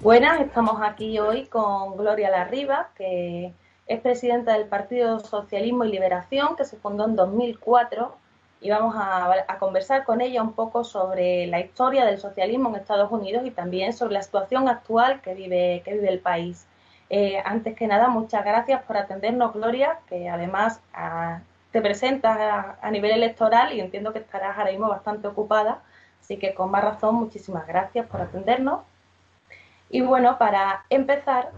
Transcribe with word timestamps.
Buenas, 0.00 0.40
estamos 0.40 0.80
aquí 0.80 1.18
hoy 1.18 1.44
con 1.48 1.98
Gloria 1.98 2.30
Larriba, 2.30 2.88
que 2.94 3.52
es 3.86 4.00
presidenta 4.00 4.54
del 4.54 4.66
Partido 4.66 5.20
Socialismo 5.20 5.84
y 5.84 5.90
Liberación, 5.90 6.56
que 6.56 6.64
se 6.64 6.78
fundó 6.78 7.04
en 7.04 7.14
2004, 7.14 8.16
y 8.60 8.70
vamos 8.70 8.94
a, 8.96 9.58
conversar 9.58 10.04
con 10.04 10.20
ella 10.20 10.42
un 10.42 10.52
poco 10.52 10.84
sobre 10.84 11.46
la 11.46 11.60
historia 11.60 12.04
del 12.04 12.18
socialismo 12.18 12.68
en 12.68 12.76
Estados 12.76 13.10
Unidos 13.10 13.44
y 13.46 13.50
también 13.50 13.92
sobre 13.92 14.14
la 14.14 14.22
situación 14.22 14.68
actual 14.68 15.20
que 15.20 15.34
vive, 15.34 15.82
que 15.84 15.94
vive 15.94 16.08
el 16.08 16.20
país. 16.20 16.66
Eh, 17.10 17.40
antes 17.44 17.74
que 17.76 17.86
nada, 17.86 18.08
muchas 18.08 18.44
gracias 18.44 18.82
por 18.82 18.96
atendernos, 18.96 19.54
Gloria, 19.54 20.00
que 20.08 20.28
además 20.28 20.80
ah, 20.92 21.40
te 21.72 21.80
presentas 21.80 22.36
a, 22.38 22.78
a 22.82 22.90
nivel 22.90 23.12
electoral 23.12 23.72
y 23.72 23.80
entiendo 23.80 24.12
que 24.12 24.18
estarás 24.18 24.58
ahora 24.58 24.70
mismo 24.70 24.88
bastante 24.88 25.28
ocupada, 25.28 25.80
así 26.20 26.36
que 26.36 26.54
con 26.54 26.70
más 26.70 26.84
razón, 26.84 27.14
muchísimas 27.14 27.66
gracias 27.66 28.06
por 28.06 28.20
atendernos. 28.20 28.80
Y 29.90 30.02
bueno, 30.02 30.36
para 30.36 30.84
empezar, 30.90 31.50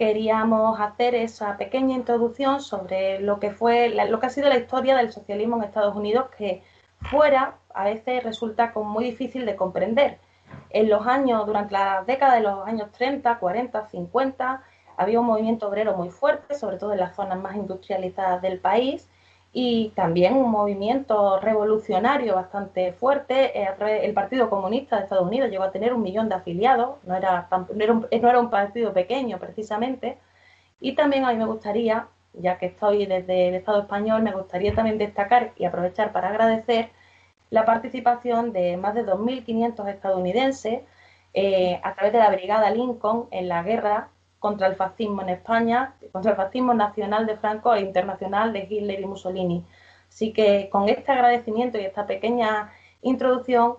queríamos 0.00 0.80
hacer 0.80 1.14
esa 1.14 1.58
pequeña 1.58 1.94
introducción 1.94 2.62
sobre 2.62 3.20
lo 3.20 3.38
que 3.38 3.50
fue, 3.50 3.90
lo 3.90 4.18
que 4.18 4.26
ha 4.28 4.30
sido 4.30 4.48
la 4.48 4.56
historia 4.56 4.96
del 4.96 5.12
socialismo 5.12 5.58
en 5.58 5.64
Estados 5.64 5.94
Unidos, 5.94 6.30
que 6.38 6.62
fuera 7.02 7.58
a 7.74 7.84
veces 7.84 8.24
resulta 8.24 8.72
como 8.72 8.88
muy 8.88 9.04
difícil 9.04 9.44
de 9.44 9.56
comprender. 9.56 10.18
En 10.70 10.88
los 10.88 11.06
años, 11.06 11.44
durante 11.44 11.74
la 11.74 12.02
década 12.06 12.36
de 12.36 12.40
los 12.40 12.66
años 12.66 12.90
30, 12.92 13.38
40, 13.38 13.88
50, 13.88 14.62
había 14.96 15.20
un 15.20 15.26
movimiento 15.26 15.68
obrero 15.68 15.94
muy 15.94 16.08
fuerte, 16.08 16.54
sobre 16.54 16.78
todo 16.78 16.94
en 16.94 17.00
las 17.00 17.14
zonas 17.14 17.38
más 17.38 17.54
industrializadas 17.54 18.40
del 18.40 18.58
país, 18.58 19.06
y 19.52 19.90
también 19.90 20.34
un 20.34 20.50
movimiento 20.50 21.40
revolucionario 21.40 22.36
bastante 22.36 22.92
fuerte. 22.92 23.60
Eh, 23.60 23.68
el 24.02 24.14
Partido 24.14 24.48
Comunista 24.48 24.96
de 24.96 25.02
Estados 25.04 25.26
Unidos 25.26 25.50
llegó 25.50 25.64
a 25.64 25.72
tener 25.72 25.92
un 25.92 26.02
millón 26.02 26.28
de 26.28 26.36
afiliados, 26.36 26.96
no 27.04 27.16
era, 27.16 27.48
no 27.50 27.84
era, 28.10 28.40
un, 28.40 28.50
partido 28.50 28.92
pequeño 28.92 29.38
precisamente. 29.38 30.18
Y 30.80 30.94
también 30.94 31.24
a 31.24 31.32
mí 31.32 31.38
me 31.38 31.46
gustaría, 31.46 32.08
ya 32.34 32.58
que 32.58 32.66
estoy 32.66 33.06
desde 33.06 33.48
el 33.48 33.54
Estado 33.54 33.80
español, 33.82 34.22
me 34.22 34.32
gustaría 34.32 34.74
también 34.74 34.98
destacar 34.98 35.52
y 35.56 35.64
aprovechar 35.64 36.12
para 36.12 36.28
agradecer 36.28 36.90
la 37.50 37.64
participación 37.64 38.52
de 38.52 38.76
más 38.76 38.94
de 38.94 39.04
2.500 39.04 39.88
estadounidenses 39.88 40.82
eh, 41.34 41.80
a 41.82 41.94
través 41.94 42.12
de 42.12 42.18
la 42.20 42.30
Brigada 42.30 42.70
Lincoln 42.70 43.26
en 43.32 43.48
la 43.48 43.62
guerra 43.62 44.10
contra 44.40 44.66
el 44.66 44.74
fascismo 44.74 45.22
en 45.22 45.28
España, 45.28 45.94
contra 46.10 46.32
el 46.32 46.36
fascismo 46.36 46.74
nacional 46.74 47.26
de 47.26 47.36
Franco 47.36 47.72
e 47.74 47.82
internacional 47.82 48.52
de 48.52 48.66
Hitler 48.68 48.98
y 48.98 49.06
Mussolini. 49.06 49.64
Así 50.08 50.32
que 50.32 50.68
con 50.72 50.88
este 50.88 51.12
agradecimiento 51.12 51.78
y 51.78 51.82
esta 51.82 52.06
pequeña 52.06 52.72
introducción, 53.02 53.74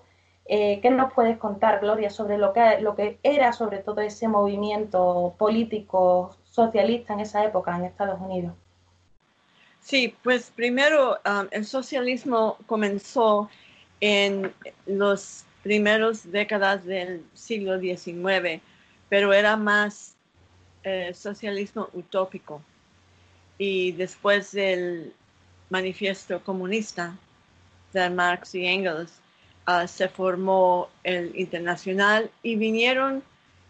eh, 0.46 0.80
¿qué 0.82 0.90
nos 0.92 1.12
puedes 1.14 1.38
contar, 1.38 1.82
Gloria, 1.82 2.10
sobre 2.10 2.38
lo 2.38 2.54
que, 2.54 2.80
lo 2.80 2.96
que 2.96 3.20
era 3.24 3.52
sobre 3.54 3.80
todo 3.80 4.02
ese 4.02 4.28
movimiento 4.28 5.36
político 5.38 6.38
socialista 6.44 7.14
en 7.14 7.22
esa 7.22 7.44
época 7.44 7.76
en 7.76 7.86
Estados 7.86 8.22
Unidos? 8.22 8.54
Sí, 9.82 10.16
pues 10.24 10.52
primero 10.56 11.18
um, 11.26 11.48
el 11.50 11.66
socialismo 11.66 12.58
comenzó 12.68 13.50
en 14.00 14.54
los 14.86 15.44
primeros 15.64 16.32
décadas 16.32 16.86
del 16.86 17.26
siglo 17.34 17.80
XIX, 17.80 18.62
pero 19.10 19.34
era 19.34 19.58
más 19.58 20.16
eh, 20.84 21.14
socialismo 21.14 21.90
utópico. 21.94 22.62
Y 23.58 23.92
después 23.92 24.52
del 24.52 25.14
manifiesto 25.70 26.44
comunista 26.44 27.16
de 27.94 28.10
Marx 28.10 28.56
y 28.56 28.66
Engels, 28.66 29.12
ah, 29.66 29.88
se 29.88 30.10
formó 30.10 30.90
el 31.04 31.38
internacional 31.38 32.32
y 32.44 32.56
vinieron 32.56 33.24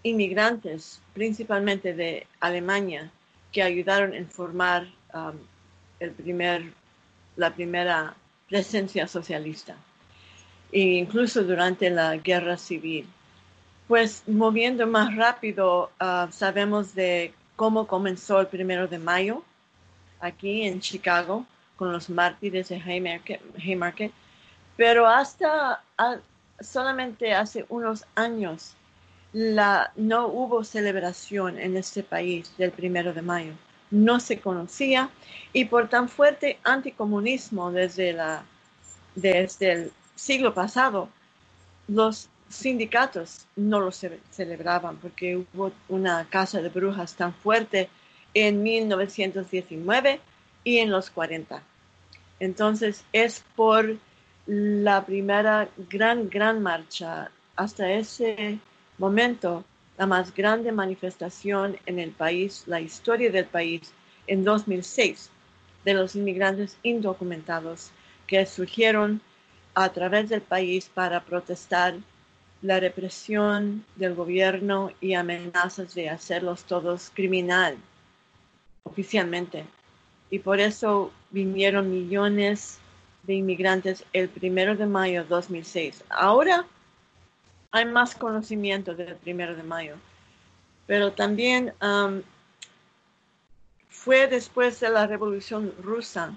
inmigrantes, 0.03 1.01
principalmente 1.13 1.93
de 1.93 2.25
Alemania, 2.39 3.11
que 3.51 3.61
ayudaron 3.61 4.13
en 4.13 4.27
formar 4.27 4.87
el 5.99 6.11
primer, 6.11 6.73
la 7.35 7.53
primera 7.53 8.15
presencia 8.49 9.07
socialista, 9.07 9.75
e 10.71 10.79
incluso 10.79 11.43
durante 11.43 11.89
la 11.89 12.17
guerra 12.17 12.57
civil. 12.57 13.07
Pues 13.91 14.23
moviendo 14.25 14.87
más 14.87 15.13
rápido, 15.17 15.91
ah, 15.99 16.29
sabemos 16.31 16.95
de 16.95 17.33
cómo 17.57 17.87
comenzó 17.87 18.39
el 18.39 18.47
primero 18.47 18.87
de 18.87 18.97
mayo 18.97 19.43
aquí 20.21 20.61
en 20.61 20.79
Chicago 20.79 21.45
con 21.75 21.91
los 21.91 22.09
mártires 22.09 22.69
de 22.69 22.81
Haymarket, 22.81 24.13
pero 24.77 25.05
hasta 25.05 25.83
ah, 25.97 26.15
solamente 26.61 27.33
hace 27.33 27.65
unos 27.67 28.05
años 28.15 28.77
no 29.33 30.27
hubo 30.27 30.63
celebración 30.63 31.59
en 31.59 31.75
este 31.75 32.01
país 32.01 32.55
del 32.57 32.71
primero 32.71 33.13
de 33.13 33.21
mayo. 33.21 33.51
No 33.89 34.21
se 34.21 34.39
conocía 34.39 35.09
y 35.51 35.65
por 35.65 35.89
tan 35.89 36.07
fuerte 36.07 36.59
anticomunismo 36.63 37.73
desde, 37.73 38.13
la, 38.13 38.45
desde 39.15 39.73
el 39.73 39.91
siglo 40.15 40.53
pasado, 40.53 41.09
los 41.89 42.29
sindicatos 42.51 43.45
no 43.55 43.79
lo 43.79 43.91
celebraban 43.91 44.97
porque 44.97 45.37
hubo 45.37 45.71
una 45.89 46.27
casa 46.29 46.61
de 46.61 46.69
brujas 46.69 47.15
tan 47.15 47.33
fuerte 47.33 47.89
en 48.33 48.61
1919 48.61 50.19
y 50.63 50.77
en 50.77 50.91
los 50.91 51.09
40. 51.09 51.63
Entonces 52.39 53.03
es 53.13 53.43
por 53.55 53.97
la 54.45 55.05
primera 55.05 55.69
gran, 55.89 56.29
gran 56.29 56.61
marcha 56.61 57.31
hasta 57.55 57.91
ese 57.91 58.59
momento, 58.97 59.63
la 59.97 60.07
más 60.07 60.33
grande 60.33 60.71
manifestación 60.71 61.77
en 61.85 61.99
el 61.99 62.11
país, 62.11 62.63
la 62.65 62.81
historia 62.81 63.31
del 63.31 63.45
país, 63.45 63.93
en 64.27 64.43
2006, 64.43 65.29
de 65.85 65.93
los 65.93 66.15
inmigrantes 66.15 66.77
indocumentados 66.83 67.91
que 68.27 68.45
surgieron 68.45 69.21
a 69.73 69.89
través 69.89 70.29
del 70.29 70.41
país 70.41 70.89
para 70.93 71.21
protestar 71.21 71.95
la 72.61 72.79
represión 72.79 73.83
del 73.95 74.13
gobierno 74.13 74.91
y 75.01 75.15
amenazas 75.15 75.95
de 75.95 76.09
hacerlos 76.09 76.63
todos 76.63 77.11
criminal 77.13 77.77
oficialmente. 78.83 79.65
Y 80.29 80.39
por 80.39 80.59
eso 80.59 81.11
vinieron 81.31 81.91
millones 81.91 82.79
de 83.23 83.35
inmigrantes 83.35 84.05
el 84.13 84.29
primero 84.29 84.75
de 84.75 84.85
mayo 84.85 85.23
de 85.23 85.29
2006. 85.29 86.03
Ahora 86.09 86.65
hay 87.71 87.85
más 87.85 88.15
conocimiento 88.15 88.95
del 88.95 89.15
primero 89.15 89.55
de 89.55 89.63
mayo, 89.63 89.95
pero 90.87 91.13
también 91.13 91.73
um, 91.81 92.21
fue 93.89 94.27
después 94.27 94.79
de 94.79 94.89
la 94.89 95.07
revolución 95.07 95.73
rusa 95.81 96.35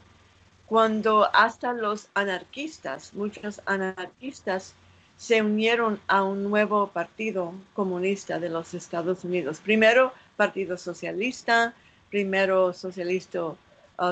cuando 0.67 1.29
hasta 1.35 1.73
los 1.73 2.09
anarquistas, 2.15 3.15
muchos 3.15 3.61
anarquistas, 3.67 4.75
se 5.17 5.43
unieron 5.43 6.01
a 6.07 6.23
un 6.23 6.45
nuevo 6.45 6.87
partido 6.89 7.53
comunista 7.73 8.39
de 8.39 8.49
los 8.49 8.75
Estados 8.75 9.25
Unidos. 9.25 9.61
Primero 9.61 10.13
Partido 10.37 10.77
Socialista, 10.77 11.75
primero 12.11 12.73
Socialista, 12.73 13.45
uh, 13.45 13.57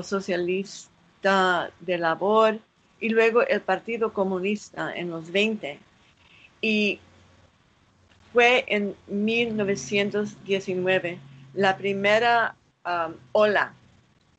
Socialista 0.02 1.70
de 1.80 1.98
Labor 1.98 2.58
y 3.00 3.08
luego 3.08 3.42
el 3.42 3.60
Partido 3.60 4.12
Comunista 4.12 4.94
en 4.94 5.10
los 5.10 5.32
20. 5.32 5.78
Y 6.60 7.00
fue 8.32 8.64
en 8.68 8.94
1919 9.08 11.18
la 11.54 11.76
primera 11.76 12.54
um, 12.86 13.14
ola 13.32 13.74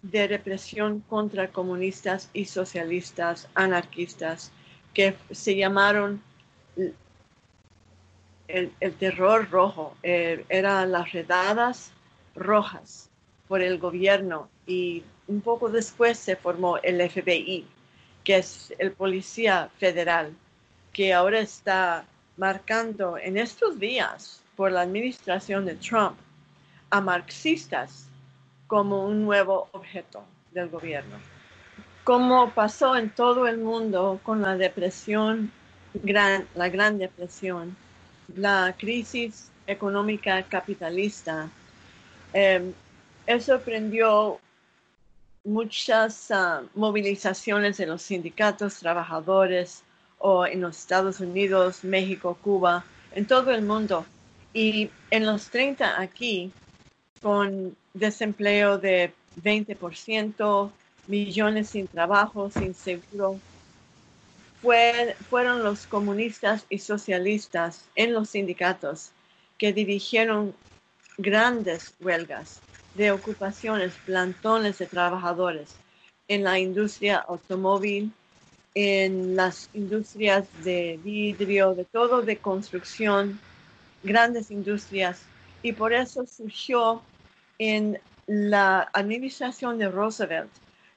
de 0.01 0.27
represión 0.27 1.01
contra 1.01 1.49
comunistas 1.49 2.29
y 2.33 2.45
socialistas 2.45 3.49
anarquistas 3.53 4.51
que 4.93 5.15
se 5.31 5.55
llamaron 5.55 6.21
el, 8.47 8.93
terror 8.99 9.49
rojo, 9.49 9.95
eh, 10.03 10.45
eran 10.49 10.91
las 10.91 11.11
redadas 11.11 11.91
rojas 12.35 13.09
por 13.47 13.61
el 13.61 13.77
gobierno 13.77 14.49
y 14.65 15.03
un 15.27 15.41
poco 15.41 15.69
después 15.69 16.17
se 16.17 16.35
formó 16.35 16.77
el 16.77 17.01
FBI, 17.09 17.65
que 18.23 18.37
es 18.37 18.73
el 18.77 18.91
policía 18.91 19.69
federal, 19.77 20.33
que 20.91 21.13
ahora 21.13 21.39
está 21.39 22.05
marcando 22.37 23.17
en 23.17 23.37
estos 23.37 23.79
días 23.79 24.41
por 24.55 24.71
la 24.71 24.81
administración 24.81 25.65
de 25.65 25.75
Trump 25.75 26.17
a 26.89 27.01
marxistas 27.01 28.07
como 28.67 29.05
un 29.05 29.23
nuevo 29.23 29.67
objeto 29.71 30.23
del 30.51 30.69
gobierno. 30.69 31.17
como 32.03 32.49
pasó 32.51 32.97
en 32.97 33.09
todo 33.09 33.47
el 33.47 33.57
mundo 33.59 34.19
con 34.23 34.41
la 34.41 34.57
depresión, 34.57 35.51
gran, 35.93 36.47
la 36.55 36.69
gran 36.69 36.97
depresión, 36.97 37.75
la 38.35 38.75
crisis 38.77 39.49
económica 39.67 40.43
capitalista, 40.43 41.49
eso 43.25 43.59
prendió 43.61 44.39
muchas 45.43 46.31
ah, 46.31 46.63
movilizaciones 46.73 47.77
de 47.77 47.85
los 47.85 48.01
sindicatos 48.01 48.79
trabajadores 48.79 49.83
o 50.17 50.45
en 50.45 50.61
los 50.61 50.77
Estados 50.79 51.19
Unidos, 51.19 51.83
México, 51.83 52.37
Cuba, 52.41 52.85
en 53.13 53.25
todo 53.25 53.51
el 53.51 53.61
mundo. 53.61 54.05
Y 54.53 54.89
en 55.11 55.25
los 55.25 55.49
30 55.49 55.99
aquí, 55.99 56.51
con 57.21 57.75
desempleo 57.93 58.77
de 58.77 59.13
20%, 59.43 60.71
millones 61.07 61.69
sin 61.69 61.87
trabajo, 61.87 62.49
sin 62.49 62.73
seguro, 62.73 63.39
fueron 65.29 65.63
los 65.63 65.85
comunistas 65.87 66.65
y 66.69 66.79
socialistas 66.79 67.85
en 67.95 68.13
los 68.13 68.29
sindicatos 68.29 69.11
que 69.57 69.73
dirigieron 69.73 70.55
grandes 71.17 71.93
huelgas 71.99 72.61
de 72.95 73.11
ocupaciones, 73.11 73.93
plantones 74.05 74.77
de 74.77 74.85
trabajadores 74.85 75.75
en 76.27 76.43
la 76.43 76.59
industria 76.59 77.17
automóvil, 77.17 78.11
en 78.75 79.35
las 79.35 79.69
industrias 79.73 80.47
de 80.63 80.99
vidrio, 81.03 81.75
de 81.75 81.85
todo, 81.85 82.21
de 82.21 82.37
construcción, 82.37 83.39
grandes 84.01 84.49
industrias. 84.49 85.21
Y 85.61 85.73
por 85.73 85.93
eso 85.93 86.25
surgió 86.25 87.01
en 87.59 87.99
la 88.27 88.89
administración 88.93 89.77
de 89.77 89.89
Roosevelt 89.89 90.49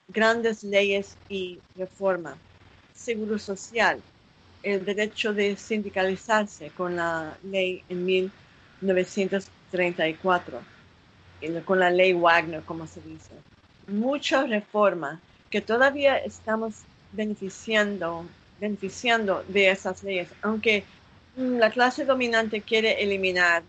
grandes 0.09 0.63
leyes 0.63 1.17
y 1.29 1.59
reforma. 1.77 2.37
Seguro 2.97 3.39
social, 3.39 4.01
el 4.63 4.85
derecho 4.85 5.33
de 5.33 5.57
sindicalizarse 5.57 6.71
con 6.71 6.97
la 6.97 7.39
ley 7.45 7.85
en 7.89 8.05
1934 8.05 10.77
con 11.65 11.81
la 11.81 11.91
ley 11.91 12.13
Wagner, 12.13 12.63
como 12.63 12.87
se 12.87 13.01
dice. 13.03 13.33
Mucha 13.89 14.45
reforma 14.45 15.21
que 15.51 15.61
todavía 15.61 16.17
estamos 16.17 16.83
beneficiando, 17.13 18.27
beneficiando 18.61 19.45
de 19.49 19.71
esas 19.71 20.03
leyes, 20.03 20.29
aunque 20.43 20.85
la 21.37 21.71
clase 21.71 22.05
dominante 22.05 22.63
quiere 22.63 23.03
eliminar 23.03 23.63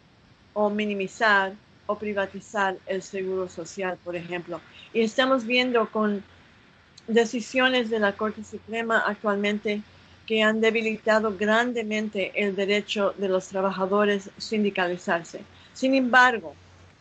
o 0.53 0.69
minimizar 0.69 1.53
o 1.85 1.97
privatizar 1.97 2.77
el 2.85 3.01
seguro 3.01 3.49
social, 3.49 3.97
por 4.03 4.15
ejemplo. 4.15 4.61
Y 4.93 5.01
estamos 5.01 5.45
viendo 5.45 5.89
con 5.89 6.23
decisiones 7.07 7.89
de 7.89 7.99
la 7.99 8.13
Corte 8.13 8.43
Suprema 8.43 9.03
actualmente 9.05 9.81
que 10.25 10.43
han 10.43 10.59
debilitado 10.59 11.35
grandemente 11.37 12.31
el 12.35 12.55
derecho 12.55 13.13
de 13.17 13.29
los 13.29 13.47
trabajadores 13.47 14.29
sindicalizarse. 14.37 15.41
Sin 15.73 15.95
embargo, 15.95 16.53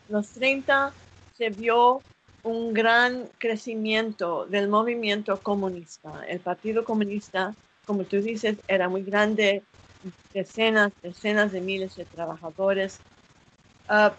los 0.09 0.29
30 0.31 0.93
se 1.37 1.49
vio 1.49 2.01
un 2.43 2.73
gran 2.73 3.27
crecimiento 3.37 4.45
del 4.45 4.69
movimiento 4.69 5.41
comunista. 5.41 6.23
El 6.27 6.39
Partido 6.39 6.85
Comunista, 6.85 7.53
como 7.85 8.05
tú 8.05 8.21
dices, 8.21 8.57
era 8.67 8.87
muy 8.87 9.03
grande, 9.03 9.63
decenas, 10.33 10.93
decenas 11.03 11.51
de 11.51 11.59
miles 11.59 11.97
de 11.97 12.05
trabajadores. 12.05 13.01
Ah, 13.89 14.13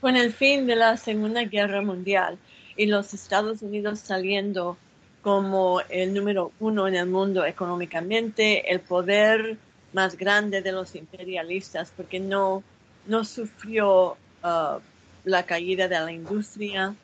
con 0.00 0.16
el 0.16 0.32
fin 0.32 0.66
de 0.66 0.74
la 0.74 0.96
Segunda 0.96 1.44
Guerra 1.44 1.80
Mundial 1.80 2.36
y 2.76 2.86
los 2.86 3.14
Estados 3.14 3.62
Unidos 3.62 4.00
saliendo 4.00 4.76
como 5.22 5.80
el 5.88 6.12
número 6.12 6.52
uno 6.58 6.88
en 6.88 6.96
el 6.96 7.06
mundo 7.06 7.44
económicamente, 7.46 8.70
el 8.72 8.80
poder 8.80 9.56
más 9.92 10.16
grande 10.16 10.62
de 10.62 10.72
los 10.72 10.94
imperialistas, 10.96 11.92
porque 11.96 12.18
no, 12.18 12.62
no 13.06 13.24
sufrió 13.24 14.16
uh, 14.42 14.80
la 15.24 15.46
caída 15.46 15.86
de 15.86 16.00
la 16.00 16.12
industria. 16.12 16.94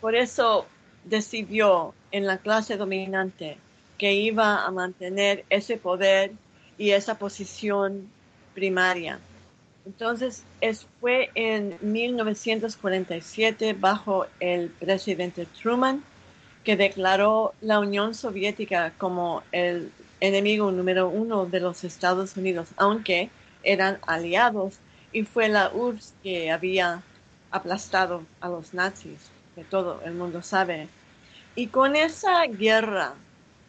Por 0.00 0.14
eso 0.14 0.66
decidió 1.04 1.94
en 2.12 2.26
la 2.26 2.38
clase 2.38 2.76
dominante 2.76 3.56
que 3.96 4.12
iba 4.12 4.64
a 4.64 4.70
mantener 4.70 5.44
ese 5.48 5.78
poder 5.78 6.32
y 6.76 6.90
esa 6.90 7.18
posición 7.18 8.10
primaria. 8.54 9.20
Entonces, 9.86 10.44
es, 10.60 10.86
fue 11.00 11.30
en 11.34 11.78
1947 11.80 13.74
bajo 13.74 14.26
el 14.38 14.68
presidente 14.68 15.46
Truman 15.46 16.04
que 16.64 16.76
declaró 16.76 17.54
la 17.60 17.80
Unión 17.80 18.14
Soviética 18.14 18.92
como 18.98 19.42
el 19.52 19.90
enemigo 20.20 20.70
número 20.70 21.08
uno 21.08 21.46
de 21.46 21.60
los 21.60 21.84
Estados 21.84 22.36
Unidos, 22.36 22.68
aunque 22.76 23.30
eran 23.62 23.98
aliados 24.06 24.74
y 25.12 25.24
fue 25.24 25.48
la 25.48 25.70
URSS 25.72 26.14
que 26.22 26.50
había 26.50 27.02
aplastado 27.50 28.24
a 28.40 28.48
los 28.48 28.74
nazis, 28.74 29.30
que 29.54 29.64
todo 29.64 30.00
el 30.04 30.14
mundo 30.14 30.42
sabe. 30.42 30.88
Y 31.54 31.68
con 31.68 31.96
esa 31.96 32.44
guerra 32.46 33.14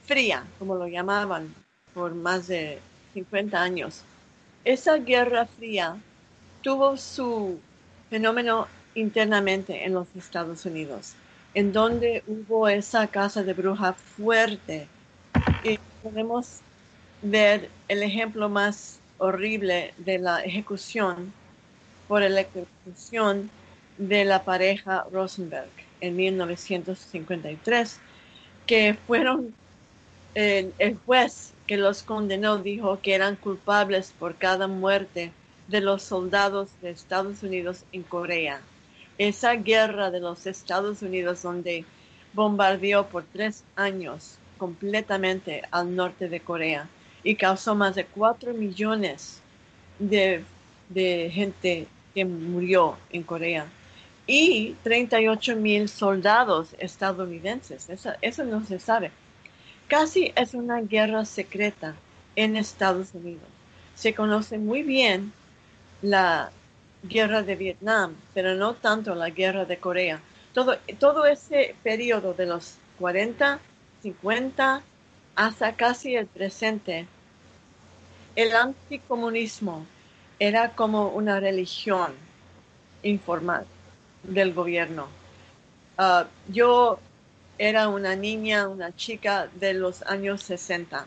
fría, 0.05 0.45
como 0.59 0.75
lo 0.75 0.87
llamaban 0.87 1.53
por 1.93 2.13
más 2.13 2.47
de 2.47 2.79
50 3.13 3.61
años, 3.61 4.03
esa 4.63 4.97
guerra 4.97 5.45
fría 5.45 5.97
tuvo 6.61 6.95
su 6.97 7.59
fenómeno 8.09 8.67
internamente 8.93 9.85
en 9.85 9.93
los 9.93 10.07
Estados 10.15 10.65
Unidos, 10.65 11.15
en 11.53 11.73
donde 11.73 12.23
hubo 12.27 12.67
esa 12.67 13.07
casa 13.07 13.43
de 13.43 13.53
bruja 13.53 13.93
fuerte. 13.93 14.87
Y 15.63 15.77
podemos 16.01 16.59
ver 17.21 17.69
el 17.87 18.03
ejemplo 18.03 18.49
más 18.49 18.99
horrible 19.17 19.93
de 19.97 20.17
la 20.17 20.43
ejecución 20.43 21.31
por 22.07 22.23
electrocución 22.23 23.49
de 23.97 24.25
la 24.25 24.43
pareja 24.43 25.05
Rosenberg 25.11 25.69
en 26.01 26.15
1953, 26.15 27.99
que 28.65 28.97
fueron 29.05 29.53
el, 30.33 30.73
el, 30.79 30.97
juez 31.05 31.53
que 31.67 31.77
los 31.77 32.03
condenó 32.03 32.57
dijo 32.57 32.99
que 33.01 33.13
eran 33.13 33.35
culpables 33.35 34.13
por 34.17 34.35
cada 34.35 34.67
muerte 34.67 35.31
de 35.67 35.81
los 35.81 36.03
soldados 36.03 36.69
de 36.81 36.89
Estados 36.89 37.43
Unidos 37.43 37.83
en 37.91 38.03
Corea. 38.03 38.61
Esa 39.21 39.53
guerra 39.53 40.09
de 40.09 40.19
los 40.19 40.47
Estados 40.47 41.03
Unidos 41.03 41.43
donde 41.43 41.85
bombardeó 42.33 43.05
por 43.07 43.23
tres 43.23 43.63
años 43.75 44.39
completamente 44.57 45.61
al 45.69 45.95
norte 45.95 46.27
de 46.27 46.39
Corea 46.39 46.89
y 47.23 47.35
causó 47.35 47.75
más 47.75 47.93
de 47.93 48.05
4 48.05 48.51
millones 48.55 49.39
de, 49.99 50.43
gente 51.31 51.87
que 52.15 52.25
murió 52.25 52.97
en 53.11 53.21
Corea 53.21 53.67
y 54.25 54.73
38 54.81 55.55
mil 55.55 55.87
soldados 55.87 56.69
estadounidenses. 56.79 57.91
Eso, 57.91 58.13
eso 58.21 58.43
no 58.43 58.65
se 58.65 58.79
sabe. 58.79 59.11
Casi 59.87 60.33
es 60.35 60.55
una 60.55 60.81
guerra 60.81 61.25
secreta 61.25 61.93
en 62.35 62.55
Estados 62.55 63.13
Unidos. 63.13 63.45
Se 63.93 64.15
conoce 64.15 64.57
muy 64.57 64.81
bien 64.81 65.31
la 66.01 66.51
guerra 67.03 67.43
de 67.43 67.55
Vietnam, 67.55 68.15
pero 68.33 68.55
no 68.55 68.73
tanto 68.73 69.15
la 69.15 69.29
guerra 69.29 69.65
de 69.65 69.77
Corea. 69.77 70.21
Todo, 70.53 70.77
todo 70.99 71.25
ese 71.25 71.75
periodo 71.83 72.33
de 72.33 72.45
los 72.45 72.75
40, 72.99 73.59
50 74.01 74.83
hasta 75.35 75.75
casi 75.75 76.15
el 76.15 76.27
presente, 76.27 77.07
el 78.35 78.53
anticomunismo 78.53 79.85
era 80.39 80.71
como 80.71 81.09
una 81.09 81.39
religión 81.39 82.13
informal 83.03 83.65
del 84.23 84.53
gobierno. 84.53 85.07
Ah, 85.97 86.27
yo 86.47 86.99
era 87.57 87.89
una 87.89 88.15
niña, 88.15 88.67
una 88.67 88.95
chica 88.95 89.47
de 89.55 89.73
los 89.73 90.01
años 90.03 90.41
60 90.43 91.05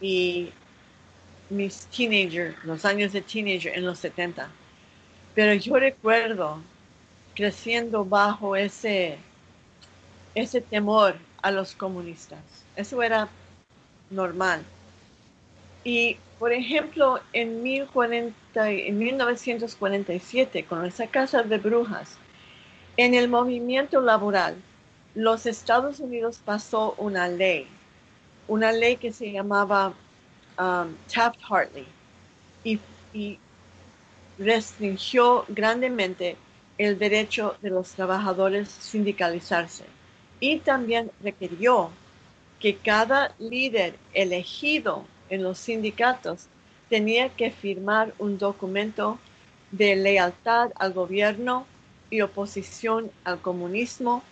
y 0.00 0.52
mis 1.50 1.86
teenagers, 1.86 2.56
los 2.64 2.84
años 2.84 3.12
de 3.12 3.22
teenager 3.22 3.76
en 3.76 3.84
los 3.84 3.98
70. 3.98 4.48
Pero 5.34 5.54
yo 5.54 5.76
recuerdo 5.76 6.60
creciendo 7.34 8.04
bajo 8.04 8.56
ese, 8.56 9.18
ese 10.34 10.60
temor 10.60 11.16
a 11.42 11.50
los 11.50 11.74
comunistas. 11.74 12.40
Eso 12.76 13.02
era 13.02 13.28
normal. 14.10 14.62
Y, 15.84 16.16
por 16.38 16.52
ejemplo, 16.52 17.20
en, 17.32 17.62
1040, 17.62 18.70
en 18.70 18.98
1947, 18.98 20.64
con 20.64 20.84
esa 20.84 21.06
casa 21.06 21.42
de 21.42 21.58
brujas, 21.58 22.18
en 22.96 23.14
el 23.14 23.28
movimiento 23.28 24.00
laboral, 24.00 24.56
los 25.14 25.46
Estados 25.46 26.00
Unidos 26.00 26.40
pasó 26.44 26.94
una 26.98 27.28
ley, 27.28 27.66
una 28.48 28.72
ley 28.72 28.96
que 28.96 29.12
se 29.12 29.30
llamaba 29.30 29.94
um, 30.58 30.96
Taft-Hartley 31.08 31.86
y, 32.64 32.80
y 33.12 33.38
restringió 34.38 35.44
grandemente 35.48 36.36
el 36.78 36.98
derecho 36.98 37.56
de 37.62 37.70
los 37.70 37.94
trabajadores 37.94 38.68
sindicalizarse. 38.68 39.84
y 40.40 40.60
también 40.60 41.10
requirió 41.20 41.90
que 42.58 42.78
cada 42.78 43.34
líder 43.38 43.98
elegido 44.12 45.10
en 45.28 45.42
los 45.42 45.58
sindicatos 45.58 46.48
tenía 46.88 47.30
que 47.36 47.50
firmar 47.50 48.14
un 48.18 48.38
documento 48.38 49.22
de 49.70 49.96
lealtad 49.96 50.70
al 50.76 50.92
gobierno 50.92 51.66
y 52.10 52.20
oposición 52.22 53.12
al 53.24 53.40
comunismo 53.40 54.24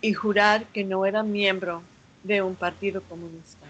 y 0.00 0.12
jurar 0.14 0.66
que 0.68 0.84
no 0.84 1.06
era 1.06 1.22
miembro 1.22 1.88
de 2.22 2.42
un 2.42 2.56
partido 2.56 3.02
comunista. 3.02 3.66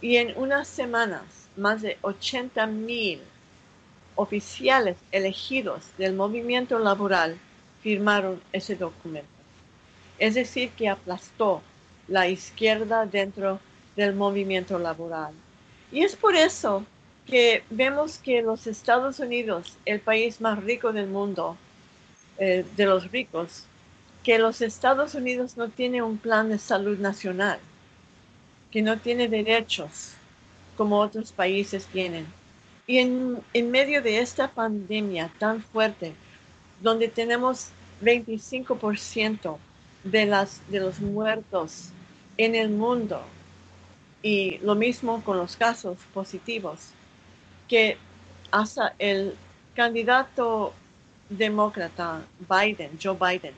Y 0.00 0.16
en 0.16 0.36
unas 0.36 0.68
semanas, 0.68 1.47
más 1.58 1.82
de 1.82 1.98
80 2.02 2.66
mil 2.66 3.20
oficiales 4.14 4.96
elegidos 5.12 5.84
del 5.98 6.14
movimiento 6.14 6.78
laboral 6.78 7.38
firmaron 7.82 8.40
ese 8.52 8.74
documento. 8.74 9.28
Es 10.18 10.34
decir, 10.34 10.70
que 10.70 10.88
aplastó 10.88 11.62
la 12.08 12.28
izquierda 12.28 13.06
dentro 13.06 13.60
del 13.94 14.14
movimiento 14.14 14.78
laboral. 14.78 15.32
Y 15.92 16.02
es 16.02 16.16
por 16.16 16.34
eso 16.34 16.84
que 17.26 17.62
vemos 17.70 18.18
que 18.18 18.42
los 18.42 18.66
Estados 18.66 19.20
Unidos, 19.20 19.76
el 19.84 20.00
país 20.00 20.40
más 20.40 20.62
rico 20.64 20.92
del 20.92 21.06
mundo, 21.06 21.56
eh, 22.38 22.64
de 22.76 22.86
los 22.86 23.10
ricos, 23.12 23.64
que 24.24 24.38
los 24.38 24.60
Estados 24.62 25.14
Unidos 25.14 25.56
no 25.56 25.68
tiene 25.68 26.02
un 26.02 26.18
plan 26.18 26.48
de 26.48 26.58
salud 26.58 26.98
nacional, 26.98 27.60
que 28.70 28.82
no 28.82 28.98
tiene 28.98 29.28
derechos 29.28 30.14
como 30.78 31.00
otros 31.00 31.32
países 31.32 31.86
tienen. 31.86 32.26
Y 32.86 32.98
en, 32.98 33.42
en 33.52 33.70
medio 33.70 34.00
de 34.00 34.20
esta 34.20 34.48
pandemia 34.48 35.30
tan 35.38 35.60
fuerte, 35.60 36.14
donde 36.80 37.08
tenemos 37.08 37.70
25% 38.00 39.58
de, 40.04 40.24
las, 40.24 40.62
de 40.70 40.80
los 40.80 41.00
muertos 41.00 41.90
en 42.38 42.54
el 42.54 42.70
mundo, 42.70 43.20
y 44.22 44.58
lo 44.58 44.74
mismo 44.74 45.22
con 45.22 45.36
los 45.36 45.56
casos 45.56 45.98
positivos, 46.14 46.92
que 47.66 47.98
hasta 48.50 48.94
el 48.98 49.34
candidato 49.74 50.72
demócrata 51.28 52.22
Biden, 52.48 52.98
Joe 53.02 53.16
Biden, 53.16 53.54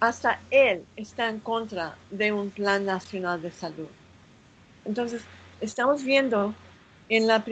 hasta 0.00 0.40
él 0.50 0.84
está 0.96 1.28
en 1.28 1.38
contra 1.38 1.96
de 2.10 2.32
un 2.32 2.50
plan 2.50 2.84
nacional 2.84 3.40
de 3.40 3.52
salud. 3.52 3.88
Entonces, 4.84 5.22
estamos 5.60 6.04
viendo 6.04 6.54
en, 7.08 7.26
las 7.26 7.42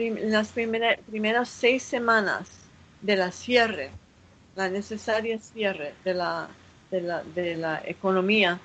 primeras 0.51 1.49
seis 1.49 1.83
semanas 1.83 2.49
de 3.01 3.15
la 3.15 3.31
cierre, 3.31 3.91
la 4.55 4.69
necesaria 4.69 5.39
cierre 5.39 5.93
de 6.03 6.13
la, 6.13 6.49
de 6.91 7.55
la 7.55 7.81
economía, 7.85 8.59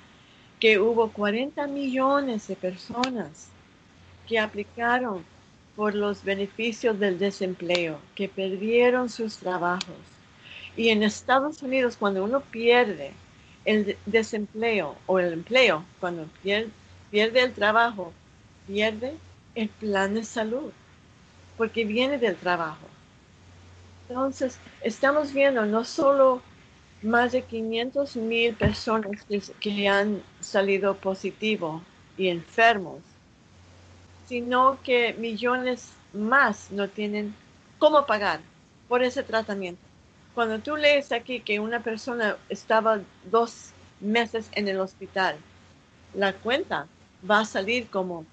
que 0.59 0.79
hubo 0.79 1.11
40 1.11 1.67
millones 1.67 2.47
de 2.47 2.55
personas 2.55 3.49
que 4.27 4.39
aplicaron 4.39 5.23
por 5.75 5.93
los 5.93 6.23
beneficios 6.23 6.97
del 6.99 7.19
desempleo, 7.19 7.99
que 8.15 8.29
perdieron 8.29 9.09
sus 9.09 9.37
trabajos. 9.37 9.95
Y 10.77 10.89
en 10.89 11.03
Estados 11.03 11.61
Unidos, 11.61 11.97
cuando 11.97 12.23
uno 12.23 12.39
pierde 12.39 13.11
el 13.65 13.97
desempleo 14.05 14.95
o 15.05 15.19
el 15.19 15.33
empleo, 15.33 15.83
cuando 15.99 16.27
pierde, 16.41 16.71
el 17.11 17.53
trabajo, 17.53 18.13
pierde 18.67 19.15
el 19.55 19.69
plan 19.69 20.13
de 20.13 20.23
salud, 20.23 20.71
porque 21.57 21.85
viene 21.85 22.17
del 22.17 22.35
trabajo. 22.35 22.87
Entonces, 24.07 24.59
estamos 24.81 25.33
viendo 25.33 25.65
no 25.65 25.83
solo 25.83 26.41
más 27.01 27.31
de 27.31 27.41
500 27.41 28.15
mil 28.17 28.53
personas 28.55 29.23
que, 29.25 29.41
que 29.59 29.87
han 29.87 30.21
salido 30.39 30.95
positivo 30.95 31.81
y 32.17 32.27
enfermos, 32.27 33.01
sino 34.27 34.79
que 34.83 35.13
millones 35.13 35.91
más 36.13 36.71
no 36.71 36.87
tienen 36.89 37.33
cómo 37.77 38.05
pagar 38.05 38.39
por 38.87 39.03
ese 39.03 39.23
tratamiento. 39.23 39.81
Cuando 40.33 40.59
tú 40.59 40.75
lees 40.75 41.11
aquí 41.11 41.39
que 41.39 41.59
una 41.59 41.81
persona 41.81 42.37
estaba 42.49 42.99
dos 43.31 43.71
meses 43.99 44.49
en 44.53 44.67
el 44.67 44.79
hospital, 44.79 45.37
la 46.13 46.33
cuenta 46.33 46.87
va 47.29 47.39
a 47.39 47.45
salir 47.45 47.87
como 47.89 48.25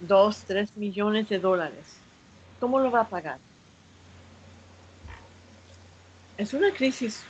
dos, 0.00 0.44
tres 0.46 0.76
millones 0.76 1.28
de 1.28 1.38
dólares. 1.38 1.98
¿Cómo 2.58 2.78
lo 2.78 2.90
va 2.90 3.02
a 3.02 3.08
pagar? 3.08 3.38
Es 6.36 6.54
una 6.54 6.70
crisis 6.72 7.22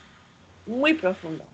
muy 0.66 0.94
profunda. 0.94 1.44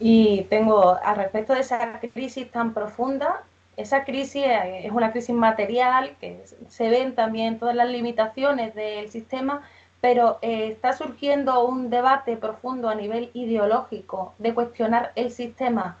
Y 0.00 0.42
tengo, 0.44 0.96
al 1.02 1.16
respecto 1.16 1.54
de 1.54 1.60
esa 1.60 2.00
crisis 2.00 2.50
tan 2.50 2.72
profunda, 2.72 3.42
esa 3.76 4.04
crisis 4.04 4.44
es 4.46 4.90
una 4.90 5.12
crisis 5.12 5.34
material, 5.34 6.16
que 6.20 6.44
se 6.68 6.88
ven 6.88 7.14
también 7.14 7.58
todas 7.58 7.76
las 7.76 7.88
limitaciones 7.88 8.74
del 8.74 9.08
sistema, 9.08 9.62
pero 10.00 10.38
eh, 10.42 10.68
está 10.72 10.92
surgiendo 10.92 11.64
un 11.64 11.90
debate 11.90 12.36
profundo 12.36 12.88
a 12.88 12.94
nivel 12.94 13.30
ideológico 13.34 14.34
de 14.38 14.54
cuestionar 14.54 15.12
el 15.16 15.30
sistema, 15.30 15.96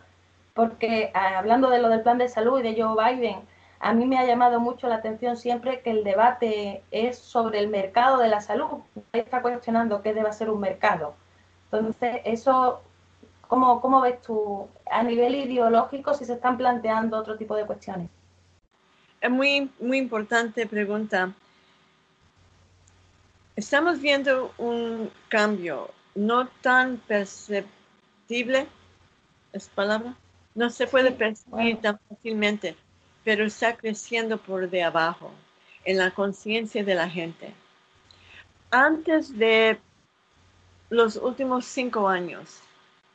porque 0.58 1.12
ah, 1.14 1.38
hablando 1.38 1.70
de 1.70 1.78
lo 1.78 1.88
del 1.88 2.02
plan 2.02 2.18
de 2.18 2.28
salud 2.28 2.58
y 2.58 2.64
de 2.64 2.82
Joe 2.82 2.96
Biden, 3.14 3.38
a 3.78 3.94
mí 3.94 4.06
me 4.06 4.18
ha 4.18 4.26
llamado 4.26 4.58
mucho 4.58 4.88
la 4.88 4.96
atención 4.96 5.36
siempre 5.36 5.82
que 5.82 5.92
el 5.92 6.02
debate 6.02 6.82
es 6.90 7.16
sobre 7.16 7.60
el 7.60 7.68
mercado 7.68 8.18
de 8.18 8.26
la 8.26 8.40
salud. 8.40 8.80
Está 9.12 9.40
cuestionando 9.40 10.02
qué 10.02 10.12
debe 10.14 10.32
ser 10.32 10.50
un 10.50 10.58
mercado. 10.58 11.14
Entonces, 11.70 12.22
eso 12.24 12.80
¿Cómo, 13.46 13.80
¿Cómo 13.80 14.00
ves 14.00 14.20
tú 14.20 14.68
a 14.90 15.04
nivel 15.04 15.36
ideológico 15.36 16.12
si 16.12 16.24
se 16.24 16.32
están 16.34 16.58
planteando 16.58 17.16
otro 17.16 17.36
tipo 17.36 17.54
de 17.54 17.64
cuestiones? 17.64 18.10
Es 19.20 19.30
muy, 19.30 19.70
muy 19.78 19.98
importante 19.98 20.66
pregunta. 20.66 21.32
Estamos 23.54 24.00
viendo 24.00 24.52
un 24.58 25.08
cambio 25.28 25.90
no 26.16 26.48
tan 26.48 26.96
perceptible, 26.98 28.66
es 29.52 29.68
palabra, 29.68 30.16
no 30.58 30.70
se 30.70 30.88
puede 30.88 31.12
percibir 31.12 31.80
tan 31.80 32.00
fácilmente, 32.08 32.74
pero 33.22 33.44
está 33.44 33.76
creciendo 33.76 34.38
por 34.38 34.68
de 34.68 34.82
abajo, 34.82 35.30
en 35.84 35.98
la 35.98 36.10
conciencia 36.10 36.82
de 36.82 36.96
la 36.96 37.08
gente. 37.08 37.54
Antes 38.72 39.38
de 39.38 39.78
los 40.90 41.14
últimos 41.14 41.64
cinco 41.64 42.08
años, 42.08 42.58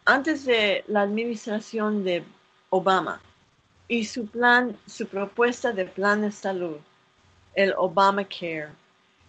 antes 0.05 0.45
de 0.45 0.85
la 0.87 1.01
administración 1.01 2.05
de 2.05 2.23
Obama 2.69 3.21
y 3.89 4.05
su 4.05 4.25
plan, 4.25 4.77
su 4.87 5.05
propuesta 5.07 5.73
de 5.73 5.83
plan 5.83 6.21
de 6.21 6.31
salud, 6.31 6.77
el 7.55 7.73
Obamacare, 7.77 8.69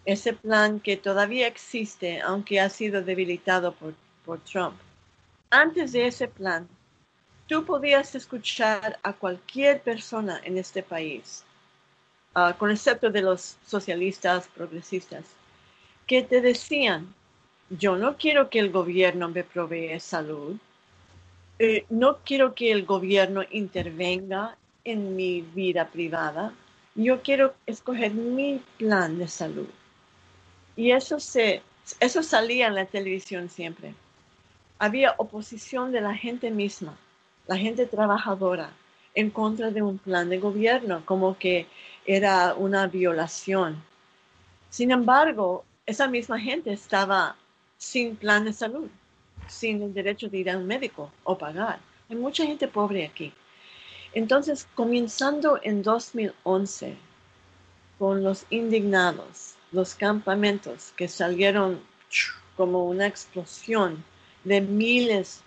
ese 0.04 0.34
plan 0.34 0.78
que 0.78 0.96
todavía 0.96 1.48
existe, 1.48 2.20
aunque 2.20 2.60
ha 2.60 2.68
sido 2.70 3.02
debilitado 3.02 3.72
por, 3.72 3.92
por 4.24 4.38
Trump. 4.44 4.76
Antes 5.50 5.90
de 5.90 6.06
ese 6.06 6.28
plan, 6.28 6.68
tú 7.46 7.64
podías 7.64 8.14
escuchar 8.14 8.98
a 9.02 9.12
cualquier 9.12 9.80
persona 9.82 10.40
en 10.44 10.58
este 10.58 10.82
país, 10.82 11.44
uh, 12.34 12.56
con 12.58 12.70
excepto 12.70 13.10
de 13.10 13.22
los 13.22 13.56
socialistas 13.66 14.48
progresistas, 14.48 15.24
que 16.06 16.22
te 16.22 16.40
decían, 16.40 17.14
yo 17.70 17.96
no 17.96 18.16
quiero 18.16 18.50
que 18.50 18.58
el 18.58 18.70
gobierno 18.70 19.28
me 19.28 19.44
provee 19.44 19.98
salud, 20.00 20.56
eh, 21.58 21.86
no 21.88 22.18
quiero 22.24 22.54
que 22.54 22.72
el 22.72 22.84
gobierno 22.84 23.42
intervenga 23.50 24.56
en 24.84 25.16
mi 25.16 25.40
vida 25.40 25.86
privada, 25.88 26.52
yo 26.94 27.22
quiero 27.22 27.54
escoger 27.66 28.12
mi 28.12 28.60
plan 28.78 29.18
de 29.18 29.28
salud. 29.28 29.68
Y 30.76 30.90
eso, 30.90 31.20
se, 31.20 31.62
eso 32.00 32.22
salía 32.22 32.66
en 32.66 32.74
la 32.74 32.86
televisión 32.86 33.48
siempre. 33.48 33.94
Había 34.78 35.14
oposición 35.18 35.92
de 35.92 36.00
la 36.00 36.14
gente 36.14 36.50
misma, 36.50 36.96
la 37.46 37.56
gente 37.56 37.86
trabajadora, 37.86 38.70
en 39.14 39.30
contra 39.30 39.70
de 39.70 39.82
un 39.82 39.98
plan 39.98 40.28
de 40.28 40.38
gobierno, 40.38 41.02
como 41.04 41.38
que 41.38 41.66
era 42.04 42.54
una 42.54 42.86
violación. 42.86 43.82
Sin 44.70 44.90
embargo, 44.90 45.64
esa 45.86 46.08
misma 46.08 46.40
gente 46.40 46.72
estaba 46.72 47.36
sin 47.76 48.16
plan 48.16 48.44
de 48.44 48.52
salud, 48.52 48.88
sin 49.46 49.82
el 49.82 49.94
derecho 49.94 50.28
de 50.28 50.38
ir 50.38 50.50
a 50.50 50.58
un 50.58 50.66
médico 50.66 51.10
o 51.22 51.38
pagar. 51.38 51.78
Hay 52.08 52.16
mucha 52.16 52.44
gente 52.44 52.66
pobre 52.66 53.04
aquí. 53.04 53.32
Entonces, 54.14 54.66
comenzando 54.74 55.60
en 55.62 55.82
2011, 55.82 56.96
con 57.98 58.22
los 58.22 58.46
indignados, 58.50 59.54
los 59.72 59.94
campamentos 59.94 60.92
que 60.96 61.08
salieron 61.08 61.80
como 62.56 62.84
una 62.84 63.06
explosión 63.06 64.04
de 64.44 64.60
miles 64.60 65.42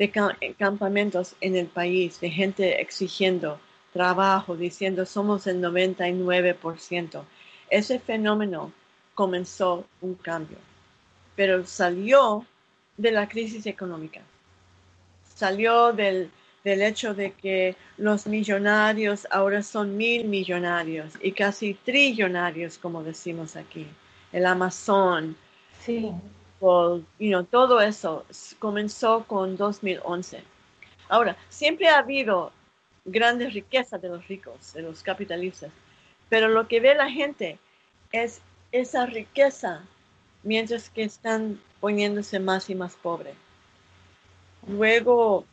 de 0.00 0.54
campamentos 0.58 1.36
en 1.40 1.54
el 1.54 1.66
país, 1.66 2.18
de 2.20 2.30
gente 2.30 2.80
exigiendo 2.80 3.60
trabajo, 3.92 4.56
diciendo 4.56 5.06
somos 5.06 5.46
el 5.46 5.60
99%. 5.62 7.22
Ese 7.70 8.00
fenómeno 8.00 8.72
comenzó 9.14 9.84
un 10.00 10.14
cambio 10.16 10.58
pero 11.40 11.64
salió 11.64 12.44
de 12.98 13.12
la 13.12 13.26
crisis 13.26 13.64
económica, 13.64 14.20
salió 15.34 15.90
del, 15.90 16.30
del 16.64 16.82
hecho 16.82 17.14
de 17.14 17.32
que 17.32 17.76
los 17.96 18.26
millonarios 18.26 19.26
ahora 19.30 19.62
son 19.62 19.96
mil 19.96 20.28
millonarios 20.28 21.14
y 21.22 21.32
casi 21.32 21.72
trillonarios, 21.72 22.76
como 22.76 23.02
decimos 23.02 23.56
aquí. 23.56 23.86
El 24.32 24.44
Amazon, 24.44 25.34
sí. 25.82 26.12
Todo 26.60 27.80
eso 27.80 28.24
comenzó 28.58 29.24
con 29.24 29.56
2011. 29.56 30.42
Ahora, 31.08 31.36
siempre 31.48 31.88
ha 31.88 31.98
habido 31.98 32.52
grandes 33.04 33.54
riquezas 33.54 34.00
de 34.00 34.10
los 34.10 34.28
ricos, 34.28 34.74
de 34.74 34.82
los 34.82 35.02
capitalistas, 35.02 35.72
pero 36.28 36.48
lo 36.48 36.68
que 36.68 36.80
ve 36.80 36.94
la 36.94 37.10
gente 37.10 37.58
es 38.12 38.40
esa 38.72 39.06
riqueza 39.06 39.82
mientras 40.42 40.90
que 40.90 41.02
están 41.02 41.60
poniéndose 41.80 42.38
más 42.38 42.70
y 42.70 42.74
más 42.74 42.94
pobres. 42.94 43.34
Luego, 44.68 45.44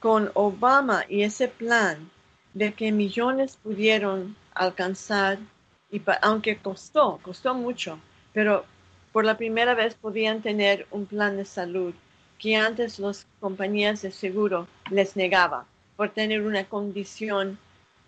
con 0.00 0.30
Obama 0.34 1.04
y 1.08 1.22
ese 1.22 1.48
plan 1.48 2.10
de 2.54 2.74
que 2.74 2.92
millones 2.92 3.58
pudieron 3.62 4.36
alcanzar, 4.54 5.38
y 5.90 6.02
aunque 6.22 6.56
costó, 6.58 7.18
costó 7.22 7.54
mucho, 7.54 7.98
pero 8.32 8.64
por 9.16 9.24
la 9.24 9.38
primera 9.38 9.72
vez 9.72 9.94
podían 9.94 10.42
tener 10.42 10.86
un 10.90 11.06
plan 11.06 11.38
de 11.38 11.46
salud 11.46 11.94
que 12.38 12.54
antes 12.54 12.98
las 12.98 13.26
compañías 13.40 14.02
de 14.02 14.10
seguro 14.10 14.68
les 14.90 15.16
negaba 15.16 15.64
por 15.96 16.10
tener 16.10 16.42
una 16.42 16.64
condición 16.64 17.58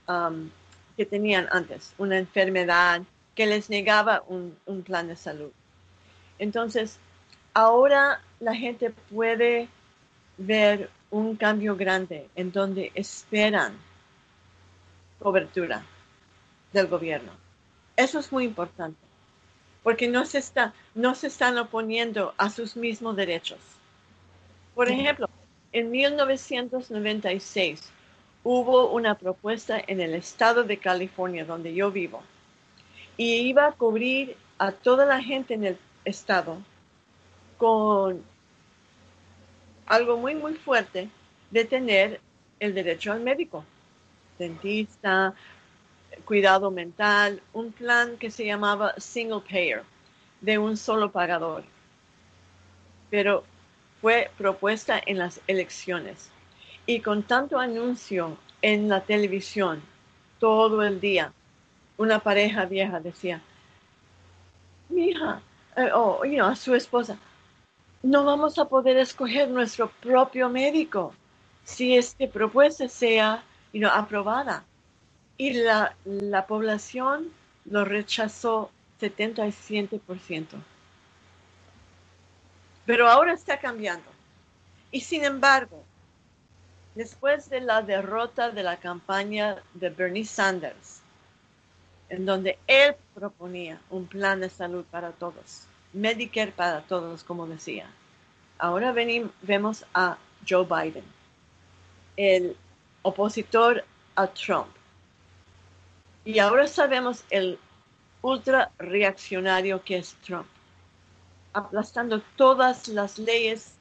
um, 0.07 0.51
que 0.99 1.07
tenían 1.07 1.49
antes, 1.51 1.95
una 1.97 2.19
enfermedad 2.19 3.01
que 3.35 3.47
les 3.47 3.71
negaba 3.71 4.23
un, 4.29 4.55
un 4.67 4.83
plan 4.83 5.09
de 5.09 5.17
salud. 5.17 5.51
Entonces, 6.39 6.99
ahora 7.55 8.21
la 8.39 8.55
gente 8.55 8.91
puede 9.11 9.71
ver 10.37 10.91
un 11.11 11.37
cambio 11.37 11.75
grande 11.75 12.29
en 12.35 12.53
donde 12.53 12.93
esperan 12.95 13.79
cobertura 15.19 15.87
del 16.75 16.87
gobierno. 16.87 17.33
Eso 17.97 18.19
es 18.19 18.31
muy 18.31 18.45
importante, 18.45 19.01
porque 19.83 20.07
no 20.07 20.27
se, 20.27 20.37
está, 20.37 20.75
no 20.99 21.15
se 21.15 21.29
están 21.29 21.57
oponiendo 21.59 22.35
a 22.39 22.51
sus 22.51 22.77
mismos 22.77 23.15
derechos. 23.15 23.61
Por 24.75 24.91
ejemplo, 24.91 25.31
en 25.71 25.93
1996 25.93 27.89
hubo 28.43 28.91
una 28.91 29.15
propuesta 29.15 29.81
en 29.87 30.01
el 30.01 30.15
estado 30.15 30.65
de 30.65 30.77
California, 30.79 31.45
donde 31.45 31.73
yo 31.73 31.93
vivo, 31.93 32.21
y 33.17 33.35
iba 33.35 33.69
a 33.69 33.73
cubrir 33.73 34.37
a 34.59 34.73
toda 34.73 35.07
la 35.07 35.23
gente 35.23 35.55
en 35.55 35.67
el 35.67 35.79
estado 36.05 36.59
con 37.59 38.21
algo 39.87 40.17
muy, 40.17 40.35
muy 40.35 40.55
fuerte 40.55 41.09
de 41.53 41.65
tener 41.65 42.21
el 42.59 42.75
derecho 42.75 43.13
al 43.13 43.21
médico, 43.21 43.65
dentista, 44.37 45.33
cuidado 46.25 46.73
mental, 46.73 47.41
un 47.53 47.71
plan 47.71 48.17
que 48.17 48.33
se 48.33 48.45
llamaba 48.45 48.95
single 48.99 49.43
payer, 49.49 49.85
de 50.41 50.59
un 50.59 50.77
solo 50.77 51.11
pagador. 51.11 51.65
Pero 53.11 53.45
fue 54.01 54.31
propuesta 54.37 55.01
en 55.05 55.19
las 55.19 55.41
elecciones 55.47 56.31
y 56.87 57.01
con 57.01 57.23
tanto 57.23 57.59
anuncio 57.59 58.37
en 58.63 58.89
la 58.89 59.03
televisión 59.03 59.83
todo 60.39 60.83
el 60.83 61.01
día, 61.01 61.33
una 61.97 62.21
pareja 62.21 62.65
vieja 62.65 63.01
decía, 63.01 63.43
mi 64.89 65.09
hija, 65.09 65.43
eh, 65.77 65.91
o 65.93 66.23
a 66.43 66.57
su 66.57 66.75
esposa, 66.75 67.19
no 68.03 68.25
vamos 68.25 68.59
a 68.59 68.67
poder 68.67 68.97
escoger 68.97 69.49
nuestro 69.49 69.91
propio 70.01 70.49
médico 70.49 71.13
si 71.65 71.97
esta 71.97 72.27
propuesta 72.29 72.89
sea 72.89 73.43
aprobada. 73.93 74.65
Y 75.37 75.53
la 75.53 76.47
población 76.49 77.31
lo 77.65 77.85
rechazó 77.85 78.71
77%. 79.01 80.47
Pero 82.87 83.09
ahora 83.09 83.35
está 83.35 83.59
cambiando. 83.59 84.09
Y 84.91 85.01
sin 85.01 85.25
embargo, 85.25 85.85
después 86.95 87.51
de 87.51 87.61
la 87.61 87.83
derrota 87.83 88.51
de 88.51 88.63
la 88.63 88.79
campaña 88.79 89.63
de 89.75 89.91
Bernie 89.91 90.25
Sanders, 90.25 91.01
en 92.09 92.25
donde 92.25 92.59
él 92.67 92.97
proponía 93.15 93.81
un 93.91 94.07
plan 94.07 94.41
de 94.41 94.49
salud 94.49 94.85
para 94.91 95.13
todos, 95.13 95.67
Medicare 95.93 96.53
para 96.53 96.81
todos, 96.83 97.25
como 97.25 97.47
decía. 97.47 97.91
Ahora 98.59 98.93
venimos, 98.93 99.31
vemos 99.43 99.85
a 99.95 100.19
Joe 100.49 100.65
Biden, 100.65 101.05
el 102.17 102.57
opositor 103.03 103.85
a 104.17 104.27
Trump. 104.27 104.69
Y 106.25 106.41
ahora 106.41 106.67
sabemos 106.67 107.25
el 107.31 107.59
ultra 108.23 108.71
reaccionario 108.79 109.83
que 109.83 109.99
es 109.99 110.15
Trump, 110.25 110.47
aplastando 111.53 112.23
todas 112.37 112.89
las 112.89 113.19
leyes 113.19 113.75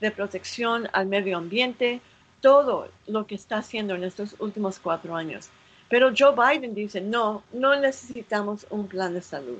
de 0.00 0.10
protección 0.10 0.88
al 0.92 1.06
medio 1.06 1.38
ambiente, 1.38 2.00
todo 2.40 2.88
lo 3.06 3.26
que 3.26 3.34
está 3.34 3.58
haciendo 3.58 3.94
en 3.94 4.04
estos 4.04 4.36
últimos 4.38 4.78
cuatro 4.78 5.16
años. 5.16 5.48
Pero 5.88 6.12
Joe 6.16 6.34
Biden 6.34 6.74
dice, 6.74 7.00
no, 7.00 7.42
no 7.52 7.74
necesitamos 7.76 8.66
un 8.70 8.88
plan 8.88 9.14
de 9.14 9.22
salud. 9.22 9.58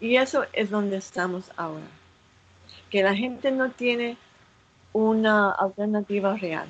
Y 0.00 0.16
eso 0.16 0.44
es 0.52 0.70
donde 0.70 0.96
estamos 0.96 1.50
ahora. 1.56 1.86
Que 2.90 3.02
la 3.02 3.14
gente 3.14 3.50
no 3.50 3.70
tiene 3.70 4.16
una 4.92 5.52
alternativa 5.52 6.36
real. 6.36 6.68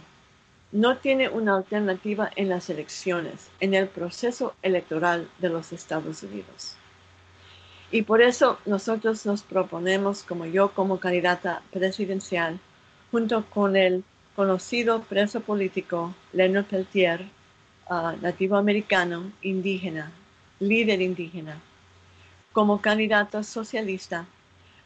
No 0.74 0.96
tiene 0.96 1.28
una 1.28 1.56
alternativa 1.56 2.32
en 2.34 2.48
las 2.48 2.68
elecciones, 2.68 3.48
en 3.60 3.74
el 3.74 3.86
proceso 3.86 4.56
electoral 4.60 5.30
de 5.38 5.48
los 5.48 5.72
Estados 5.72 6.24
Unidos. 6.24 6.74
Y 7.92 8.02
por 8.02 8.20
eso 8.20 8.58
nosotros 8.66 9.24
nos 9.24 9.44
proponemos, 9.44 10.24
como 10.24 10.46
yo 10.46 10.72
como 10.72 10.98
candidata 10.98 11.62
presidencial, 11.70 12.58
junto 13.12 13.44
con 13.50 13.76
el 13.76 14.02
conocido 14.34 15.04
preso 15.04 15.42
político 15.42 16.12
Leonard 16.32 16.64
Peltier, 16.64 17.24
ah, 17.88 18.16
nativo 18.20 18.56
americano, 18.56 19.30
indígena, 19.42 20.10
líder 20.58 21.00
indígena, 21.00 21.56
como 22.52 22.80
candidato 22.80 23.44
socialista, 23.44 24.26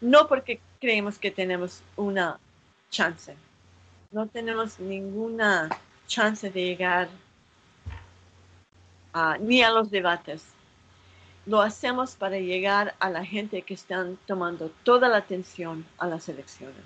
no 0.02 0.28
porque 0.28 0.60
creemos 0.82 1.18
que 1.18 1.30
tenemos 1.30 1.80
una 1.96 2.38
chance, 2.90 3.34
no 4.10 4.26
tenemos 4.26 4.80
ninguna 4.80 5.68
chance 6.06 6.48
de 6.50 6.64
llegar 6.64 7.08
ni 9.40 9.62
a 9.62 9.70
los 9.70 9.90
debates. 9.90 10.44
Lo 11.44 11.60
hacemos 11.60 12.14
para 12.14 12.38
llegar 12.38 12.94
a 13.00 13.10
la 13.10 13.24
gente 13.24 13.62
que 13.62 13.74
están 13.74 14.18
tomando 14.26 14.70
toda 14.82 15.08
la 15.08 15.18
atención 15.18 15.84
a 15.98 16.06
las 16.06 16.28
elecciones. 16.28 16.84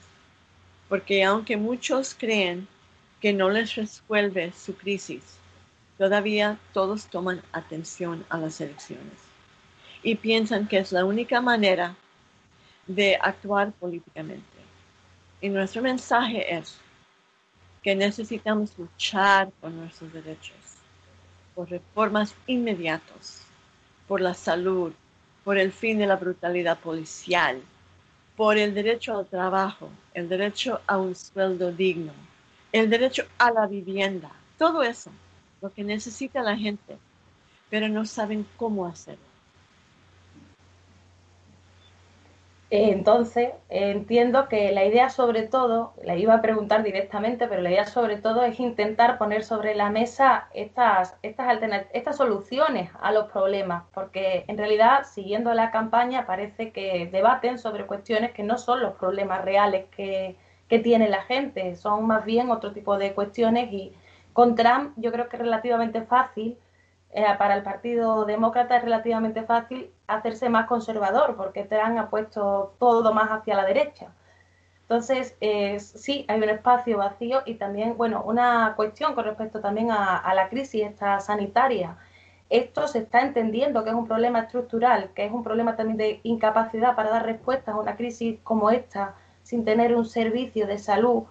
Porque 0.89 1.25
aunque 1.25 1.57
muchos 1.57 2.15
creen 2.15 2.67
que 3.21 3.33
no 3.33 3.51
les 3.51 3.75
resuelve 3.75 4.53
su 4.53 4.75
crisis, 4.75 5.23
todavía 5.99 6.59
todos 6.73 7.07
toman 7.07 7.43
atención 7.53 8.25
a 8.29 8.39
las 8.39 8.61
elecciones 8.61 9.19
y 10.03 10.17
piensan 10.17 10.67
que 10.67 10.79
es 10.79 10.91
la 10.91 11.05
única 11.05 11.41
manera 11.41 11.95
de 12.87 13.17
actuar 13.21 13.73
políticamente. 13.73 14.43
Y 15.41 15.49
nuestro 15.49 15.83
mensaje 15.83 16.55
es 16.55 16.79
que 17.83 17.97
necesitamos 17.97 18.79
luchar 18.79 19.51
por 19.61 19.71
nuestros 19.71 20.13
derechos, 20.13 20.57
por 21.55 21.69
reformas 21.69 22.35
inmediatas, 22.47 23.43
por 24.07 24.21
la 24.21 24.35
salud, 24.35 24.93
por 25.45 25.59
el 25.59 25.73
fin 25.73 25.99
de 25.99 26.07
la 26.07 26.17
brutalidad 26.17 26.79
policial, 26.79 27.61
por 28.37 28.57
el 28.57 28.73
derecho 28.75 29.19
al 29.19 29.27
trabajo, 29.27 29.91
el 30.15 30.29
derecho 30.29 30.81
a 30.87 30.99
un 30.99 31.15
sueldo 31.15 31.73
digno, 31.73 32.13
el 32.71 32.89
derecho 32.89 33.25
a 33.39 33.51
la 33.51 33.67
vivienda, 33.67 34.31
todo 34.59 34.83
eso, 34.83 35.11
lo 35.61 35.73
que 35.73 35.83
necesita 35.83 36.43
la 36.43 36.57
gente, 36.57 36.97
pero 37.69 37.89
no 37.89 38.05
saben 38.05 38.47
cómo 38.57 38.87
hacerlo. 38.87 39.32
Entonces, 42.75 43.51
entiendo 43.69 44.49
que 44.49 44.73
la 44.73 44.87
idea 44.87 45.11
sobre 45.11 45.43
todo, 45.43 45.93
la 46.03 46.17
iba 46.17 46.33
a 46.33 46.41
preguntar 46.41 46.83
directamente, 46.83 47.47
pero 47.47 47.61
la 47.61 47.71
idea 47.71 47.85
sobre 47.85 48.17
todo 48.17 48.45
es 48.45 48.59
intentar 48.59 49.19
poner 49.19 49.45
sobre 49.45 49.75
la 49.75 49.91
mesa 49.91 50.49
estas, 50.55 51.15
estas, 51.21 51.59
estas 51.93 52.17
soluciones 52.17 52.91
a 53.03 53.13
los 53.13 53.31
problemas, 53.31 53.85
porque 53.93 54.47
en 54.49 54.57
realidad, 54.57 55.05
siguiendo 55.05 55.53
la 55.53 55.71
campaña, 55.71 56.25
parece 56.25 56.73
que 56.73 57.11
debaten 57.13 57.59
sobre 57.59 57.85
cuestiones 57.85 58.33
que 58.33 58.43
no 58.43 58.57
son 58.57 58.81
los 58.81 58.95
problemas 58.95 59.45
reales 59.45 59.85
que, 59.95 60.37
que 60.67 60.79
tiene 60.79 61.11
la 61.11 61.21
gente, 61.25 61.77
son 61.77 62.07
más 62.07 62.25
bien 62.25 62.51
otro 62.51 62.73
tipo 62.73 62.97
de 62.97 63.13
cuestiones 63.13 63.71
y 63.71 63.93
con 64.33 64.55
Trump 64.55 64.95
yo 64.97 65.13
creo 65.13 65.29
que 65.29 65.37
es 65.37 65.43
relativamente 65.43 66.01
fácil 66.01 66.57
eh, 67.13 67.25
para 67.39 67.55
el 67.55 67.63
Partido 67.63 68.25
Demócrata 68.25 68.77
es 68.77 68.83
relativamente 68.83 69.43
fácil 69.43 69.91
hacerse 70.07 70.49
más 70.49 70.67
conservador, 70.67 71.37
porque 71.37 71.65
Trump 71.65 71.99
ha 71.99 72.09
puesto 72.11 72.75
todo 72.79 73.13
más 73.13 73.31
hacia 73.31 73.55
la 73.55 73.65
derecha. 73.65 74.13
Entonces, 74.83 75.37
sí, 75.79 76.27
hay 76.29 76.39
un 76.39 76.51
espacio 76.51 76.99
vacío 76.99 77.43
y 77.47 77.55
también, 77.55 77.97
bueno, 77.97 78.23
una 78.27 78.75
cuestión 78.77 79.15
con 79.15 79.25
respecto 79.25 79.61
también 79.61 79.91
a, 79.91 80.35
la 80.35 80.51
crisis 80.51 80.83
esta 80.85 81.19
sanitaria. 81.21 81.97
Esto 82.51 82.87
se 82.87 82.99
está 82.99 83.23
entendiendo 83.23 83.85
que 83.85 83.89
es 83.91 83.97
un 83.97 84.07
problema 84.07 84.41
estructural, 84.41 85.11
que 85.15 85.25
es 85.25 85.33
un 85.33 85.43
problema 85.43 85.77
también 85.77 85.97
de 85.97 86.21
incapacidad 86.25 86.95
para 86.95 87.09
dar 87.09 87.25
respuestas 87.25 87.75
a 87.75 87.79
una 87.79 87.97
crisis 87.97 88.39
como 88.43 88.71
esta, 88.71 89.15
sin 89.43 89.65
tener 89.65 89.97
un 89.97 90.05
servicio 90.05 90.67
de 90.67 90.77
salud 90.77 91.23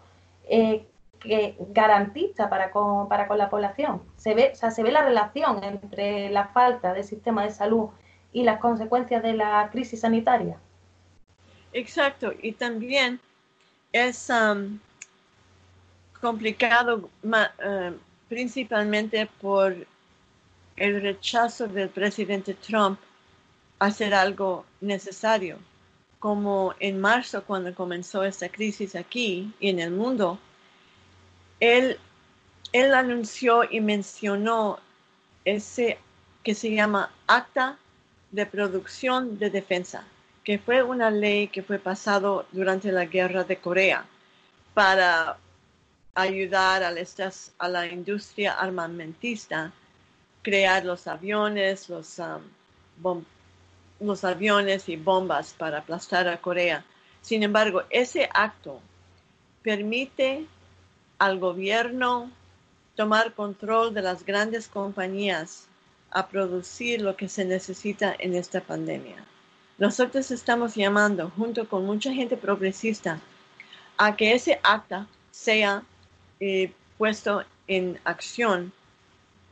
eh, 0.46 0.88
que 1.22 1.56
garantiza 1.70 2.50
para 2.50 2.72
con, 2.72 3.08
para 3.08 3.28
con 3.28 3.38
la 3.38 3.50
población. 3.50 4.02
Se 4.18 4.34
ve, 4.34 4.52
o 4.54 4.56
sea, 4.56 4.72
se 4.72 4.84
ve 4.84 4.92
la 4.92 5.04
relación 5.04 5.64
entre 5.64 6.30
la 6.30 6.48
falta 6.48 6.94
de 6.94 7.04
sistema 7.04 7.44
de 7.44 7.52
salud 7.52 7.90
y 8.34 8.44
las 8.44 8.60
consecuencias 8.60 9.22
de 9.22 9.34
la 9.34 9.70
crisis 9.72 10.02
sanitaria. 10.02 10.58
Exacto, 11.74 12.34
y 12.42 12.52
también 12.54 13.20
es 13.94 14.30
um, 14.30 14.80
complicado 16.20 17.10
uh, 17.24 17.94
principalmente 18.28 19.30
por 19.40 19.76
el 20.76 21.02
rechazo 21.02 21.68
del 21.68 21.90
presidente 21.90 22.56
Trump 22.56 23.00
a 23.80 23.86
hacer 23.86 24.14
algo 24.14 24.66
necesario. 24.82 25.58
Como 26.20 26.74
en 26.80 27.00
marzo, 27.00 27.44
cuando 27.44 27.74
comenzó 27.74 28.24
esta 28.24 28.50
crisis 28.50 28.96
aquí 28.96 29.54
y 29.60 29.70
en 29.70 29.80
el 29.80 29.92
mundo, 29.92 30.40
él, 31.62 31.98
él 32.74 32.94
anunció 32.94 33.64
y 33.64 33.80
mencionó 33.80 34.80
ese 35.46 35.98
que 36.44 36.56
se 36.56 36.72
llama 36.72 37.12
Acta 37.28 37.78
de 38.32 38.46
Producción 38.46 39.38
de 39.38 39.50
Defensa, 39.52 40.04
que 40.44 40.58
fue 40.58 40.82
una 40.82 41.12
ley 41.12 41.48
que 41.48 41.62
fue 41.62 41.78
pasado 41.78 42.48
durante 42.52 42.92
la 42.92 43.06
guerra 43.06 43.44
de 43.44 43.58
Corea 43.58 44.06
para 44.74 45.38
ayudar 46.16 46.84
a, 46.84 47.70
la 47.70 47.88
industria 47.88 48.54
armamentista 48.54 49.72
crear 50.42 50.84
los 50.84 51.06
aviones, 51.08 51.90
los, 51.90 52.20
um, 52.20 53.24
los 54.00 54.24
aviones 54.24 54.90
y 54.90 54.96
bombas 54.96 55.54
para 55.54 55.80
aplastar 55.80 56.28
a 56.28 56.42
Corea. 56.42 56.84
Sin 57.22 57.44
embargo, 57.44 57.84
ese 57.92 58.28
acto 58.34 58.80
permite 59.62 60.48
al 61.22 61.38
gobierno 61.38 62.32
tomar 62.96 63.36
control 63.36 63.94
de 63.94 64.02
las 64.02 64.26
grandes 64.26 64.68
compañías 64.68 65.68
a 66.10 66.28
producir 66.28 67.00
lo 67.00 67.16
que 67.16 67.30
se 67.30 67.46
necesita 67.46 68.16
en 68.18 68.34
esta 68.34 68.60
pandemia. 68.60 69.24
Nosotros 69.78 70.32
estamos 70.32 70.74
llamando, 70.74 71.32
junto 71.38 71.70
con 71.70 71.86
mucha 71.86 72.12
gente 72.12 72.38
progresista, 72.38 73.20
a 73.98 74.16
que 74.16 74.34
ese 74.34 74.60
acta 74.64 75.08
sea 75.30 75.84
eh, 76.40 76.74
puesto 76.98 77.44
en 77.68 78.00
acción 78.04 78.74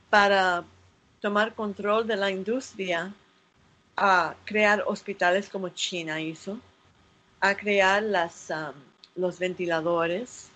para 0.10 0.64
tomar 1.22 1.54
control 1.54 2.08
de 2.08 2.16
la 2.16 2.32
industria, 2.32 3.14
a 3.96 4.34
crear 4.44 4.84
hospitales 4.88 5.50
como 5.50 5.70
China 5.70 6.20
hizo, 6.20 6.58
a 7.42 7.54
crear 7.54 8.02
las, 8.02 8.50
um, 8.50 8.74
los 9.16 9.38
ventiladores, 9.38 10.50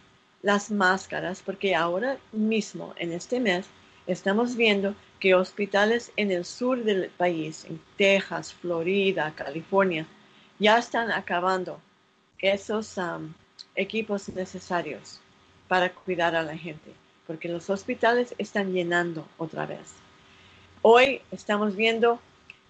las 0.44 0.70
máscaras, 0.70 1.42
porque 1.42 1.74
ahora 1.74 2.18
mismo, 2.32 2.94
en 2.98 3.14
este 3.14 3.40
mes, 3.40 3.66
estamos 4.06 4.56
viendo 4.56 4.94
que 5.20 5.34
hospitales 5.34 6.12
en 6.18 6.32
el 6.32 6.44
sur 6.44 6.84
del 6.84 7.10
país, 7.10 7.66
en 7.66 7.80
Texas, 7.98 8.54
Florida, 8.54 9.34
California, 9.36 10.06
ya 10.60 10.78
están 10.78 11.12
acabando 11.12 11.80
esos 12.40 13.00
equipos 13.76 14.28
necesarios 14.30 15.22
para 15.70 15.94
cuidar 15.94 16.36
a 16.36 16.44
la 16.44 16.58
gente, 16.58 16.92
porque 17.26 17.48
los 17.48 17.70
hospitales 17.70 18.36
están 18.38 18.74
llenando 18.74 19.26
otra 19.38 19.66
vez. 19.66 19.94
Hoy 20.82 21.22
estamos 21.32 21.74
viendo 21.78 22.20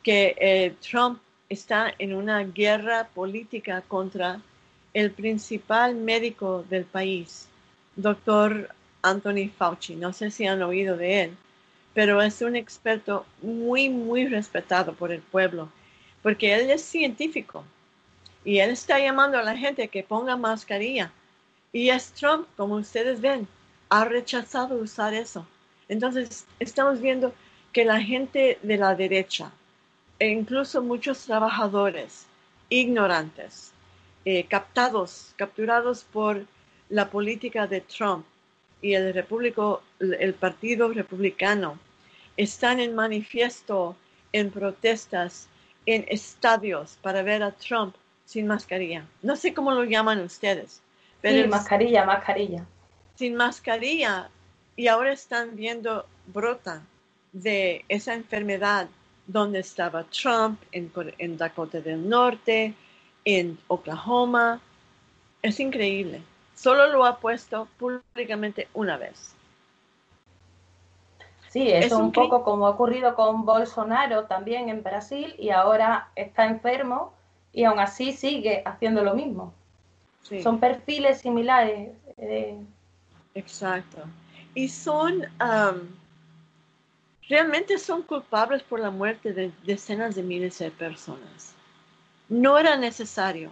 que 0.04 0.36
eh, 0.40 0.76
Trump 0.80 1.20
está 1.50 1.92
en 1.98 2.14
una 2.14 2.44
guerra 2.44 3.10
política 3.16 3.82
contra 3.88 4.40
el 4.94 5.10
principal 5.12 5.96
médico 5.96 6.64
del 6.70 6.86
país, 6.86 7.50
doctor 7.96 8.70
Anthony 9.02 9.50
Fauci. 9.56 9.96
No 9.96 10.14
sé 10.14 10.32
si 10.32 10.46
han 10.46 10.62
oído 10.64 10.98
de 10.98 11.24
él, 11.24 11.38
pero 11.94 12.22
es 12.22 12.42
un 12.42 12.56
experto 12.56 13.26
muy, 13.42 13.90
muy 13.90 14.28
respetado 14.28 14.94
por 14.94 15.12
el 15.12 15.22
pueblo, 15.22 15.70
porque 16.22 16.54
él 16.56 16.70
es 16.72 16.82
científico 16.82 17.64
y 18.44 18.60
él 18.60 18.72
está 18.72 19.00
llamando 19.00 19.38
a 19.38 19.44
la 19.44 19.56
gente 19.56 19.88
que 19.88 20.04
ponga 20.04 20.36
mascarilla. 20.36 21.12
Y 21.72 21.90
es 21.90 22.12
Trump, 22.12 22.48
como 22.58 22.76
ustedes 22.76 23.22
ven, 23.22 23.48
ha 23.90 24.06
rechazado 24.06 24.76
usar 24.76 25.14
eso. 25.14 25.46
Entonces, 25.88 26.46
estamos 26.60 27.02
viendo 27.02 27.34
que 27.72 27.86
la 27.86 28.02
gente 28.02 28.60
de 28.62 28.78
la 28.78 28.96
derecha, 28.96 29.52
e 30.20 30.28
incluso 30.28 30.82
muchos 30.82 31.26
trabajadores 31.26 32.26
ignorantes, 32.70 33.72
eh, 34.26 34.46
captados, 34.46 35.34
capturados 35.36 36.04
por 36.04 36.46
la 36.94 37.10
política 37.10 37.66
de 37.66 37.82
Trump 37.82 38.24
y 38.80 38.94
el, 38.94 39.26
el 40.20 40.34
Partido 40.36 40.90
Republicano 40.90 41.80
están 42.38 42.80
en 42.80 42.94
manifiesto, 42.94 43.96
en 44.32 44.52
protestas, 44.52 45.48
en 45.88 46.06
estadios 46.08 47.00
para 47.02 47.24
ver 47.24 47.42
a 47.42 47.52
Trump 47.52 47.96
sin 48.26 48.46
mascarilla. 48.46 49.06
No 49.24 49.36
sé 49.36 49.56
cómo 49.56 49.72
lo 49.72 49.86
llaman 49.86 50.20
ustedes. 50.20 50.82
Pero 51.22 51.48
mascarilla, 51.50 52.06
mascarilla. 52.06 52.64
Sin 53.16 53.36
mascarilla. 53.36 54.30
Y 54.76 54.88
ahora 54.88 55.14
están 55.14 55.56
viendo 55.56 56.06
brota 56.28 56.84
de 57.32 57.86
esa 57.90 58.14
enfermedad 58.14 58.88
donde 59.26 59.60
estaba 59.60 60.04
Trump, 60.04 60.62
en, 60.72 60.92
en 61.18 61.38
Dakota 61.38 61.82
del 61.82 62.08
Norte, 62.08 62.76
en 63.26 63.58
Oklahoma. 63.68 64.62
Es 65.42 65.60
increíble. 65.60 66.22
Solo 66.64 66.88
lo 66.88 67.04
ha 67.04 67.18
puesto 67.18 67.68
públicamente 67.78 68.70
una 68.74 68.96
vez. 68.96 69.36
Sí, 71.50 71.70
es, 71.70 71.92
un, 71.92 72.14
poco 72.14 72.42
como 72.42 72.68
ha 72.68 72.70
ocurrido 72.70 73.16
con 73.16 73.44
Bolsonaro 73.44 74.28
también 74.28 74.70
en 74.70 74.82
Brasil 74.82 75.36
y 75.38 75.50
ahora 75.50 76.08
está 76.16 76.46
enfermo 76.46 77.12
y 77.52 77.66
aún 77.66 77.80
así 77.80 78.14
sigue 78.14 78.62
haciendo 78.66 79.04
lo 79.04 79.14
mismo. 79.14 79.54
Son 80.42 80.62
perfiles 80.62 81.20
similares. 81.20 81.92
Eh. 82.16 82.58
Exacto. 83.36 83.98
Y 84.56 84.70
son, 84.70 85.26
realmente 87.28 87.78
son 87.78 88.04
culpables 88.04 88.64
por 88.64 88.80
la 88.80 88.90
muerte 88.90 89.34
de 89.34 89.52
decenas 89.66 90.16
de 90.16 90.24
miles 90.24 90.60
de 90.60 90.72
personas. 90.72 91.56
No 92.30 92.58
era 92.58 92.78
necesario 92.78 93.52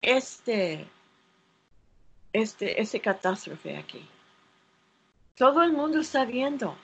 este 0.00 0.86
este, 2.34 2.82
este 2.82 3.00
catástrofe 3.00 3.78
aquí. 3.78 4.06
Todo 5.36 5.62
el 5.62 5.72
mundo 5.72 6.00
está 6.00 6.24
viendo. 6.26 6.76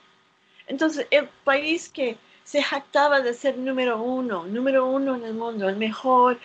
Entonces, 0.65 1.05
el 1.11 1.27
país 1.43 1.89
que 1.89 2.17
se 2.43 2.63
jactaba 2.63 3.19
de 3.21 3.33
ser 3.33 3.57
número 3.57 4.01
uno, 4.01 4.45
número 4.45 4.87
uno 4.87 5.15
en 5.15 5.25
el 5.25 5.33
mundo, 5.33 5.69
el 5.69 5.75
mejor 5.75 6.39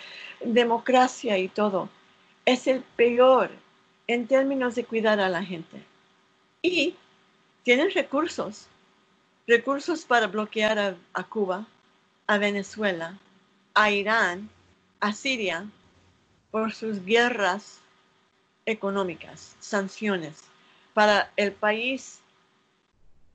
democracia 0.44 1.38
y 1.38 1.48
todo, 1.48 1.88
es 2.44 2.66
el 2.66 2.82
peor 2.82 3.50
en 4.08 4.26
términos 4.26 4.74
de 4.74 4.84
cuidar 4.84 5.20
a 5.20 5.28
la 5.28 5.42
gente. 5.42 5.82
Y 6.60 6.96
tienen 7.62 7.90
recursos, 7.92 8.66
recursos 9.46 10.04
para 10.04 10.26
bloquear 10.26 10.78
a, 10.78 10.96
a 11.14 11.24
Cuba, 11.24 11.66
a 12.26 12.38
Venezuela, 12.38 13.18
a 13.74 13.90
Irán, 13.90 14.50
a 14.98 15.12
Siria, 15.12 15.66
por 16.50 16.72
sus 16.72 17.04
guerras 17.04 17.80
económicas, 18.66 19.56
sanciones 19.60 20.44
para 20.92 21.30
el 21.36 21.52
país 21.52 22.20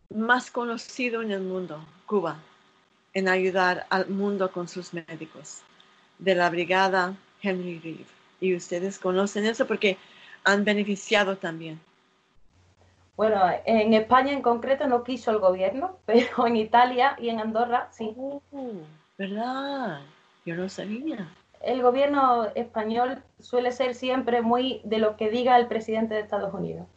más 0.10 0.52
conocido 0.52 1.22
en 1.22 1.32
el 1.32 1.42
mundo, 1.42 1.84
Cuba, 2.06 2.38
en 3.14 3.30
ayudar 3.30 3.88
al 3.90 4.08
mundo 4.10 4.52
con 4.52 4.68
sus 4.68 4.94
médicos, 4.94 5.62
de 6.20 6.36
la 6.36 6.50
brigada 6.50 7.16
Henry 7.42 7.80
Reeve. 7.80 8.06
Y 8.40 8.56
ustedes 8.56 9.00
conocen 9.00 9.46
eso 9.46 9.66
porque 9.66 9.98
han 10.44 10.64
beneficiado 10.64 11.38
también. 11.38 11.80
Bueno, 13.16 13.40
en 13.66 13.94
España 13.94 14.34
en 14.34 14.42
concreto 14.42 14.88
no 14.88 15.04
quiso 15.04 15.32
el 15.32 15.40
gobierno, 15.40 15.98
pero 16.06 16.48
en 16.48 16.58
Italia 16.58 17.16
y 17.20 17.30
en 17.30 17.40
Andorra 17.40 17.90
sí. 17.92 18.14
Oh, 18.16 18.42
¿Verdad? 19.18 20.02
Yo 20.46 20.56
no 20.56 20.68
sabía 20.68 21.28
el 21.64 21.82
gobierno 21.82 22.48
español 22.56 23.24
suele 23.40 23.72
ser 23.72 23.96
siempre 23.96 24.42
muy 24.42 24.82
de 24.84 25.00
lo 25.00 25.18
que 25.18 25.30
diga 25.30 25.58
el 25.58 25.68
presidente 25.68 26.14
de 26.16 26.22
Estados 26.22 26.54
Unidos. 26.54 26.88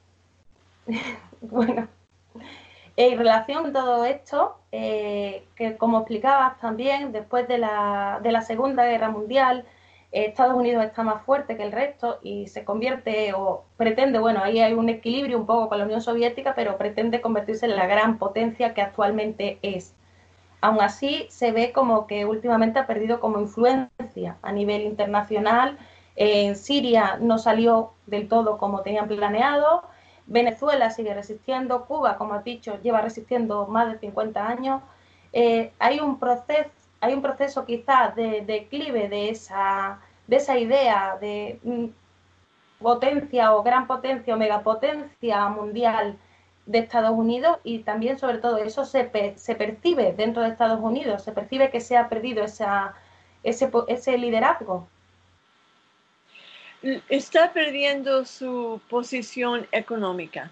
bueno, 1.41 1.89
en 2.97 3.19
relación 3.19 3.63
con 3.65 3.73
todo 3.73 4.05
esto, 4.05 4.57
eh, 4.73 5.45
que 5.57 5.77
como 5.77 5.99
explicabas 5.99 6.59
también, 6.61 7.13
después 7.13 7.49
de 7.49 7.59
la, 7.59 8.21
de 8.23 8.33
la 8.33 8.43
Segunda 8.43 8.85
Guerra 8.87 9.11
Mundial, 9.11 9.65
Estados 10.13 10.55
Unidos 10.55 10.85
está 10.85 11.03
más 11.03 11.25
fuerte 11.25 11.57
que 11.57 11.65
el 11.65 11.73
resto 11.73 12.21
y 12.23 12.47
se 12.47 12.65
convierte 12.65 13.33
o 13.35 13.65
pretende, 13.77 14.21
bueno, 14.21 14.41
ahí 14.45 14.61
hay 14.61 14.73
un 14.73 14.89
equilibrio 14.89 15.37
un 15.39 15.47
poco 15.47 15.69
con 15.69 15.79
la 15.79 15.85
Unión 15.85 16.01
Soviética, 16.01 16.55
pero 16.55 16.79
pretende 16.79 17.21
convertirse 17.21 17.67
en 17.67 17.75
la 17.75 17.87
gran 17.89 18.19
potencia 18.19 18.75
que 18.75 18.83
actualmente 18.83 19.59
es. 19.63 19.97
Aún 20.65 20.81
así, 20.81 21.27
se 21.29 21.53
ve 21.53 21.73
como 21.73 22.07
que 22.07 22.25
últimamente 22.25 22.79
ha 22.79 22.87
perdido 22.87 23.21
como 23.21 23.39
influencia 23.39 24.39
a 24.41 24.51
nivel 24.51 24.81
internacional. 24.81 25.77
En 26.17 26.57
Siria 26.57 27.19
no 27.21 27.37
salió 27.37 27.93
del 28.07 28.29
todo 28.29 28.57
como 28.57 28.81
tenían 28.81 29.07
planeado. 29.07 29.83
Venezuela 30.27 30.89
sigue 30.89 31.13
resistiendo. 31.13 31.85
Cuba, 31.85 32.17
como 32.17 32.33
has 32.33 32.45
dicho, 32.45 32.81
lleva 32.81 33.03
resistiendo 33.03 33.67
más 33.67 33.93
de 33.93 33.99
50 33.99 34.49
años. 34.49 34.81
Eh, 35.35 35.71
hay 35.79 36.01
un 36.01 36.19
proceso 36.19 36.71
hay 37.03 37.13
un 37.13 37.21
proceso 37.21 37.67
quizás 37.67 38.17
de 38.17 38.41
declive 38.47 39.11
de 39.11 39.29
esa, 39.29 40.01
de 40.27 40.37
esa 40.37 40.57
idea 40.59 41.19
de 41.21 41.61
mm, 41.63 41.89
potencia 42.81 43.55
o 43.55 43.63
gran 43.63 43.87
potencia 43.87 44.35
o 44.35 44.39
megapotencia 44.39 45.47
mundial 45.51 46.17
de 46.67 46.79
Estados 46.79 47.13
Unidos 47.13 47.59
y 47.63 47.81
también 47.81 48.19
sobre 48.19 48.39
todo 48.39 48.59
eso 48.59 48.85
se, 48.85 49.11
se 49.37 49.55
percibe 49.55 50.13
dentro 50.13 50.43
de 50.43 50.49
Estados 50.49 50.81
Unidos, 50.81 51.23
se 51.23 51.33
percibe 51.33 51.71
que 51.71 51.81
se 51.81 51.97
ha 51.97 52.09
perdido 52.09 52.45
esa, 52.45 52.95
ese, 53.43 53.71
ese 53.89 54.19
liderazgo. 54.19 54.89
Está 57.09 57.53
perdiendo 57.53 58.25
su 58.25 58.81
posición 58.91 59.67
económica. 59.73 60.51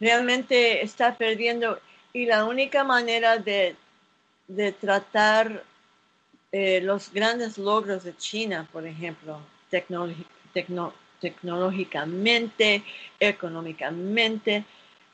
Realmente 0.00 0.82
está 0.82 1.14
perdiendo 1.16 1.78
y 2.12 2.26
la 2.26 2.44
única 2.44 2.84
manera 2.84 3.38
de 3.38 3.76
de 4.48 4.72
tratar 4.72 5.64
eh, 6.52 6.80
los 6.80 7.12
grandes 7.12 7.58
logros 7.58 8.04
de 8.04 8.16
China, 8.16 8.68
por 8.72 8.86
ejemplo, 8.86 9.40
tecnológicamente, 11.24 12.84
económicamente, 13.18 14.66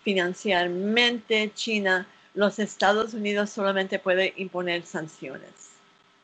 financieramente, 0.03 1.53
China, 1.55 2.09
los 2.35 2.59
Estados 2.59 3.15
Unidos 3.15 3.51
solamente 3.51 4.01
puede 4.01 4.35
imponer 4.37 4.85
sanciones 4.85 5.71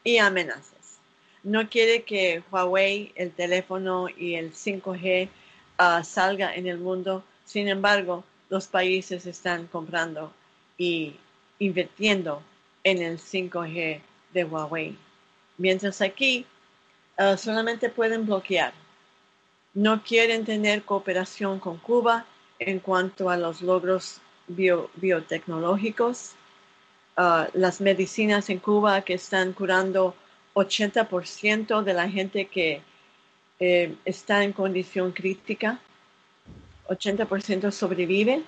y 0.02 0.18
amenazas. 0.18 0.98
No 1.44 1.68
quiere 1.68 2.02
que 2.02 2.42
Huawei, 2.50 3.12
el 3.14 3.30
teléfono 3.30 4.08
y 4.08 4.34
el 4.34 4.52
5G 4.52 5.28
ah, 5.78 6.02
salga 6.02 6.52
en 6.56 6.66
el 6.66 6.78
mundo. 6.78 7.22
Sin 7.44 7.68
embargo, 7.68 8.24
los 8.48 8.66
países 8.66 9.24
están 9.24 9.68
comprando 9.68 10.32
y 10.76 11.14
invirtiendo 11.60 12.42
en 12.82 13.02
el 13.02 13.20
5G 13.20 14.00
de 14.34 14.44
Huawei. 14.44 14.96
Mientras 15.58 16.00
aquí 16.00 16.44
uh, 17.18 17.36
solamente 17.36 17.88
pueden 17.88 18.26
bloquear. 18.26 18.72
No 19.76 20.02
quieren 20.02 20.46
tener 20.46 20.84
cooperación 20.84 21.60
con 21.60 21.76
Cuba 21.76 22.24
en 22.58 22.78
cuanto 22.78 23.28
a 23.28 23.36
los 23.36 23.60
logros 23.60 24.22
biotecnológicos. 24.48 26.32
Uh, 27.18 27.44
las 27.52 27.82
medicinas 27.82 28.48
en 28.48 28.58
Cuba 28.58 29.02
que 29.02 29.12
están 29.12 29.52
curando 29.52 30.14
80% 30.54 31.82
de 31.82 31.92
la 31.92 32.08
gente 32.08 32.46
que 32.46 32.80
eh, 33.60 33.94
está 34.06 34.44
en 34.44 34.54
condición 34.54 35.12
crítica. 35.12 35.78
80% 36.88 37.70
sobrevive. 37.70 38.44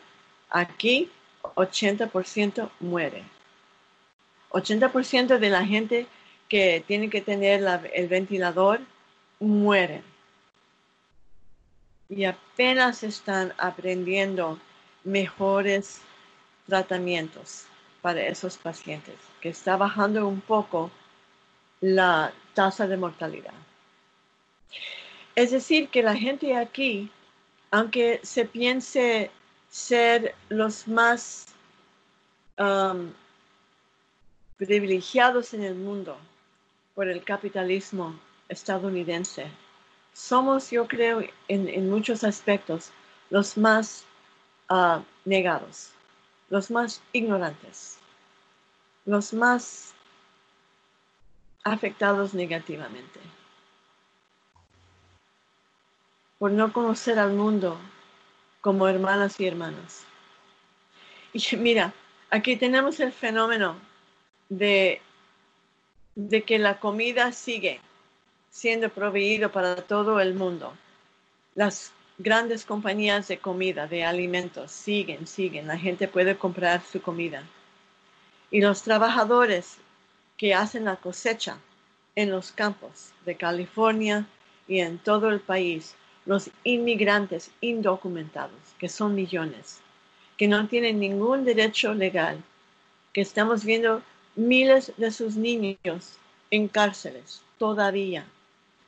Aquí 0.49 1.11
80% 1.43 2.71
muere. 2.81 3.23
80% 4.49 5.38
de 5.38 5.51
la 5.51 5.67
gente 5.67 6.07
que 6.49 6.83
tiene 6.87 7.11
que 7.11 7.21
tener 7.21 7.62
el 7.93 8.09
ventilador 8.09 8.81
mueren. 9.41 10.03
Y 12.09 12.25
apenas 12.25 13.03
están 13.03 13.53
aprendiendo 13.59 14.59
mejores 15.05 16.01
tratamientos 16.66 17.66
para 18.03 18.23
esos 18.23 18.57
pacientes, 18.57 19.16
que 19.40 19.51
está 19.51 19.77
bajando 19.77 20.27
un 20.27 20.40
poco 20.40 20.90
la 21.81 22.33
tasa 22.55 22.87
de 22.87 22.97
mortalidad. 22.97 23.55
Es 25.35 25.51
decir, 25.51 25.88
que 25.88 26.03
la 26.03 26.16
gente 26.16 26.57
aquí, 26.57 27.11
aunque 27.71 28.21
se 28.23 28.44
piense 28.44 29.31
ser 29.71 30.35
los 30.49 30.88
más 30.88 31.47
um, 32.59 33.12
privilegiados 34.57 35.55
en 35.55 35.62
el 35.62 35.75
mundo 35.75 36.18
por 36.94 37.09
el 37.09 37.23
capitalismo 37.23 38.18
estadounidense. 38.49 39.47
Somos, 40.19 40.73
yo 40.73 40.89
creo, 40.89 41.23
en, 41.47 41.89
muchos 41.89 42.25
aspectos, 42.25 42.91
los 43.31 43.57
más 43.57 44.05
ah, 44.69 45.01
negados, 45.25 45.93
los 46.51 46.73
más 46.73 47.01
ignorantes, 47.13 47.99
los 49.07 49.33
más 49.33 49.95
afectados 51.63 52.35
negativamente 52.35 53.21
por 56.41 56.51
no 56.51 56.73
conocer 56.73 57.21
al 57.21 57.35
mundo 57.35 57.79
como 58.61 58.89
hermanas 58.89 59.39
y 59.39 59.47
hermanos. 59.47 60.03
Y 61.33 61.57
mira, 61.59 61.95
aquí 62.31 62.57
tenemos 62.57 62.99
el 62.99 63.13
fenómeno 63.13 63.77
de, 64.49 65.01
de 66.17 66.43
que 66.43 66.59
la 66.59 66.81
comida 66.81 67.31
sigue 67.31 67.81
siendo 68.51 68.89
proveído 68.89 69.51
para 69.51 69.77
todo 69.77 70.21
el 70.21 70.35
mundo. 70.35 70.73
Las 71.55 71.93
grandes 72.19 72.65
compañías 72.65 73.29
de 73.29 73.39
comida, 73.39 73.87
de 73.87 74.05
alimentos, 74.05 74.73
siguen, 74.73 75.27
siguen. 75.27 75.69
La 75.69 75.79
gente 75.79 76.09
puede 76.09 76.37
comprar 76.37 76.83
su 76.83 77.01
comida. 77.01 77.45
Y 78.51 78.61
los 78.61 78.83
trabajadores 78.83 79.77
que 80.37 80.55
hacen 80.55 80.85
la 80.85 80.97
cosecha 80.97 81.59
en 82.15 82.31
los 82.31 82.53
campos 82.53 83.13
de 83.25 83.37
California 83.37 84.27
y 84.67 84.81
en 84.81 84.99
todo 84.99 85.31
el 85.31 85.41
país, 85.41 85.95
los 86.27 86.51
inmigrantes 86.65 87.51
indocumentados, 87.61 88.61
que 88.79 88.89
son 88.89 89.15
millones, 89.15 89.81
que 90.37 90.49
no 90.49 90.67
tienen 90.69 91.01
ningún 91.01 91.45
derecho 91.45 91.95
legal, 91.95 92.43
que 93.13 93.21
estamos 93.21 93.65
viendo 93.65 94.03
miles 94.37 94.93
de 94.97 95.11
sus 95.11 95.37
niños 95.37 96.19
en 96.51 96.69
cárceles 96.69 97.43
todavía, 97.59 98.25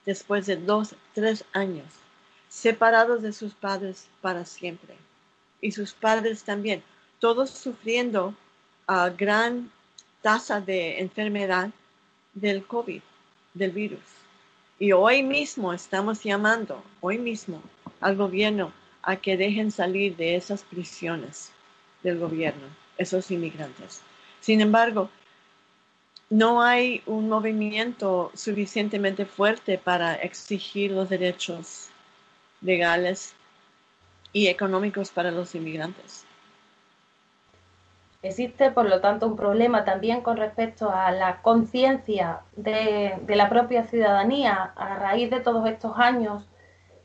después 0.06 0.46
de 0.46 0.56
dos, 0.56 0.94
tres 1.14 1.44
años, 1.52 1.86
separados 2.48 3.22
de 3.22 3.32
sus 3.32 3.54
padres 3.54 4.08
para 4.20 4.44
siempre. 4.44 4.94
Y 5.60 5.72
sus 5.72 5.92
padres 5.92 6.42
también, 6.42 6.82
todos 7.18 7.50
sufriendo 7.50 8.34
a 8.86 9.10
gran 9.10 9.70
tasa 10.22 10.60
de 10.60 11.00
enfermedad 11.00 11.70
del 12.34 12.64
COVID, 12.66 13.02
del 13.54 13.70
virus. 13.70 14.00
Y 14.78 14.92
hoy 14.92 15.22
mismo 15.22 15.72
estamos 15.72 16.22
llamando, 16.22 16.82
hoy 17.00 17.18
mismo, 17.18 17.62
al 18.00 18.16
gobierno 18.16 18.72
a 19.02 19.16
que 19.16 19.36
dejen 19.36 19.70
salir 19.70 20.16
de 20.16 20.36
esas 20.36 20.62
prisiones 20.62 21.52
del 22.02 22.18
gobierno, 22.18 22.66
esos 22.96 23.30
inmigrantes. 23.30 24.02
Sin 24.40 24.60
embargo, 24.60 25.10
no 26.31 26.62
hay 26.62 27.03
un 27.07 27.29
movimiento 27.29 28.31
suficientemente 28.35 29.27
fuerte 29.27 29.79
para 29.79 30.14
exigir 30.14 30.93
los 30.93 31.09
derechos 31.09 31.90
legales 32.62 33.35
y 34.33 34.47
económicos 34.47 35.11
para 35.11 35.33
los 35.33 35.55
inmigrantes. 35.57 36.25
Existe, 38.23 38.71
por 38.71 38.88
lo 38.88 39.01
tanto, 39.01 39.27
un 39.27 39.35
problema 39.35 39.85
también 39.85 40.21
con 40.21 40.37
respecto 40.37 40.90
a 40.90 41.11
la 41.11 41.40
conciencia 41.43 42.40
de, 42.55 43.19
la 43.27 43.49
propia 43.49 43.87
ciudadanía 43.87 44.73
a 44.77 44.97
raíz 44.97 45.31
de 45.31 45.40
todos 45.40 45.66
estos 45.66 45.97
años, 45.97 46.47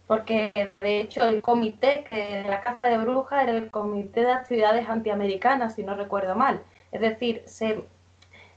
porque 0.08 0.52
de 0.82 1.00
hecho 1.00 1.28
el 1.28 1.42
comité 1.42 2.06
que 2.10 2.44
de 2.44 2.50
la 2.50 2.62
Casa 2.62 2.90
de 2.90 2.98
Brujas 3.00 3.44
era 3.44 3.54
el 3.54 3.72
Comité 3.72 4.22
de 4.22 4.34
Actividades 4.34 4.88
Antiamericanas, 4.88 5.76
si 5.76 5.84
no 5.84 5.96
recuerdo 5.96 6.36
mal. 6.36 6.62
Es 6.92 7.02
decir, 7.02 7.42
se 7.46 7.86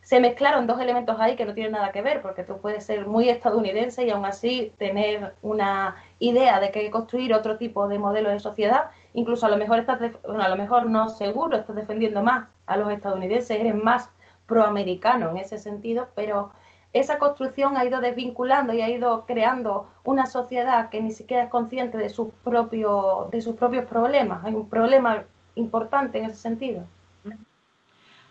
se 0.09 0.21
mezclaron 0.21 0.67
dos 0.67 0.81
elementos 0.81 1.21
ahí 1.21 1.37
que 1.37 1.45
no 1.45 1.53
tienen 1.53 1.73
nada 1.73 1.93
que 1.93 2.01
ver, 2.01 2.23
porque 2.23 2.43
tú 2.43 2.57
puedes 2.63 2.83
ser 2.87 3.07
muy 3.07 3.29
estadounidense 3.29 4.07
y 4.07 4.11
aún 4.11 4.25
así 4.25 4.73
tener 4.79 5.35
una 5.43 5.97
idea 6.19 6.61
de 6.61 6.71
que 6.71 6.91
construir 6.91 7.35
otro 7.35 7.59
tipo 7.59 7.89
de 7.89 7.99
modelo 7.99 8.31
de 8.31 8.41
sociedad. 8.41 8.89
Incluso 9.13 9.45
a 9.45 9.51
lo 9.51 9.59
mejor 9.59 9.81
estás, 9.81 10.01
bueno, 10.27 10.43
a 10.43 10.49
lo 10.49 10.57
mejor 10.57 10.87
no 10.87 11.11
seguro, 11.11 11.59
estás 11.59 11.77
defendiendo 11.77 12.23
más 12.23 12.49
a 12.65 12.79
los 12.79 12.91
estadounidenses, 12.91 13.51
eres 13.51 13.75
más 13.75 14.09
proamericano 14.47 15.29
en 15.29 15.37
ese 15.37 15.59
sentido, 15.59 16.09
pero 16.15 16.53
esa 16.95 17.19
construcción 17.19 17.77
ha 17.77 17.85
ido 17.85 18.01
desvinculando 18.01 18.73
y 18.73 18.81
ha 18.81 18.89
ido 18.89 19.27
creando 19.27 19.91
una 20.05 20.25
sociedad 20.25 20.89
que 20.89 21.03
ni 21.03 21.13
siquiera 21.13 21.43
es 21.43 21.51
consciente 21.51 21.99
de 21.99 22.09
sus 22.09 22.29
propios, 22.43 23.31
de 23.31 23.43
sus 23.43 23.57
propios 23.57 23.85
problemas. 23.85 24.43
Hay 24.43 24.55
un 24.55 24.71
problema 24.71 25.25
importante 25.55 26.17
en 26.17 26.25
ese 26.25 26.37
sentido 26.37 26.87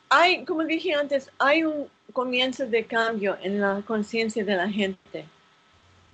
hay, 0.10 0.46
como 0.46 0.64
dije 0.64 0.94
antes, 0.94 1.30
hay 1.38 1.64
un 1.64 1.90
comienzo 2.14 2.66
de 2.66 2.86
cambio 2.86 3.38
en 3.42 3.60
la 3.60 3.82
conciencia 3.86 4.44
de 4.44 4.56
la 4.56 4.70
gente, 4.70 5.26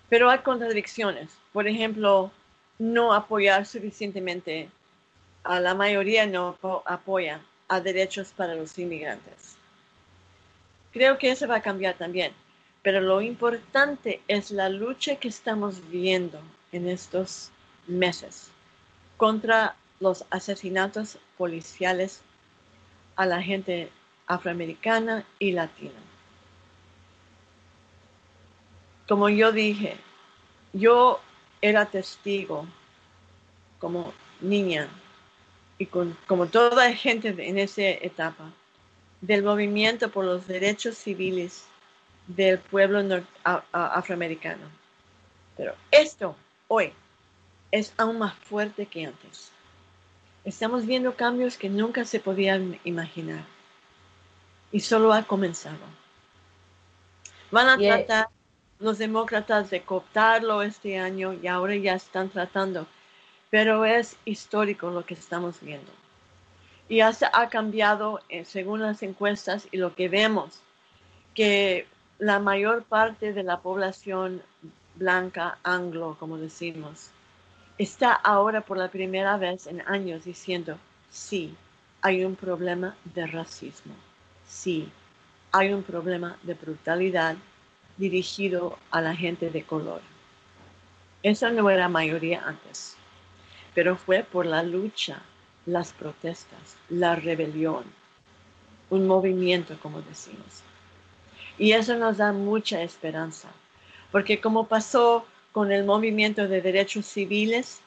pero 0.09 0.29
hay 0.29 0.39
contradicciones. 0.39 1.29
Por 1.51 1.67
ejemplo, 1.67 2.31
no 2.79 3.13
apoyar 3.13 3.65
suficientemente, 3.65 4.69
a 5.43 5.59
la 5.59 5.75
mayoría 5.75 6.25
no 6.25 6.57
apoya 6.85 7.41
a 7.67 7.79
derechos 7.79 8.33
para 8.35 8.55
los 8.55 8.77
inmigrantes. 8.77 9.55
Creo 10.91 11.17
que 11.17 11.31
eso 11.31 11.47
va 11.47 11.57
a 11.57 11.61
cambiar 11.61 11.95
también, 11.95 12.33
pero 12.81 13.01
lo 13.01 13.21
importante 13.21 14.21
es 14.27 14.51
la 14.51 14.69
lucha 14.69 15.15
que 15.15 15.27
estamos 15.27 15.89
viendo 15.89 16.39
en 16.71 16.87
estos 16.87 17.51
meses 17.87 18.49
contra 19.17 19.75
los 19.99 20.25
asesinatos 20.29 21.17
policiales 21.37 22.21
a 23.15 23.25
la 23.25 23.41
gente 23.41 23.89
afroamericana 24.27 25.25
y 25.39 25.51
latina. 25.51 25.99
Como 29.07 29.29
yo 29.29 29.51
dije, 29.51 29.97
yo 30.71 31.19
era 31.61 31.85
testigo 31.85 32.65
como 33.79 34.13
niña 34.41 34.87
y 35.77 35.85
como 35.85 36.47
toda 36.47 36.93
gente 36.93 37.35
en 37.37 37.57
esa 37.57 37.81
etapa 37.81 38.51
del 39.21 39.43
movimiento 39.43 40.09
por 40.09 40.25
los 40.25 40.47
derechos 40.47 40.97
civiles 40.97 41.65
del 42.27 42.59
pueblo 42.59 43.23
afroamericano. 43.71 44.65
Pero 45.57 45.75
esto 45.91 46.35
hoy 46.67 46.93
es 47.71 47.93
aún 47.97 48.19
más 48.19 48.33
fuerte 48.35 48.85
que 48.85 49.05
antes. 49.05 49.51
Estamos 50.45 50.85
viendo 50.85 51.15
cambios 51.15 51.57
que 51.57 51.69
nunca 51.69 52.03
se 52.03 52.19
podían 52.19 52.79
imaginar 52.83 53.45
y 54.73 54.81
solo 54.81 55.13
ha 55.13 55.23
comenzado. 55.23 55.77
Van 57.49 57.69
a 57.69 57.77
tratar 57.77 58.27
los 58.79 58.97
demócratas 58.97 59.69
de 59.69 59.83
cooptarlo 59.83 60.61
este 60.61 60.97
año 60.99 61.33
y 61.33 61.47
ahora 61.47 61.75
ya 61.75 61.93
están 61.93 62.29
tratando, 62.29 62.87
pero 63.49 63.85
es 63.85 64.17
histórico 64.25 64.89
lo 64.89 65.05
que 65.05 65.13
estamos 65.13 65.61
viendo. 65.61 65.91
Y 66.89 66.99
ha, 66.99 67.13
ha 67.31 67.49
cambiado 67.49 68.19
eh, 68.27 68.43
según 68.43 68.81
las 68.81 69.01
encuestas 69.01 69.67
y 69.71 69.77
lo 69.77 69.95
que 69.95 70.09
vemos, 70.09 70.59
que 71.33 71.87
la 72.19 72.39
mayor 72.39 72.83
parte 72.83 73.31
de 73.31 73.43
la 73.43 73.61
población 73.61 74.41
blanca 74.95 75.57
anglo, 75.63 76.17
como 76.19 76.37
decimos, 76.37 77.11
está 77.83 78.13
ahora 78.13 78.61
por 78.61 78.77
la 78.77 78.89
primera 78.89 79.37
vez 79.37 79.67
en 79.67 79.81
años 79.81 80.25
diciendo, 80.25 80.77
sí, 81.09 81.55
hay 82.01 82.25
un 82.25 82.35
problema 82.35 82.95
de 83.15 83.27
racismo, 83.27 83.93
sí, 84.47 84.89
hay 85.51 85.71
un 85.73 85.83
problema 85.83 86.37
de 86.43 86.53
brutalidad 86.55 87.35
dirigido 87.97 88.77
a 88.91 89.01
la 89.01 89.15
gente 89.15 89.49
de 89.49 89.63
color. 89.63 90.01
Esa 91.21 91.51
no 91.51 91.69
era 91.69 91.87
mayoría 91.87 92.43
antes, 92.45 92.97
pero 93.73 93.95
fue 93.95 94.23
por 94.23 94.45
la 94.45 94.63
lucha, 94.63 95.21
las 95.65 95.93
protestas, 95.93 96.77
la 96.89 97.15
rebelión, 97.15 97.85
un 98.89 99.07
movimiento, 99.07 99.77
como 99.81 100.01
decimos. 100.01 100.63
Y 101.57 101.71
eso 101.71 101.95
nos 101.95 102.17
da 102.17 102.33
mucha 102.33 102.81
esperanza, 102.81 103.49
porque 104.11 104.41
como 104.41 104.67
pasó 104.67 105.25
con 105.53 105.71
el 105.71 105.85
movimiento 105.85 106.47
de 106.47 106.61
derechos 106.61 107.05
civiles 107.05 107.79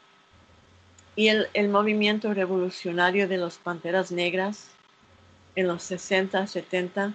y 1.16 1.29
el, 1.29 1.68
movimiento 1.68 2.33
revolucionario 2.33 3.26
de 3.26 3.38
los 3.38 3.59
Panteras 3.59 4.12
Negras 4.12 4.70
en 5.57 5.66
los 5.66 5.83
60, 5.83 6.46
70, 6.46 7.14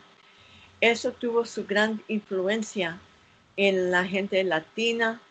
eso 0.82 1.14
tuvo 1.14 1.46
su 1.46 1.66
gran 1.66 2.04
influencia 2.10 3.00
en 3.56 3.92
la 3.92 4.04
gente 4.04 4.44
latina, 4.44 5.22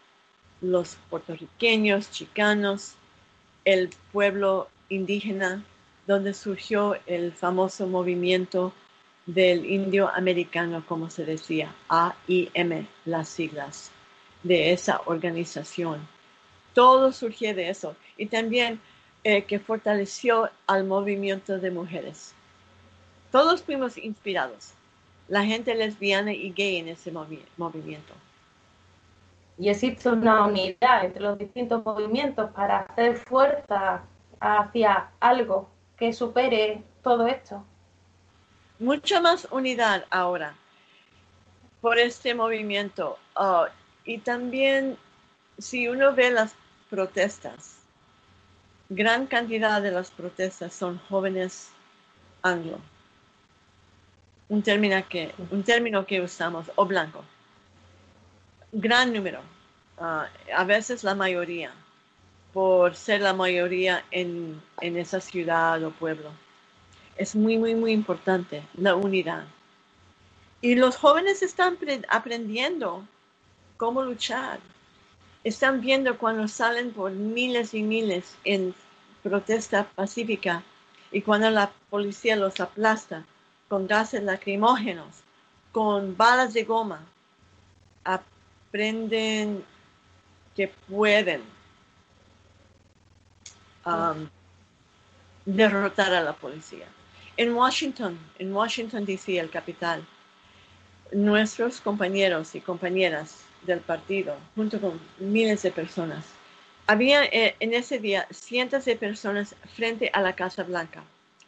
los 0.63 0.97
puertorriqueños, 1.11 2.11
chicanos, 2.11 2.95
el 3.67 3.91
pueblo 4.13 4.69
indígena, 4.89 5.63
donde 6.07 6.33
surgió 6.33 6.97
el 7.07 7.33
famoso 7.33 7.87
movimiento 7.87 8.73
del 9.27 9.67
indio 9.67 10.09
americano, 10.09 10.83
como 10.87 11.11
se 11.11 11.27
decía, 11.27 11.75
AIM, 11.89 12.87
las 13.05 13.29
siglas 13.29 13.91
de 14.43 14.73
esa 14.73 15.01
organización. 15.07 16.07
Todo 16.75 17.13
surgió 17.13 17.55
de 17.55 17.71
eso 17.71 17.97
y 18.17 18.27
también 18.27 18.81
eh, 19.25 19.45
que 19.45 19.59
fortaleció 19.59 20.51
al 20.67 20.85
movimiento 20.85 21.59
de 21.59 21.71
mujeres. 21.71 22.35
Todos 23.31 23.63
fuimos 23.63 23.97
inspirados 23.99 24.75
la 25.31 25.45
gente 25.45 25.75
lesbiana 25.77 26.33
y 26.33 26.51
gay 26.51 26.77
en 26.79 26.89
ese 26.89 27.13
movimiento. 27.13 28.15
Y 29.57 29.69
existe 29.69 30.09
una 30.09 30.45
unidad 30.45 31.05
entre 31.05 31.23
los 31.23 31.39
distintos 31.39 31.85
movimientos 31.85 32.51
para 32.51 32.81
hacer 32.81 33.17
fuerza 33.17 34.03
hacia 34.41 35.11
algo 35.21 35.71
que 35.97 36.13
supere 36.13 36.83
todo 37.03 37.29
esto. 37.29 37.65
Mucha 38.81 39.21
más 39.21 39.47
unidad 39.53 40.05
ahora 40.11 40.55
por 41.81 41.97
este 41.99 42.35
movimiento. 42.35 43.17
Oh, 43.37 43.67
y 44.05 44.19
también, 44.19 44.97
si 45.59 45.89
uno 45.89 46.15
ve 46.15 46.31
las 46.31 46.55
protestas, 46.89 47.77
gran 48.89 49.27
cantidad 49.27 49.81
de 49.81 49.93
las 49.93 50.11
protestas 50.11 50.75
son 50.75 50.99
jóvenes 51.09 51.71
anglo 52.43 52.81
un 54.51 54.63
término 54.63 55.03
que, 55.09 55.33
un 55.51 55.63
término 55.63 56.05
que 56.05 56.21
usamos, 56.21 56.71
o 56.75 56.85
blanco. 56.85 57.25
Gran 58.73 59.13
número, 59.13 59.41
ah, 59.99 60.29
a 60.55 60.65
veces 60.65 61.05
la 61.05 61.15
mayoría, 61.15 61.73
por 62.53 62.97
ser 62.97 63.21
la 63.21 63.33
mayoría 63.33 64.05
en, 64.11 64.61
en 64.81 64.97
esa 64.97 65.21
ciudad 65.21 65.83
o 65.85 65.93
pueblo. 65.93 66.31
Es 67.17 67.37
muy, 67.37 67.59
muy, 67.59 67.77
muy 67.77 67.93
importante 67.93 68.63
la 68.75 68.97
unidad. 68.97 69.45
Y 70.61 70.75
los 70.75 70.97
jóvenes 70.97 71.43
están 71.43 71.79
aprendiendo 72.09 73.07
cómo 73.81 74.03
luchar. 74.03 74.61
Están 75.43 75.81
viendo 75.81 76.19
cuando 76.19 76.47
salen 76.49 76.93
por 76.93 77.13
miles 77.13 77.73
y 77.73 77.83
miles 77.83 78.37
en 78.45 78.75
protesta 79.23 79.89
pacífica 79.95 80.63
y 81.11 81.23
cuando 81.23 81.49
la 81.49 81.73
policía 81.89 82.37
los 82.37 82.61
aplasta 82.61 83.25
con 83.69 83.87
gases 83.87 84.23
lacrimógenos, 84.23 85.23
con 85.73 86.15
balas 86.15 86.53
de 86.53 86.65
goma, 86.65 87.01
aprenden 88.05 89.65
que 90.55 90.69
pueden 90.69 91.41
um, 93.87 94.29
derrotar 95.47 96.13
a 96.13 96.21
la 96.21 96.35
policía. 96.35 96.87
En 97.39 97.55
Washington, 97.55 98.19
en 98.39 98.55
Washington, 98.55 99.07
D.C., 99.07 99.39
el 99.39 99.49
capital, 99.49 100.07
nuestros 101.13 101.81
compañeros 101.81 102.55
y 102.55 102.61
compañeras 102.61 103.47
del 103.63 103.81
partido, 103.81 104.37
junto 104.55 104.81
con 104.81 105.01
miles 105.19 105.63
de 105.63 105.71
personas, 105.71 106.25
había 106.87 107.25
eh, 107.25 107.55
en 107.61 107.75
ese 107.75 107.99
día 107.99 108.27
cientos 108.31 108.85
de 108.85 108.97
personas 108.97 109.55
frente 109.77 110.11
a 110.13 110.21
la 110.21 110.35
Casa 110.35 110.65
Blanca, 110.65 111.03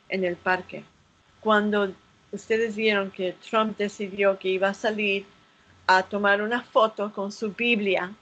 en 0.09 0.25
el 0.25 0.37
parque, 0.37 0.85
cuando 1.41 1.93
ustedes 2.31 2.77
vieron 2.77 3.11
que 3.11 3.35
Trump 3.49 3.77
decidió 3.77 4.39
que 4.39 4.49
iba 4.49 4.69
a 4.69 4.75
salir 4.75 5.27
a 5.87 6.03
tomar 6.03 6.43
una 6.43 6.63
foto 6.63 7.13
con 7.13 7.33
su 7.33 7.53
Biblia 7.53 8.13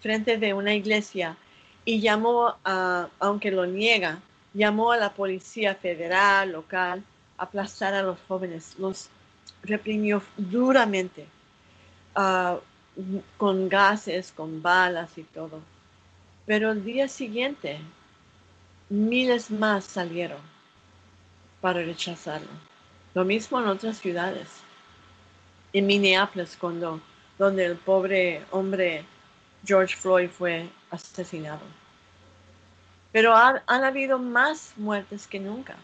frente 0.00 0.38
de 0.38 0.54
una 0.54 0.74
iglesia 0.74 1.36
y 1.84 2.00
llamó 2.00 2.56
a, 2.64 3.08
aunque 3.18 3.50
lo 3.50 3.66
niega, 3.66 4.20
llamó 4.54 4.92
a 4.92 4.96
la 4.96 5.12
policía 5.12 5.74
federal, 5.74 6.52
local, 6.52 7.02
a 7.36 7.44
aplastar 7.44 7.94
a 7.94 8.02
los 8.02 8.18
jóvenes, 8.26 8.74
los 8.78 9.08
reprimió 9.62 10.22
duramente, 10.36 11.26
ah, 12.14 12.58
con 13.36 13.68
gases, 13.68 14.32
con 14.32 14.62
balas 14.62 15.16
y 15.18 15.22
todo. 15.22 15.60
Pero 16.46 16.72
el 16.72 16.84
día 16.84 17.08
siguiente, 17.08 17.78
miles 18.88 19.50
más 19.50 19.84
salieron 19.84 20.40
para 21.60 21.82
rechazarlo. 21.82 22.48
Lo 23.14 23.24
mismo 23.24 23.60
en 23.60 23.68
otras 23.68 23.98
ciudades. 23.98 24.48
En 25.72 25.86
Minneapolis, 25.86 26.56
cuando, 26.56 27.00
donde 27.38 27.66
el 27.66 27.76
pobre 27.76 28.44
hombre 28.50 29.04
George 29.64 29.94
Floyd 29.94 30.30
fue 30.30 30.68
asesinado. 30.90 31.60
Pero 33.12 33.36
han, 33.36 33.60
han 33.66 33.84
habido 33.84 34.18
más 34.18 34.72
muertes 34.76 35.26
que 35.26 35.40
nunca. 35.40 35.76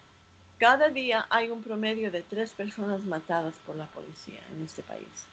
Cada 0.59 0.89
día 0.89 1.27
hay 1.29 1.51
un 1.51 1.63
promedio 1.63 2.11
de 2.11 2.23
tres 2.23 2.53
personas 2.53 3.05
matadas 3.05 3.55
por 3.67 3.77
la 3.77 3.87
policía 3.87 4.41
en 4.53 4.65
este 4.65 4.83
país. 4.83 5.27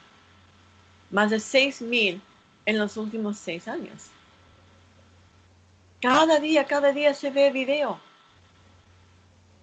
Más 1.10 1.30
de 1.30 1.40
seis 1.40 1.80
mil 1.80 2.20
en 2.66 2.78
los 2.78 2.96
últimos 2.96 3.38
seis 3.38 3.68
años. 3.68 4.10
Cada 6.00 6.38
día, 6.38 6.64
cada 6.66 6.92
día 6.92 7.14
se 7.14 7.30
ve 7.30 7.50
video 7.50 7.98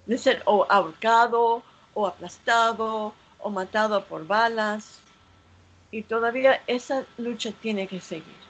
de 0.05 0.17
ser 0.17 0.41
o 0.45 0.65
ahorcado 0.69 1.63
o 1.93 2.07
aplastado 2.07 3.13
o 3.39 3.49
matado 3.49 4.05
por 4.05 4.25
balas. 4.25 4.99
Y 5.91 6.03
todavía 6.03 6.61
esa 6.67 7.05
lucha 7.17 7.51
tiene 7.51 7.87
que 7.87 7.99
seguir. 7.99 8.41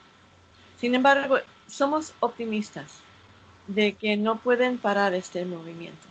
Sin 0.77 0.93
embargo, 0.93 1.39
somos 1.67 2.13
optimistas 2.19 2.99
de 3.67 3.93
que 3.93 4.15
no 4.15 4.37
pueden 4.39 4.77
parar 4.77 5.13
este 5.13 5.43
movimiento 5.45 6.07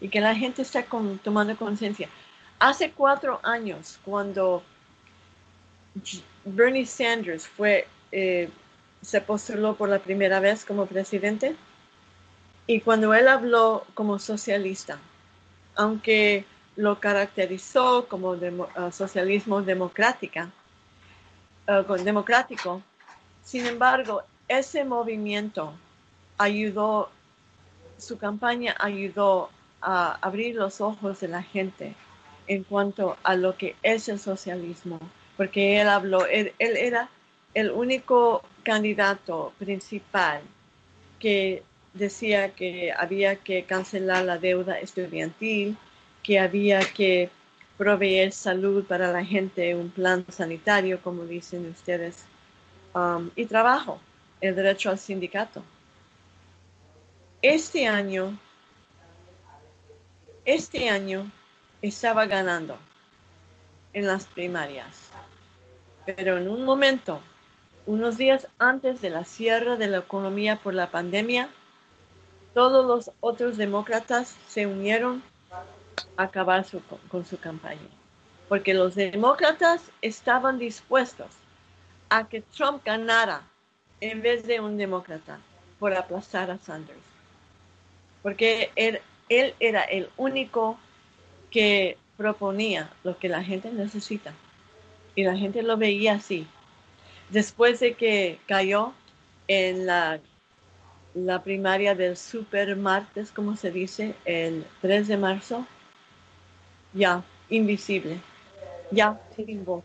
y 0.00 0.08
que 0.08 0.20
la 0.20 0.34
gente 0.34 0.62
está 0.62 0.84
tomando 1.22 1.56
conciencia. 1.56 2.08
Hace 2.58 2.92
cuatro 2.92 3.40
años, 3.42 3.98
cuando 4.04 4.62
Bernie 6.44 6.86
Sanders 6.86 7.46
fue, 7.46 7.86
eh, 8.12 8.48
se 9.02 9.20
postuló 9.20 9.76
por 9.76 9.88
la 9.88 9.98
primera 9.98 10.40
vez 10.40 10.64
como 10.64 10.86
presidente, 10.86 11.56
y 12.66 12.80
cuando 12.80 13.14
él 13.14 13.28
habló 13.28 13.86
como 13.94 14.18
socialista, 14.18 14.98
aunque 15.74 16.44
lo 16.76 17.00
caracterizó 17.00 18.06
como 18.08 18.30
uh, 18.30 18.92
socialismo 18.92 19.62
democrática, 19.62 20.50
uh, 21.66 21.94
democrático, 21.94 22.82
sin 23.42 23.66
embargo, 23.66 24.22
ese 24.48 24.84
movimiento 24.84 25.72
ayudó, 26.36 27.10
su 27.96 28.18
campaña 28.18 28.76
ayudó 28.78 29.50
a 29.80 30.18
abrir 30.20 30.54
los 30.54 30.80
ojos 30.80 31.20
de 31.20 31.28
la 31.28 31.42
gente 31.42 31.94
en 32.46 32.64
cuanto 32.64 33.16
a 33.22 33.34
lo 33.34 33.56
que 33.56 33.76
es 33.82 34.08
el 34.08 34.18
socialismo, 34.18 35.00
porque 35.38 35.80
él 35.80 35.88
habló, 35.88 36.26
él 36.26 36.52
era 36.58 37.08
el 37.54 37.70
único 37.70 38.42
candidato 38.62 39.54
principal 39.58 40.42
que 41.18 41.62
decía 41.94 42.50
que 42.50 42.92
había 42.92 43.36
que 43.36 43.64
cancelar 43.64 44.24
la 44.24 44.36
deuda 44.36 44.78
estudiantil, 44.78 45.78
que 46.22 46.38
había 46.38 46.80
que 46.80 47.30
proveer 47.76 48.32
salud 48.32 48.84
para 48.84 49.12
la 49.12 49.24
gente, 49.24 49.74
un 49.74 49.90
plan 49.90 50.24
sanitario, 50.28 51.00
como 51.00 51.24
dicen 51.24 51.70
ustedes, 51.70 52.24
um, 52.94 53.30
y 53.36 53.46
trabajo, 53.46 54.00
el 54.40 54.54
derecho 54.54 54.90
al 54.90 54.98
sindicato. 54.98 55.62
Este 57.40 57.86
año, 57.86 58.36
este 60.44 60.90
año 60.90 61.30
estaba 61.80 62.26
ganando 62.26 62.76
en 63.92 64.06
las 64.06 64.26
primarias, 64.26 65.07
pero 66.16 66.38
en 66.38 66.48
un 66.48 66.64
momento, 66.64 67.20
unos 67.84 68.16
días 68.16 68.48
antes 68.58 69.02
de 69.02 69.10
la 69.10 69.24
cierre 69.24 69.76
de 69.76 69.88
la 69.88 69.98
economía 69.98 70.56
por 70.56 70.72
la 70.72 70.90
pandemia, 70.90 71.50
todos 72.54 72.86
los 72.86 73.14
otros 73.20 73.58
demócratas 73.58 74.34
se 74.48 74.66
unieron 74.66 75.22
a 76.16 76.22
acabar 76.22 76.64
con 77.10 77.26
su 77.26 77.38
campaña, 77.38 77.90
porque 78.48 78.72
los 78.72 78.94
demócratas 78.94 79.82
estaban 80.00 80.58
dispuestos 80.58 81.28
a 82.08 82.26
que 82.26 82.40
Trump 82.40 82.82
ganara 82.86 83.42
en 84.00 84.22
vez 84.22 84.46
de 84.46 84.60
un 84.60 84.78
demócrata 84.78 85.38
por 85.78 85.92
aplastar 85.92 86.50
a 86.50 86.56
Sanders, 86.56 86.98
porque 88.22 88.70
él, 88.76 89.00
él 89.28 89.54
era 89.60 89.82
el 89.82 90.08
único 90.16 90.78
que 91.50 91.98
proponía 92.16 92.90
lo 93.04 93.18
que 93.18 93.28
la 93.28 93.44
gente 93.44 93.70
necesita 93.70 94.32
y 95.18 95.24
la 95.24 95.36
gente 95.36 95.64
lo 95.64 95.76
veía 95.76 96.14
así. 96.14 96.46
Después 97.28 97.80
de 97.80 97.94
que 97.94 98.38
cayó 98.46 98.92
en 99.48 99.86
la 99.86 100.20
la 101.14 101.42
primaria 101.42 101.96
del 101.96 102.16
super 102.16 102.76
martes, 102.76 103.32
como 103.32 103.56
se 103.56 103.72
dice, 103.72 104.14
el 104.24 104.64
3 104.80 105.08
de 105.08 105.16
marzo, 105.16 105.66
ya, 106.92 107.24
invisible, 107.48 108.20
ya, 108.92 109.20
sin 109.34 109.64
voz. 109.64 109.82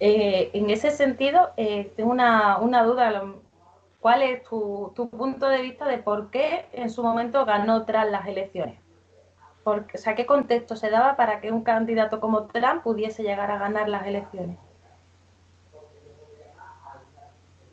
Eh, 0.00 0.50
en 0.54 0.70
ese 0.70 0.90
sentido, 0.90 1.50
eh, 1.56 1.92
tengo 1.96 2.10
una, 2.10 2.58
duda. 2.84 3.34
¿Cuál 4.00 4.22
es 4.22 4.42
tu, 4.42 4.92
punto 5.12 5.46
de 5.46 5.62
vista 5.62 5.86
de 5.86 5.98
por 5.98 6.30
qué 6.30 6.66
en 6.72 6.90
su 6.90 7.04
momento 7.04 7.44
ganó 7.44 7.84
tras 7.84 8.10
las 8.10 8.26
elecciones? 8.26 8.80
Porque, 9.62 9.98
o 9.98 10.14
¿qué 10.16 10.26
contexto 10.26 10.76
se 10.76 10.90
daba 10.90 11.16
para 11.16 11.40
que 11.40 11.52
un 11.52 11.62
candidato 11.62 12.20
como 12.20 12.46
Trump 12.46 12.82
pudiese 12.82 13.22
llegar 13.22 13.50
a 13.50 13.58
ganar 13.58 13.88
las 13.88 14.06
elecciones? 14.06 14.58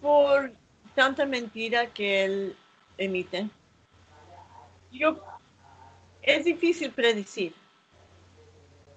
Por 0.01 0.51
tanta 0.95 1.25
mentira 1.25 1.87
que 1.87 2.25
él 2.25 2.57
emite. 2.97 3.49
Yo, 4.91 5.17
es 6.21 6.43
difícil 6.45 6.91
predecir, 6.91 7.53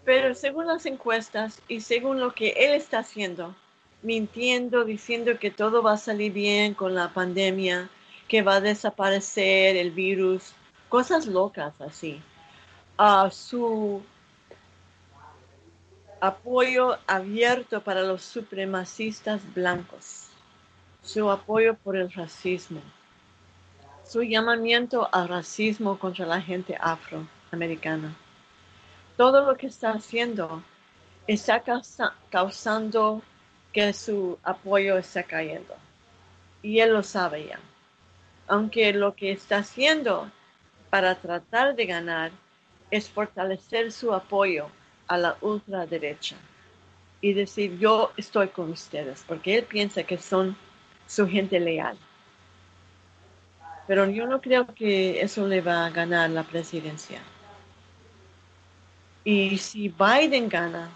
pero 0.05 0.34
según 0.34 0.66
las 0.66 0.86
encuestas 0.86 1.62
y 1.68 1.80
según 1.80 2.20
lo 2.20 2.32
que 2.32 2.51
él 2.57 2.72
está 2.72 3.01
haciendo, 3.01 3.55
mintiendo, 4.03 4.84
diciendo 4.84 5.38
que 5.38 5.51
todo 5.51 5.82
va 5.82 5.93
a 5.93 5.99
salir 5.99 6.32
bien 6.32 6.74
con 6.74 6.95
la 6.95 7.12
pandemia, 7.12 7.91
que 8.28 8.43
va 8.43 8.57
a 8.57 8.61
desaparecer 8.61 9.76
el 9.76 9.91
virus, 9.91 10.55
cosas 10.88 11.26
locas 11.26 11.78
así. 11.80 12.22
A 12.97 13.30
su 13.30 14.03
apoyo 16.20 16.99
abierto 17.07 17.82
para 17.82 18.03
los 18.03 18.22
supremacistas 18.22 19.41
blancos 19.55 20.30
su 21.03 21.30
apoyo 21.30 21.74
por 21.74 21.97
el 21.97 22.12
racismo, 22.12 22.80
su 24.05 24.22
llamamiento 24.22 25.09
al 25.12 25.28
racismo 25.28 25.99
contra 25.99 26.26
la 26.26 26.41
gente 26.41 26.76
afroamericana. 26.80 28.14
Todo 29.16 29.45
lo 29.45 29.57
que 29.57 29.66
está 29.66 29.91
haciendo 29.91 30.62
está 31.26 31.62
causando 32.30 33.22
que 33.72 33.93
su 33.93 34.38
apoyo 34.43 34.99
está 34.99 35.22
cayendo. 35.22 35.74
Y 36.62 36.80
él 36.80 36.93
lo 36.93 37.03
sabe 37.03 37.47
ya. 37.47 37.59
Aunque 38.49 38.93
lo 38.93 39.14
que 39.14 39.32
está 39.32 39.59
haciendo 39.59 40.30
para 40.91 41.14
tratar 41.14 41.74
de 41.76 41.86
ganar 41.86 42.30
es 42.91 43.09
fortalecer 43.09 43.93
su 43.93 44.12
apoyo 44.12 44.68
a 45.07 45.18
la 45.18 45.36
ultraderecha 45.41 46.36
y 47.20 47.32
decir 47.32 47.78
yo 47.78 48.12
estoy 48.16 48.49
con 48.49 48.70
ustedes, 48.70 49.24
porque 49.26 49.59
él 49.59 49.64
piensa 49.64 50.03
que 50.05 50.18
son 50.18 50.57
su 51.07 51.28
gente 51.28 51.61
leal. 51.61 51.97
Pero 53.86 54.09
yo 54.09 54.26
no 54.26 54.41
creo 54.41 54.66
que 54.74 55.20
eso 55.20 55.47
le 55.47 55.61
va 55.61 55.86
a 55.86 55.91
ganar 55.91 56.30
la 56.30 56.45
presidencia. 56.45 57.20
Y 59.24 59.59
si 59.59 59.88
Biden 59.88 60.49
gana, 60.49 60.88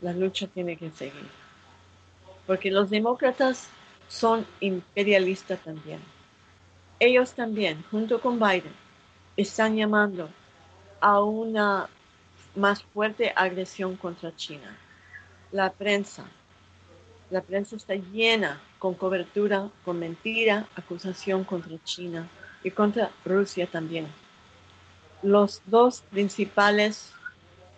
la 0.00 0.12
lucha 0.12 0.46
tiene 0.46 0.76
que 0.76 0.90
seguir. 0.90 1.28
Porque 2.46 2.70
los 2.70 2.90
demócratas 2.90 3.68
son 4.08 4.46
imperialistas 4.60 5.58
también. 5.60 6.00
Ellos 7.00 7.32
también, 7.32 7.82
junto 7.90 8.20
con 8.20 8.38
Biden, 8.38 8.74
están 9.36 9.74
llamando 9.76 10.28
a 11.00 11.22
una 11.22 11.88
más 12.54 12.82
fuerte 12.82 13.32
agresión 13.34 13.96
contra 13.96 14.34
China. 14.34 14.76
La 15.52 15.70
prensa, 15.70 16.24
la 17.30 17.40
prensa 17.40 17.76
está 17.76 17.94
llena 17.94 18.60
con 18.78 18.94
cobertura, 18.94 19.70
con 19.84 19.98
mentira, 19.98 20.68
acusación 20.74 21.44
contra 21.44 21.76
China 21.84 22.28
y 22.62 22.70
contra 22.70 23.10
Rusia 23.24 23.66
también. 23.66 24.06
Los 25.22 25.62
dos 25.66 26.02
principales 26.10 27.12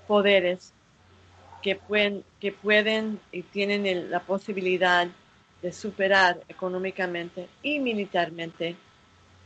poderes 0.06 0.72
que 1.62 1.76
pueden, 1.76 2.24
que 2.40 2.52
pueden 2.52 3.20
y 3.32 3.42
tienen 3.42 4.10
la 4.10 4.20
posibilidad 4.20 5.08
de 5.62 5.72
superar 5.72 6.40
económicamente 6.48 7.48
y 7.62 7.80
militarmente, 7.80 8.76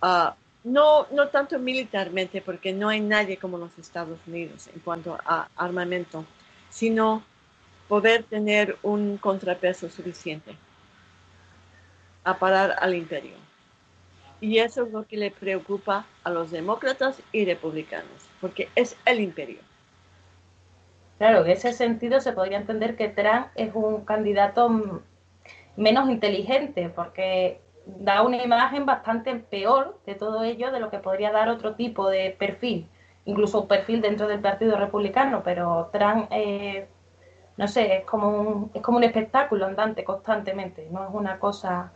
ah, 0.03 0.37
no, 0.65 1.07
no 1.11 1.29
tanto 1.29 1.59
militarmente, 1.59 2.41
porque 2.41 2.73
no 2.73 2.89
hay 2.89 3.01
nadie 3.01 3.37
como 3.37 3.59
los 3.59 3.77
Estados 3.79 4.19
Unidos 4.27 4.69
en 4.73 4.81
cuanto 4.81 5.19
a 5.25 5.49
armamento, 5.57 6.25
sino 6.71 7.23
poder 7.89 8.23
tener 8.25 8.77
un 8.83 9.19
contrapeso 9.19 9.91
suficiente 9.91 10.57
a 12.25 12.39
parar 12.39 12.77
al 12.79 12.95
imperio. 12.95 13.35
Y 14.41 14.59
eso 14.59 14.85
es 14.85 14.93
lo 14.93 15.07
que 15.07 15.17
le 15.17 15.31
preocupa 15.31 16.07
a 16.25 16.31
los 16.31 16.51
demócratas 16.51 17.21
y 17.33 17.45
republicanos, 17.45 18.29
porque 18.41 18.69
es 18.75 18.97
el 19.05 19.21
imperio. 19.21 19.61
Claro, 21.19 21.45
en 21.45 21.51
ese 21.53 21.73
sentido 21.73 22.21
se 22.21 22.33
podría 22.33 22.59
entender 22.59 22.97
que 22.97 23.09
Trump 23.09 23.47
es 23.55 23.71
un 23.75 24.05
candidato 24.05 25.03
menos 25.77 26.11
inteligente, 26.11 26.89
porque 26.89 27.61
da 27.87 28.23
una 28.23 28.43
imagen 28.43 28.87
bastante 28.87 29.35
peor 29.37 29.99
de 30.07 30.15
todo 30.15 30.45
ello 30.45 30.71
de 30.71 30.81
lo 30.81 30.91
que 30.91 30.99
podría 30.99 31.33
dar 31.33 31.49
otro 31.49 31.75
tipo 31.75 32.09
de 32.09 32.35
perfil, 32.39 32.89
incluso 33.25 33.63
un 33.63 33.69
perfil 33.69 34.01
dentro 34.01 34.29
del 34.29 34.41
Partido 34.41 34.77
Republicano, 34.77 35.43
pero 35.45 35.91
Trump, 35.93 36.29
eh, 36.31 36.89
no 37.57 37.69
sé, 37.69 37.99
es 37.99 38.05
como, 38.05 38.29
un, 38.29 38.71
es 38.75 38.83
como 38.83 38.99
un 38.99 39.05
espectáculo 39.05 39.67
andante 39.67 40.05
constantemente, 40.05 40.89
no 40.91 41.05
es 41.05 41.11
una 41.13 41.39
cosa 41.39 41.93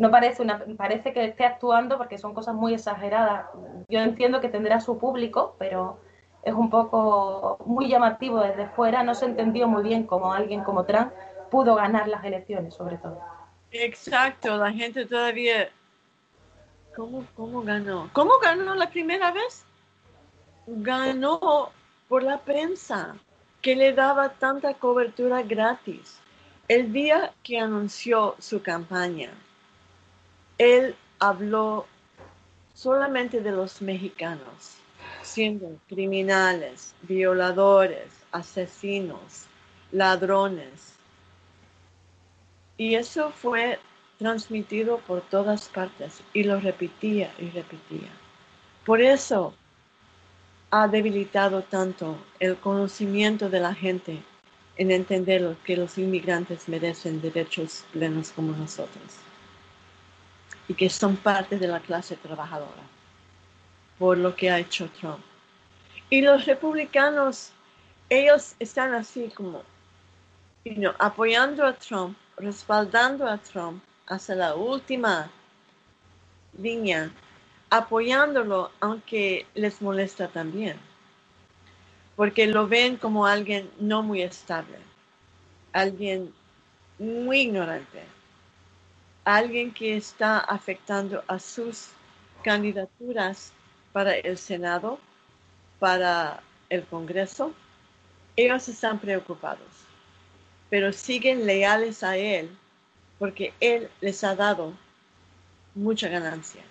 no 0.00 0.10
parece 0.10 0.42
una, 0.42 0.64
parece 0.78 1.12
que 1.12 1.22
esté 1.26 1.44
actuando 1.44 1.98
porque 1.98 2.16
son 2.16 2.32
cosas 2.32 2.54
muy 2.54 2.72
exageradas. 2.72 3.44
Yo 3.86 4.00
entiendo 4.00 4.40
que 4.40 4.48
tendrá 4.48 4.80
su 4.80 4.96
público, 4.96 5.56
pero 5.58 5.98
es 6.42 6.54
un 6.54 6.70
poco 6.70 7.58
muy 7.66 7.86
llamativo 7.88 8.40
desde 8.40 8.66
fuera, 8.68 9.02
no 9.02 9.14
se 9.14 9.26
entendió 9.26 9.68
muy 9.68 9.82
bien 9.82 10.06
cómo 10.06 10.32
alguien 10.32 10.64
como 10.64 10.84
Trump 10.84 11.12
pudo 11.50 11.74
ganar 11.74 12.08
las 12.08 12.24
elecciones, 12.24 12.72
sobre 12.72 12.96
todo. 12.96 13.20
Exacto, 13.72 14.56
la 14.56 14.72
gente 14.72 15.06
todavía... 15.06 15.70
¿Cómo, 16.94 17.24
cómo 17.36 17.62
ganó? 17.62 18.10
¿Cómo 18.12 18.38
ganó 18.42 18.74
la 18.74 18.90
primera 18.90 19.30
vez? 19.30 19.64
Ganó 20.66 21.70
por 22.08 22.22
la 22.22 22.38
prensa, 22.40 23.16
que 23.62 23.76
le 23.76 23.92
daba 23.92 24.30
tanta 24.30 24.74
cobertura 24.74 25.42
gratis. 25.42 26.18
El 26.68 26.92
día 26.92 27.32
que 27.42 27.58
anunció 27.58 28.36
su 28.38 28.62
campaña, 28.62 29.30
él 30.58 30.94
habló 31.18 31.86
solamente 32.74 33.40
de 33.40 33.52
los 33.52 33.82
mexicanos, 33.82 34.76
siendo 35.22 35.76
criminales, 35.88 36.94
violadores, 37.02 38.08
asesinos, 38.32 39.46
ladrones. 39.92 40.89
Y 42.80 42.94
eso 42.94 43.30
fue 43.30 43.78
transmitido 44.18 45.00
por 45.00 45.20
todas 45.20 45.68
partes 45.68 46.22
y 46.32 46.44
lo 46.44 46.58
repetía 46.58 47.30
y 47.38 47.50
repetía. 47.50 48.08
Por 48.86 49.02
eso 49.02 49.52
ha 50.70 50.88
debilitado 50.88 51.60
tanto 51.60 52.16
el 52.38 52.56
conocimiento 52.56 53.50
de 53.50 53.60
la 53.60 53.74
gente 53.74 54.22
en 54.78 54.90
entender 54.90 55.54
que 55.62 55.76
los 55.76 55.98
inmigrantes 55.98 56.70
merecen 56.70 57.20
derechos 57.20 57.84
plenos 57.92 58.30
como 58.30 58.52
nosotros 58.52 59.18
y 60.68 60.72
que 60.72 60.88
son 60.88 61.16
parte 61.16 61.58
de 61.58 61.68
la 61.68 61.80
clase 61.80 62.16
trabajadora 62.16 62.82
por 63.98 64.16
lo 64.16 64.34
que 64.34 64.50
ha 64.50 64.58
hecho 64.58 64.88
Trump. 64.98 65.20
Y 66.08 66.22
los 66.22 66.46
republicanos, 66.46 67.52
ellos 68.08 68.54
están 68.58 68.94
así 68.94 69.30
como 69.34 69.64
apoyando 70.98 71.66
a 71.66 71.74
Trump, 71.74 72.16
respaldando 72.40 73.26
a 73.26 73.38
Trump 73.38 73.82
hasta 74.06 74.34
la 74.34 74.54
última 74.54 75.30
línea, 76.58 77.10
apoyándolo 77.70 78.70
aunque 78.80 79.46
les 79.54 79.80
molesta 79.80 80.28
también, 80.28 80.76
porque 82.16 82.46
lo 82.46 82.66
ven 82.66 82.96
como 82.96 83.26
alguien 83.26 83.70
no 83.78 84.02
muy 84.02 84.22
estable, 84.22 84.78
alguien 85.72 86.34
muy 86.98 87.42
ignorante 87.42 88.02
alguien 89.24 89.72
que 89.72 89.96
está 89.96 90.38
afectando 90.38 91.22
a 91.26 91.38
sus 91.38 91.90
candidaturas 92.42 93.52
para 93.92 94.14
el 94.14 94.38
Senado, 94.38 94.98
para 95.78 96.42
el 96.68 96.84
Congreso, 96.84 97.52
ellos 98.36 98.68
están 98.68 98.98
preocupados, 98.98 99.68
pero 100.70 100.92
siguen 100.92 101.46
leales 101.46 102.02
a 102.02 102.16
él 102.16 102.56
porque 103.18 103.52
él 103.60 103.90
les 104.00 104.24
ha 104.24 104.34
dado 104.34 104.72
mucha 105.74 106.08
ganancia. 106.08 106.62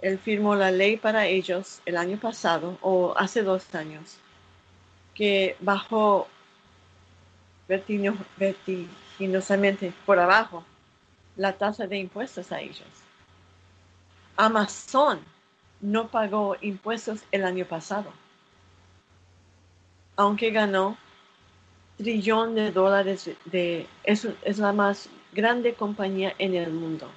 Él 0.00 0.18
firmó 0.18 0.54
la 0.54 0.70
ley 0.70 0.96
para 0.96 1.26
ellos 1.26 1.80
el 1.84 1.96
año 1.96 2.18
pasado 2.18 2.78
o 2.80 3.14
hace 3.16 3.42
dos 3.42 3.74
años, 3.74 4.16
que 5.14 5.56
bajó 5.60 6.28
vertiginosamente 7.68 9.92
por 10.06 10.18
abajo 10.18 10.64
la 11.36 11.54
tasa 11.54 11.86
de 11.86 11.98
impuestos 11.98 12.52
a 12.52 12.60
ellos. 12.60 12.86
Amazon 14.36 15.20
no 15.80 16.08
pagó 16.08 16.56
impuestos 16.60 17.20
el 17.32 17.44
año 17.44 17.64
pasado, 17.64 18.12
aunque 20.16 20.50
ganó 20.50 20.96
trillón 21.96 22.54
de 22.54 22.72
dólares 22.72 23.30
de 23.44 23.86
es, 24.04 24.26
es 24.42 24.58
la 24.58 24.72
más 24.72 25.08
grande 25.32 25.74
compañía 25.74 26.34
en 26.38 26.54
el 26.54 26.72
mundo. 26.72 27.10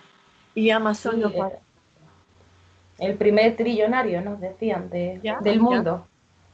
Y 0.56 0.70
Amazon 0.72 1.20
no 1.20 1.32
pagó. 1.32 1.62
El 2.98 3.16
primer 3.16 3.56
trillonario, 3.56 4.22
nos 4.22 4.40
decían, 4.40 4.90
de, 4.90 5.20
del 5.42 5.60
mundo. 5.60 6.08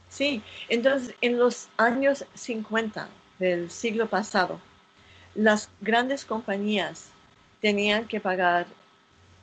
Sí, 0.08 0.42
entonces 0.68 1.14
en 1.22 1.38
los 1.38 1.68
años 1.78 2.26
50 2.34 3.08
del 3.38 3.70
siglo 3.70 4.08
pasado, 4.08 4.60
las 5.34 5.70
grandes 5.80 6.24
compañías 6.24 7.10
tenían 7.60 8.06
que 8.06 8.20
pagar 8.20 8.66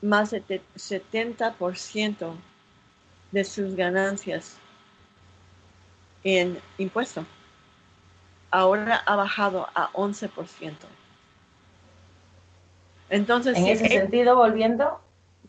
más 0.02 0.32
de 0.32 0.62
70% 0.76 2.34
de 3.32 3.44
sus 3.44 3.76
ganancias 3.76 4.58
en 6.24 6.60
impuesto. 6.78 7.26
Ahora 8.52 9.02
ha 9.06 9.16
bajado 9.16 9.68
a 9.74 9.90
11%. 9.94 10.74
Entonces, 13.10 13.58
en 13.58 13.68
ese 13.68 13.88
sentido, 13.88 14.36
volviendo, 14.36 15.00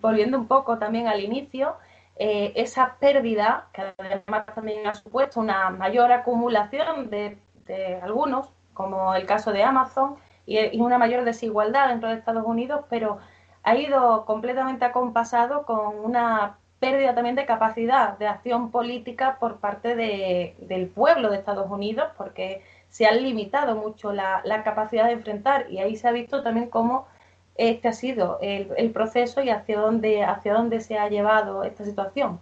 volviendo 0.00 0.38
un 0.38 0.46
poco 0.46 0.78
también 0.78 1.07
al 1.07 1.20
inicio, 1.20 1.76
eh, 2.16 2.53
esa 2.57 2.96
pérdida, 2.98 3.66
que 3.72 3.82
además 3.98 4.46
también 4.55 4.86
ha 4.86 4.94
supuesto 4.94 5.40
una 5.40 5.70
mayor 5.70 6.12
acumulación 6.12 7.11
de, 7.11 7.38
de 7.66 8.00
algunos, 8.03 8.48
como 8.74 9.14
el 9.14 9.26
caso 9.26 9.53
de 9.53 9.62
Amazon, 9.62 10.16
y, 10.46 10.80
una 10.80 10.98
mayor 10.98 11.24
desigualdad 11.24 11.88
dentro 11.88 12.09
de 12.09 12.16
Estados 12.16 12.44
Unidos, 12.46 12.84
pero 12.90 13.18
ha 13.62 13.76
ido 13.76 14.24
completamente 14.24 14.84
acompasado 14.84 15.64
con 15.64 15.98
una 15.98 16.59
pérdida 16.80 17.14
también 17.14 17.36
de 17.36 17.46
capacidad 17.46 18.18
de 18.18 18.26
acción 18.26 18.72
política 18.72 19.36
por 19.38 19.59
parte 19.59 19.94
del 19.94 20.88
pueblo 20.88 21.30
de 21.30 21.36
Estados 21.36 21.70
Unidos, 21.70 22.09
porque 22.16 22.62
se 22.93 23.07
ha 23.07 23.12
limitado 23.12 23.74
mucho 23.74 24.12
la, 24.12 24.43
capacidad 24.64 25.07
de 25.07 25.12
enfrentar 25.12 25.66
y 25.70 25.78
ahí 25.78 25.97
se 25.97 26.07
ha 26.07 26.12
visto 26.12 26.43
también 26.43 26.68
cómo 26.68 27.09
este 27.55 27.88
ha 27.88 27.93
sido 27.95 28.38
el, 28.43 28.68
el, 28.76 28.90
proceso 28.90 29.43
y 29.43 29.49
hacia 29.49 29.80
dónde, 29.80 30.22
hacia 30.22 30.53
dónde 30.53 30.80
se 30.82 30.99
ha 30.99 31.09
llevado 31.09 31.64
esta 31.64 31.86
situación. 31.86 32.38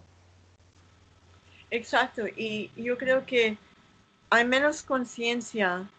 Exacto, 1.69 2.27
y 2.27 2.69
yo 2.75 2.97
creo 2.97 3.25
que 3.25 3.57
hay 4.29 4.43
menos 4.43 4.83
conciencia 4.83 5.89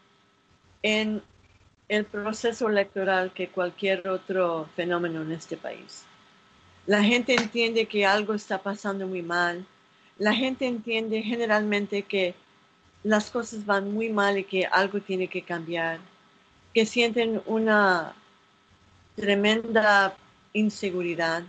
en 0.82 1.22
el 1.88 2.04
proceso 2.04 2.68
electoral 2.68 3.32
que 3.32 3.48
cualquier 3.48 4.06
otro 4.06 4.68
fenómeno 4.76 5.22
en 5.22 5.32
este 5.32 5.56
país. 5.56 6.04
La 6.86 7.02
gente 7.02 7.34
entiende 7.34 7.86
que 7.86 8.04
algo 8.04 8.34
está 8.34 8.58
pasando 8.58 9.06
muy 9.06 9.22
mal. 9.22 9.66
La 10.18 10.34
gente 10.34 10.66
entiende 10.66 11.22
generalmente 11.22 12.02
que 12.02 12.34
las 13.02 13.30
cosas 13.30 13.66
van 13.66 13.92
muy 13.92 14.08
mal 14.10 14.38
y 14.38 14.44
que 14.44 14.66
algo 14.66 15.00
tiene 15.00 15.28
que 15.28 15.42
cambiar. 15.42 16.00
Que 16.74 16.86
sienten 16.86 17.42
una 17.46 18.14
tremenda 19.16 20.16
inseguridad. 20.52 21.42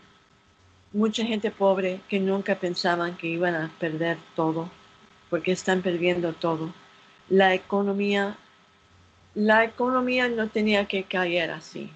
Mucha 0.91 1.25
gente 1.25 1.51
pobre 1.51 2.01
que 2.07 2.19
nunca 2.19 2.55
pensaban 2.55 3.17
que 3.17 3.27
iban 3.27 3.55
a 3.55 3.71
perder 3.79 4.17
todo, 4.35 4.69
porque 5.29 5.51
están 5.51 5.81
perdiendo 5.81 6.33
todo. 6.33 6.73
La 7.29 7.53
economía 7.53 8.37
la 9.35 9.63
economía 9.63 10.29
no 10.29 10.47
tenía 10.49 10.85
que 10.85 11.03
caer 11.05 11.49
así, 11.51 11.89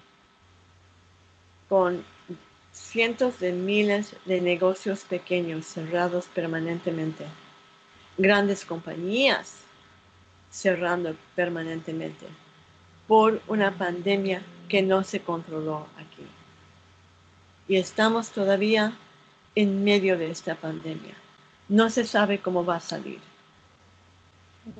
con 1.68 2.04
cientos 2.72 3.38
de 3.38 3.52
miles 3.52 4.16
de 4.24 4.40
negocios 4.40 5.04
pequeños 5.04 5.66
cerrados 5.66 6.26
permanentemente, 6.26 7.26
grandes 8.18 8.64
compañías 8.64 9.56
cerrando 10.50 11.16
permanentemente 11.34 12.26
por 13.06 13.40
una 13.48 13.76
pandemia 13.78 14.42
que 14.68 14.82
no 14.82 15.02
se 15.02 15.20
controló 15.20 15.86
aquí. 15.96 16.26
Y 17.68 17.76
estamos 17.76 18.30
todavía 18.30 18.92
en 19.54 19.82
medio 19.84 20.18
de 20.18 20.30
esta 20.30 20.54
pandemia. 20.54 21.14
No 21.68 21.88
se 21.88 22.04
sabe 22.04 22.40
cómo 22.40 22.64
va 22.64 22.76
a 22.76 22.80
salir 22.80 23.20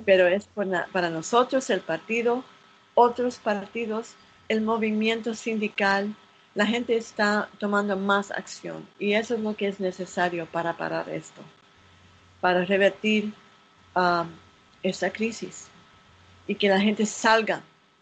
pero 0.05 0.27
es 0.27 0.47
para 0.91 1.09
nosotros 1.09 1.69
el 1.69 1.81
partido, 1.81 2.43
otros 2.95 3.37
partidos, 3.37 4.13
el 4.47 4.61
movimiento 4.61 5.33
sindical, 5.33 6.15
la 6.55 6.65
gente 6.65 6.97
está 6.97 7.49
tomando 7.59 7.95
más 7.95 8.31
acción 8.31 8.87
y 8.97 9.13
eso 9.13 9.35
es 9.35 9.41
lo 9.41 9.55
que 9.55 9.67
es 9.67 9.79
necesario 9.79 10.45
para 10.47 10.75
parar 10.77 11.09
esto, 11.09 11.41
para 12.41 12.65
revertir 12.65 13.33
um, 13.95 14.27
esta 14.83 15.09
crisis 15.11 15.67
y 16.47 16.55
que 16.55 16.69
la 16.69 16.79
gente 16.79 17.05
salga 17.05 17.61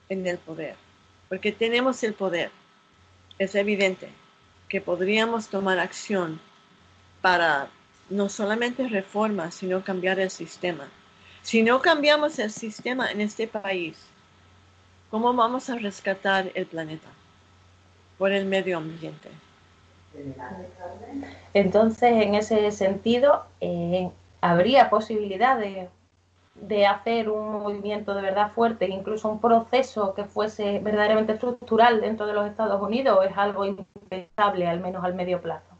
en 0.09 0.25
el 0.25 0.37
poder, 0.37 0.75
porque 1.29 1.51
tenemos 1.51 2.03
el 2.03 2.13
poder. 2.13 2.51
Es 3.39 3.55
evidente 3.55 4.09
que 4.69 4.81
podríamos 4.81 5.47
tomar 5.47 5.79
acción 5.79 6.39
para 7.21 7.69
no 8.09 8.29
solamente 8.29 8.87
reformas, 8.87 9.55
sino 9.55 9.83
cambiar 9.83 10.19
el 10.19 10.29
sistema 10.29 10.87
si 11.47 11.63
no 11.63 11.81
cambiamos 11.81 12.39
el 12.39 12.51
sistema 12.51 13.09
en 13.09 13.21
este 13.21 13.47
país, 13.47 13.97
¿cómo 15.09 15.33
vamos 15.33 15.69
a 15.69 15.77
rescatar 15.77 16.51
el 16.55 16.65
planeta 16.65 17.07
por 18.17 18.33
el 18.33 18.45
medio 18.45 18.79
ambiente? 18.79 19.29
Entonces, 21.53 22.11
en 22.11 22.35
ese 22.35 22.69
sentido, 22.71 23.45
eh, 23.61 24.09
habría 24.41 24.89
posibilidad 24.89 25.57
de, 25.59 25.89
hacer 26.87 27.29
un 27.29 27.53
movimiento 27.53 28.13
de 28.15 28.21
verdad 28.21 28.51
fuerte, 28.53 28.87
incluso 28.87 29.29
un 29.29 29.39
proceso 29.39 30.13
que 30.13 30.25
fuese 30.25 30.79
verdaderamente 30.79 31.33
estructural 31.33 32.01
dentro 32.01 32.25
de 32.25 32.33
los 32.33 32.47
Estados 32.47 32.81
Unidos, 32.81 33.25
es 33.29 33.37
algo 33.37 33.65
impensable, 33.65 34.67
al 34.67 34.79
menos 34.79 35.03
al 35.03 35.13
medio 35.13 35.41
plazo. 35.41 35.77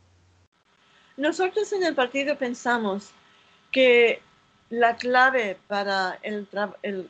Nosotros 1.18 1.72
en 1.74 1.84
el 1.84 1.96
partido 1.96 2.38
pensamos 2.38 3.12
que 3.72 4.22
la 4.70 4.96
clave 4.98 5.58
para 5.68 6.20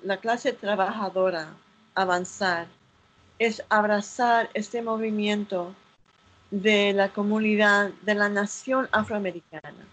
la 0.03 0.17
clase 0.17 0.53
trabajadora 0.53 1.49
avanzar 1.95 2.67
es 3.39 3.63
abrazar 3.69 4.49
este 4.53 4.81
movimiento 4.81 5.75
de 6.51 6.93
la 6.93 7.09
comunidad, 7.09 7.89
de 8.03 8.15
la 8.15 8.29
nación 8.29 8.87
afroamericana. 8.91 9.85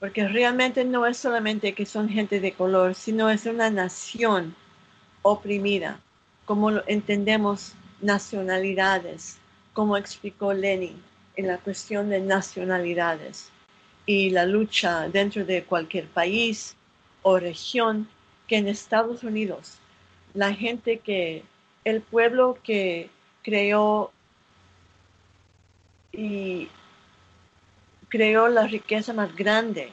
Porque 0.00 0.26
realmente 0.26 0.84
no 0.84 1.06
es 1.06 1.18
solamente 1.18 1.74
que 1.74 1.86
son 1.86 2.08
gente 2.08 2.40
de 2.40 2.52
color, 2.52 2.94
sino 2.94 3.30
es 3.30 3.46
una 3.46 3.70
nación 3.70 4.56
oprimida, 5.22 6.00
como 6.46 6.70
entendemos 6.86 7.74
nacionalidades, 8.00 9.38
como 9.74 9.96
explicó 9.96 10.52
Lenin 10.52 11.00
en 11.36 11.46
la 11.46 11.58
cuestión 11.58 12.08
de 12.08 12.20
nacionalidades 12.20 13.50
y 14.06 14.30
la 14.30 14.46
lucha 14.46 15.08
dentro 15.08 15.44
de 15.44 15.64
cualquier 15.64 16.06
país 16.06 16.74
o 17.22 17.38
región 17.38 18.08
que 18.48 18.56
en 18.56 18.68
Estados 18.68 19.22
Unidos 19.22 19.78
la 20.34 20.54
gente 20.54 20.98
que, 20.98 21.44
el 21.84 22.00
pueblo 22.00 22.58
que 22.62 23.10
creó 23.42 24.12
y 26.12 26.68
creó 28.10 28.48
la 28.48 28.66
riqueza 28.66 29.14
más 29.14 29.34
grande 29.34 29.92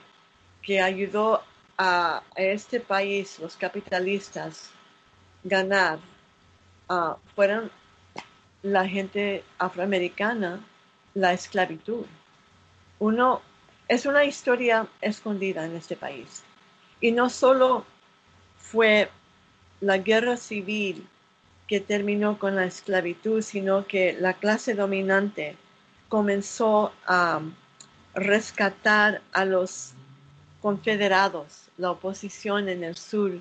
que 0.62 0.82
ayudó 0.82 1.42
a, 1.78 2.24
este 2.36 2.80
país, 2.80 3.40
los 3.40 3.56
capitalistas, 3.56 4.72
ganar, 5.44 6.00
uh, 6.90 7.14
fueron 7.36 7.72
la 8.64 8.88
gente 8.88 9.44
afroamericana, 9.60 10.60
la 11.14 11.34
esclavitud. 11.34 12.06
Uno, 13.00 13.42
es 13.88 14.06
una 14.08 14.26
historia 14.26 14.88
escondida 15.02 15.66
en 15.66 15.76
este 15.76 15.96
país. 15.96 16.44
Y 17.00 17.12
no 17.12 17.30
solo 17.30 17.86
fue 18.58 19.10
la 19.80 20.00
guerra 20.00 20.36
civil 20.36 21.08
que 21.68 21.80
terminó 21.80 22.40
con 22.40 22.56
la 22.56 22.66
esclavitud, 22.66 23.42
sino 23.44 23.86
que 23.86 24.14
la 24.20 24.34
clase 24.34 24.74
dominante 24.74 25.56
comenzó 26.10 26.92
a 27.06 27.42
rescatar 28.18 29.22
a 29.32 29.46
los 29.46 29.94
confederados, 30.60 31.70
la 31.78 31.92
oposición 31.92 32.68
en 32.68 32.84
el 32.84 32.98
sur. 32.98 33.40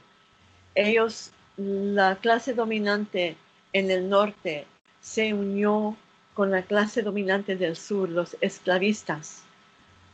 Ellos, 0.75 1.33
la 1.57 2.17
clase 2.17 2.53
dominante 2.53 3.37
en 3.73 3.91
el 3.91 4.09
norte, 4.09 4.67
se 5.01 5.33
unió 5.33 5.97
con 6.35 6.51
la 6.51 6.63
clase 6.63 7.01
dominante 7.01 7.57
del 7.57 7.75
sur, 7.75 8.11
los 8.11 8.37
esclavistas, 8.43 9.43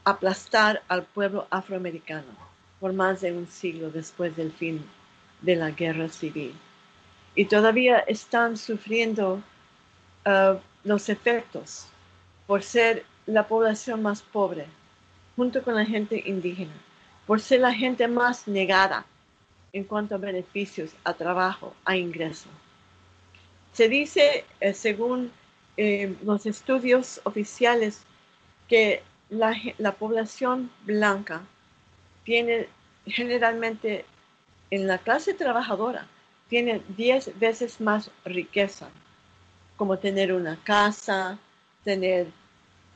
aplastar 0.05 0.83
al 0.87 1.03
pueblo 1.03 1.49
afroamericano 1.51 2.53
por 2.79 2.93
más 2.93 3.21
de 3.21 3.33
un 3.33 3.49
siglo 3.49 3.91
después 3.91 4.37
del 4.37 4.53
fin 4.53 4.85
de 5.41 5.57
la 5.57 5.71
guerra 5.73 6.09
civil. 6.09 6.55
Y 7.35 7.47
todavía 7.47 7.99
están 7.99 8.57
sufriendo 8.57 9.43
uh, 10.27 10.59
los 10.85 11.09
efectos 11.09 11.87
por 12.47 12.63
ser 12.63 13.05
la 13.27 13.47
población 13.47 14.03
más 14.03 14.23
pobre, 14.23 14.67
junto 15.37 15.63
con 15.63 15.75
la 15.75 15.85
gente 15.85 16.23
indígena, 16.27 16.73
por 17.27 17.41
ser 17.41 17.61
la 17.61 17.73
gente 17.73 18.09
más 18.09 18.49
negada 18.49 19.05
en 19.73 19.85
cuanto 19.85 20.15
a 20.15 20.19
beneficios, 20.19 20.91
a 21.05 21.15
trabajo, 21.15 21.75
a 21.85 21.97
ingreso. 21.97 22.49
Se 23.73 23.89
dice, 23.89 24.45
eh, 24.61 24.75
según 24.75 25.33
eh, 25.77 26.15
los 26.23 26.45
estudios 26.45 27.21
oficiales, 27.25 28.03
que 28.69 29.03
la, 29.31 29.55
la, 29.79 29.93
población 29.93 30.71
blanca 30.85 31.43
tiene 32.25 32.69
generalmente 33.07 34.05
en 34.71 34.87
la 34.87 34.99
clase 34.99 35.33
trabajadora, 35.35 36.07
tiene 36.49 36.83
10 36.97 37.39
veces 37.39 37.81
más 37.81 38.11
riqueza, 38.25 38.91
como 39.77 39.99
tener 39.99 40.33
una 40.33 40.63
casa, 40.63 41.39
tener 41.83 42.27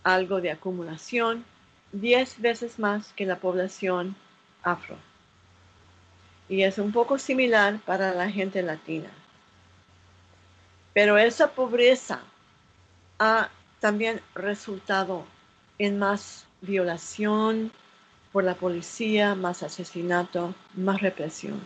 algo 0.07 0.41
de 0.41 0.53
acumulación, 0.53 1.45
10 1.91 2.41
veces 2.41 2.79
más 2.79 3.13
que 3.15 3.27
la 3.27 3.41
población 3.41 4.15
afro. 4.63 4.97
Y 6.49 6.63
es 6.63 6.79
un 6.79 6.93
poco 6.93 7.19
similar 7.19 7.81
para 7.81 8.15
la 8.15 8.31
gente 8.31 8.63
latina. 8.63 9.11
Pero 10.95 11.19
esa 11.19 11.49
pobreza 11.49 12.21
ha 13.19 13.51
también 13.81 14.21
resultado 14.37 15.25
en 15.77 15.99
más 15.99 16.47
violación 16.61 17.73
por 18.31 18.45
la 18.45 18.55
policía, 18.55 19.35
más 19.35 19.65
asesinato, 19.65 20.55
más 20.75 21.01
represión. 21.01 21.61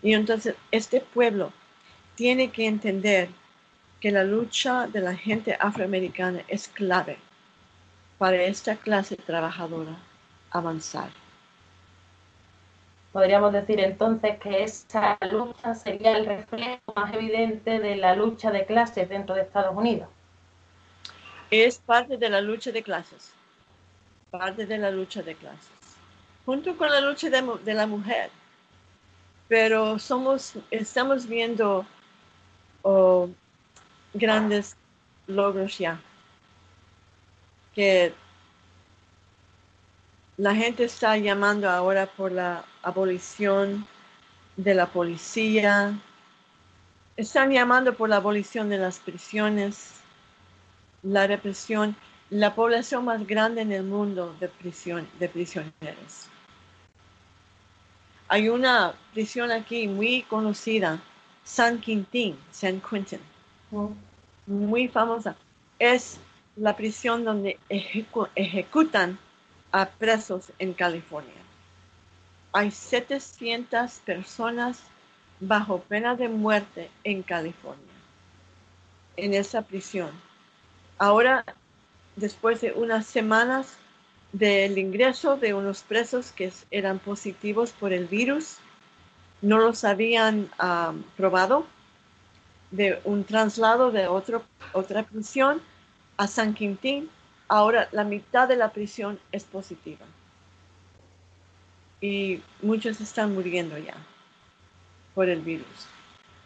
Y 0.00 0.14
entonces 0.14 0.54
este 0.70 1.00
pueblo 1.00 1.52
tiene 2.14 2.52
que 2.52 2.66
entender 2.68 3.30
que 3.98 4.12
la 4.12 4.22
lucha 4.22 4.86
de 4.86 5.00
la 5.00 5.16
gente 5.16 5.56
afroamericana 5.58 6.44
es 6.46 6.68
clave 6.68 7.18
para 8.20 8.42
esta 8.42 8.76
clase 8.76 9.16
trabajadora 9.16 9.96
avanzar. 10.50 11.08
Podríamos 13.14 13.50
decir 13.50 13.80
entonces 13.80 14.38
que 14.40 14.62
esa 14.62 15.16
lucha 15.30 15.74
sería 15.74 16.18
el 16.18 16.26
reflejo 16.26 16.92
más 16.94 17.14
evidente 17.14 17.78
de 17.78 17.96
la 17.96 18.14
lucha 18.14 18.50
de 18.50 18.66
clases 18.66 19.08
dentro 19.08 19.34
de 19.34 19.40
Estados 19.40 19.74
Unidos. 19.74 20.10
Es 21.50 21.78
parte 21.78 22.18
de 22.18 22.28
la 22.28 22.42
lucha 22.42 22.70
de 22.70 22.82
clases, 22.82 23.32
parte 24.30 24.66
de 24.66 24.76
la 24.76 24.90
lucha 24.90 25.22
de 25.22 25.34
clases, 25.34 25.70
junto 26.44 26.76
con 26.76 26.90
la 26.90 27.00
lucha 27.00 27.30
de, 27.30 27.72
la 27.72 27.86
mujer. 27.86 28.28
Pero 29.48 29.98
somos, 29.98 30.56
estamos 30.70 31.26
viendo 31.26 31.86
oh, 32.82 33.30
grandes 34.12 34.76
logros 35.26 35.78
ya 35.78 35.98
que 37.74 38.14
la 40.36 40.54
gente 40.54 40.84
está 40.84 41.16
llamando 41.16 41.68
ahora 41.68 42.06
por 42.06 42.32
la 42.32 42.64
abolición 42.82 43.86
de 44.56 44.74
la 44.74 44.86
policía, 44.86 45.98
están 47.16 47.50
llamando 47.50 47.94
por 47.94 48.08
la 48.08 48.16
abolición 48.16 48.68
de 48.70 48.78
las 48.78 48.98
prisiones, 48.98 50.00
la 51.02 51.26
represión, 51.26 51.94
la 52.30 52.54
población 52.54 53.04
más 53.04 53.26
grande 53.26 53.60
en 53.60 53.72
el 53.72 53.84
mundo 53.84 54.34
de, 54.40 54.48
prisión, 54.48 55.06
de 55.18 55.28
prisioneros. 55.28 56.28
Hay 58.28 58.48
una 58.48 58.94
prisión 59.12 59.50
aquí 59.50 59.88
muy 59.88 60.22
conocida, 60.22 61.02
San 61.44 61.80
Quintín, 61.80 62.38
San 62.50 62.80
Quentin, 62.80 63.20
oh. 63.72 63.92
muy 64.46 64.88
famosa. 64.88 65.36
Es 65.78 66.20
la 66.56 66.76
prisión 66.76 67.24
donde 67.24 67.58
ejecutan 67.68 69.18
a 69.72 69.86
presos 69.86 70.52
en 70.58 70.74
California. 70.74 71.34
Hay 72.52 72.70
700 72.70 73.92
personas 74.00 74.80
bajo 75.38 75.80
pena 75.80 76.16
de 76.16 76.28
muerte 76.28 76.90
en 77.04 77.22
California, 77.22 77.94
en 79.16 79.34
esa 79.34 79.62
prisión. 79.62 80.10
Ahora, 80.98 81.44
después 82.16 82.60
de 82.60 82.72
unas 82.72 83.06
semanas 83.06 83.78
del 84.32 84.78
ingreso 84.78 85.36
de 85.36 85.54
unos 85.54 85.82
presos 85.82 86.32
que 86.32 86.52
eran 86.70 86.98
positivos 86.98 87.72
por 87.72 87.92
el 87.92 88.06
virus, 88.06 88.58
no 89.40 89.58
los 89.58 89.84
habían 89.84 90.50
ah, 90.58 90.92
probado, 91.16 91.66
de 92.70 93.00
un 93.04 93.24
traslado 93.24 93.90
de 93.90 94.06
otro, 94.06 94.44
otra 94.72 95.02
prisión 95.02 95.60
a 96.20 96.26
San 96.26 96.52
Quintín, 96.52 97.08
ahora 97.48 97.88
la 97.92 98.04
mitad 98.04 98.46
de 98.46 98.54
la 98.54 98.72
prisión 98.72 99.18
es 99.32 99.44
positiva. 99.44 100.04
Y 101.98 102.42
muchos 102.60 103.00
están 103.00 103.32
muriendo 103.32 103.78
ya 103.78 103.94
por 105.14 105.30
el 105.30 105.40
virus. 105.40 105.86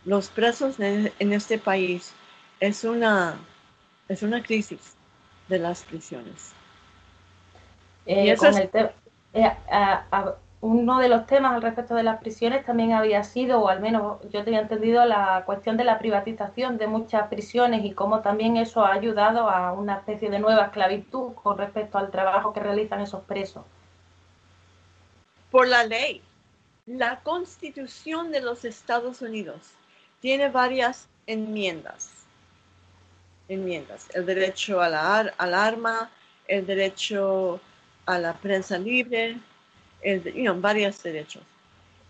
Los 0.04 0.28
presos 0.28 0.78
en 0.78 1.32
este 1.32 1.58
país 1.58 2.12
es 2.60 2.84
una, 2.84 3.36
es 4.08 4.22
una 4.22 4.44
crisis 4.44 4.94
de 5.48 5.58
las 5.58 5.82
prisiones. 5.82 6.52
Eh, 8.06 8.26
y 8.26 8.30
eso 8.30 8.46
es, 8.46 8.58
eh, 8.58 8.92
uno 10.64 10.98
de 10.98 11.10
los 11.10 11.26
temas 11.26 11.52
al 11.52 11.60
respecto 11.60 11.94
de 11.94 12.02
las 12.02 12.20
prisiones 12.20 12.64
también 12.64 12.94
había 12.94 13.22
sido, 13.22 13.60
o 13.60 13.68
al 13.68 13.80
menos 13.80 14.18
yo 14.30 14.44
tenía 14.44 14.60
entendido, 14.60 15.04
la 15.04 15.42
cuestión 15.44 15.76
de 15.76 15.84
la 15.84 15.98
privatización 15.98 16.78
de 16.78 16.86
muchas 16.86 17.28
prisiones 17.28 17.84
y 17.84 17.92
cómo 17.92 18.20
también 18.20 18.56
eso 18.56 18.82
ha 18.82 18.94
ayudado 18.94 19.50
a 19.50 19.72
una 19.72 19.96
especie 19.96 20.30
de 20.30 20.38
nueva 20.38 20.64
esclavitud 20.64 21.34
con 21.34 21.58
respecto 21.58 21.98
al 21.98 22.10
trabajo 22.10 22.54
que 22.54 22.60
realizan 22.60 23.02
esos 23.02 23.22
presos. 23.24 23.62
por 25.50 25.68
la 25.68 25.84
ley. 25.84 26.22
La 26.86 27.20
constitución 27.20 28.32
de 28.32 28.40
los 28.40 28.64
Estados 28.64 29.20
Unidos 29.20 29.58
tiene 30.20 30.48
varias 30.48 31.08
enmiendas. 31.26 32.10
Enmiendas. 33.48 34.08
El 34.14 34.24
derecho 34.24 34.80
a 34.80 34.88
la 34.88 35.18
al 35.36 35.54
arma, 35.54 36.10
el 36.48 36.66
derecho 36.66 37.60
a 38.06 38.18
la 38.18 38.32
prensa 38.32 38.78
libre, 38.78 39.38
el, 40.04 40.52
varios 40.60 41.02
derechos. 41.02 41.42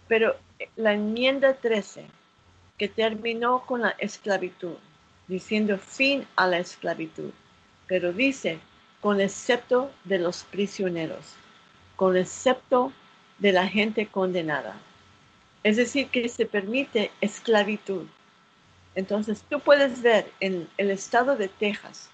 Pero 0.09 0.37
la 0.77 0.93
enmienda 0.93 1.55
13, 1.55 2.05
que 2.77 2.89
terminó 2.89 3.65
con 3.65 3.83
la 3.83 3.91
esclavitud, 3.99 4.77
diciendo 5.29 5.79
fin 5.79 6.27
a 6.37 6.47
la 6.47 6.59
esclavitud, 6.59 7.31
pero 7.87 8.13
dice, 8.13 8.59
con 9.01 9.21
excepto 9.21 9.91
de 10.05 10.19
los 10.19 10.45
prisioneros, 10.45 11.35
con 11.97 12.17
excepto 12.17 12.93
de 13.39 13.53
la 13.53 13.67
gente 13.67 14.07
condenada. 14.07 14.77
Es 15.63 15.77
decir, 15.77 16.09
que 16.09 16.29
se 16.29 16.47
permite 16.47 17.11
esclavitud. 17.21 18.07
Entonces, 18.95 19.43
tú 19.49 19.61
puedes 19.61 20.03
ver 20.03 20.31
en 20.41 20.69
el 20.77 20.91
estado 20.91 21.37
de 21.37 21.49
Texas, 21.49 22.11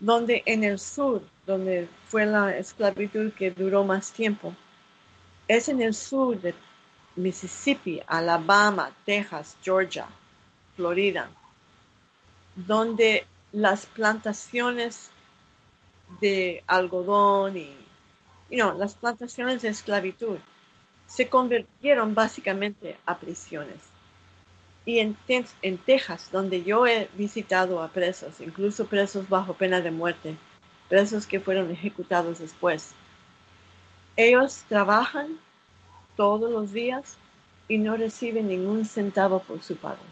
donde 0.00 0.42
en 0.46 0.64
el 0.64 0.78
sur, 0.78 1.22
donde 1.46 1.88
fue 2.06 2.26
la 2.26 2.56
esclavitud 2.56 3.32
que 3.32 3.50
duró 3.50 3.84
más 3.84 4.12
tiempo, 4.12 4.54
es 5.48 5.68
en 5.68 5.80
el 5.80 5.94
sur 5.94 6.38
de 6.40 6.54
Mississippi, 7.16 8.00
Alabama, 8.06 8.92
Texas, 9.04 9.56
Georgia, 9.62 10.06
Florida, 10.76 11.30
donde 12.54 13.26
las 13.52 13.86
plantaciones 13.86 15.10
de 16.20 16.62
algodón 16.66 17.56
y 17.56 17.74
las 18.50 18.94
plantaciones 18.94 19.62
de 19.62 19.68
esclavitud 19.68 20.38
se 21.06 21.28
convirtieron 21.28 22.14
básicamente 22.14 22.96
a 23.06 23.18
prisiones. 23.18 23.78
Y 24.84 25.00
en, 25.00 25.16
en 25.62 25.78
Texas, 25.78 26.30
donde 26.30 26.62
yo 26.62 26.86
he 26.86 27.08
visitado 27.14 27.82
a 27.82 27.88
presos, 27.88 28.40
incluso 28.40 28.86
presos 28.86 29.28
bajo 29.28 29.54
pena 29.54 29.80
de 29.80 29.90
muerte, 29.90 30.36
presos 30.88 31.26
que 31.26 31.40
fueron 31.40 31.70
ejecutados 31.70 32.38
después, 32.38 32.94
ellos 34.18 34.64
trabajan 34.68 35.38
todos 36.16 36.50
los 36.50 36.72
días 36.72 37.16
y 37.68 37.78
no 37.78 37.96
reciben 37.96 38.48
ningún 38.48 38.84
centavo 38.84 39.38
por 39.38 39.62
su 39.62 39.76
pago, 39.76 40.02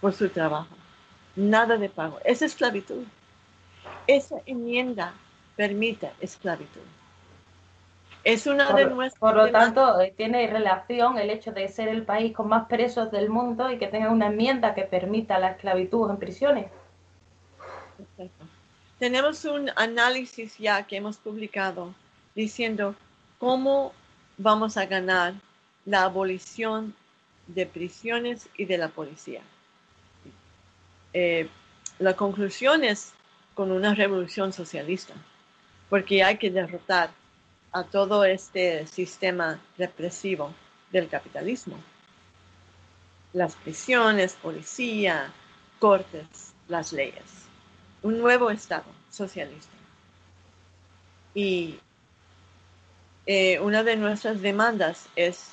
por 0.00 0.14
su 0.14 0.30
trabajo. 0.30 0.74
Nada 1.36 1.76
de 1.76 1.90
pago. 1.90 2.18
Es 2.24 2.40
esclavitud. 2.40 3.04
Esa 4.06 4.36
enmienda 4.46 5.12
permite 5.54 6.10
esclavitud. 6.20 6.80
Es 8.24 8.46
una 8.46 8.72
de 8.72 8.86
nuestras. 8.86 9.20
Por 9.20 9.36
lo 9.36 9.50
tanto, 9.50 10.00
eh, 10.00 10.14
tiene 10.16 10.46
relación 10.46 11.18
el 11.18 11.28
hecho 11.28 11.52
de 11.52 11.68
ser 11.68 11.88
el 11.88 12.04
país 12.04 12.34
con 12.34 12.48
más 12.48 12.68
presos 12.68 13.10
del 13.10 13.28
mundo 13.28 13.70
y 13.70 13.78
que 13.78 13.88
tenga 13.88 14.10
una 14.10 14.28
enmienda 14.28 14.74
que 14.74 14.84
permita 14.84 15.38
la 15.38 15.50
esclavitud 15.50 16.08
en 16.08 16.16
prisiones. 16.16 16.66
Tenemos 18.98 19.44
un 19.44 19.70
análisis 19.76 20.56
ya 20.56 20.84
que 20.84 20.96
hemos 20.96 21.18
publicado 21.18 21.92
diciendo 22.34 22.94
cómo 23.42 23.92
vamos 24.38 24.76
a 24.76 24.86
ganar 24.86 25.34
la 25.84 26.04
abolición 26.04 26.94
de 27.48 27.66
prisiones 27.66 28.48
y 28.56 28.66
de 28.66 28.78
la 28.78 28.86
policía. 28.86 29.42
Eh, 31.12 31.48
la 31.98 32.14
conclusión 32.14 32.84
es 32.84 33.12
con 33.54 33.72
una 33.72 33.96
revolución 33.96 34.52
socialista, 34.52 35.14
porque 35.90 36.22
hay 36.22 36.38
que 36.38 36.52
derrotar 36.52 37.10
a 37.72 37.82
todo 37.82 38.24
este 38.24 38.86
sistema 38.86 39.58
represivo 39.76 40.54
del 40.92 41.08
capitalismo. 41.08 41.78
Las 43.32 43.56
prisiones, 43.56 44.34
policía, 44.34 45.32
cortes, 45.80 46.54
las 46.68 46.92
leyes. 46.92 47.24
Un 48.02 48.20
nuevo 48.20 48.52
Estado 48.52 48.86
socialista. 49.10 49.74
Y 51.34 51.80
eh, 53.26 53.60
una 53.60 53.82
de 53.82 53.96
nuestras 53.96 54.40
demandas 54.40 55.08
es 55.16 55.52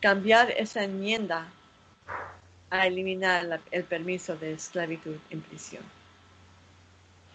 cambiar 0.00 0.50
esa 0.50 0.84
enmienda 0.84 1.48
a 2.70 2.86
eliminar 2.86 3.60
el 3.70 3.84
permiso 3.84 4.36
de 4.36 4.52
esclavitud 4.52 5.16
en 5.30 5.40
prisión. 5.40 5.82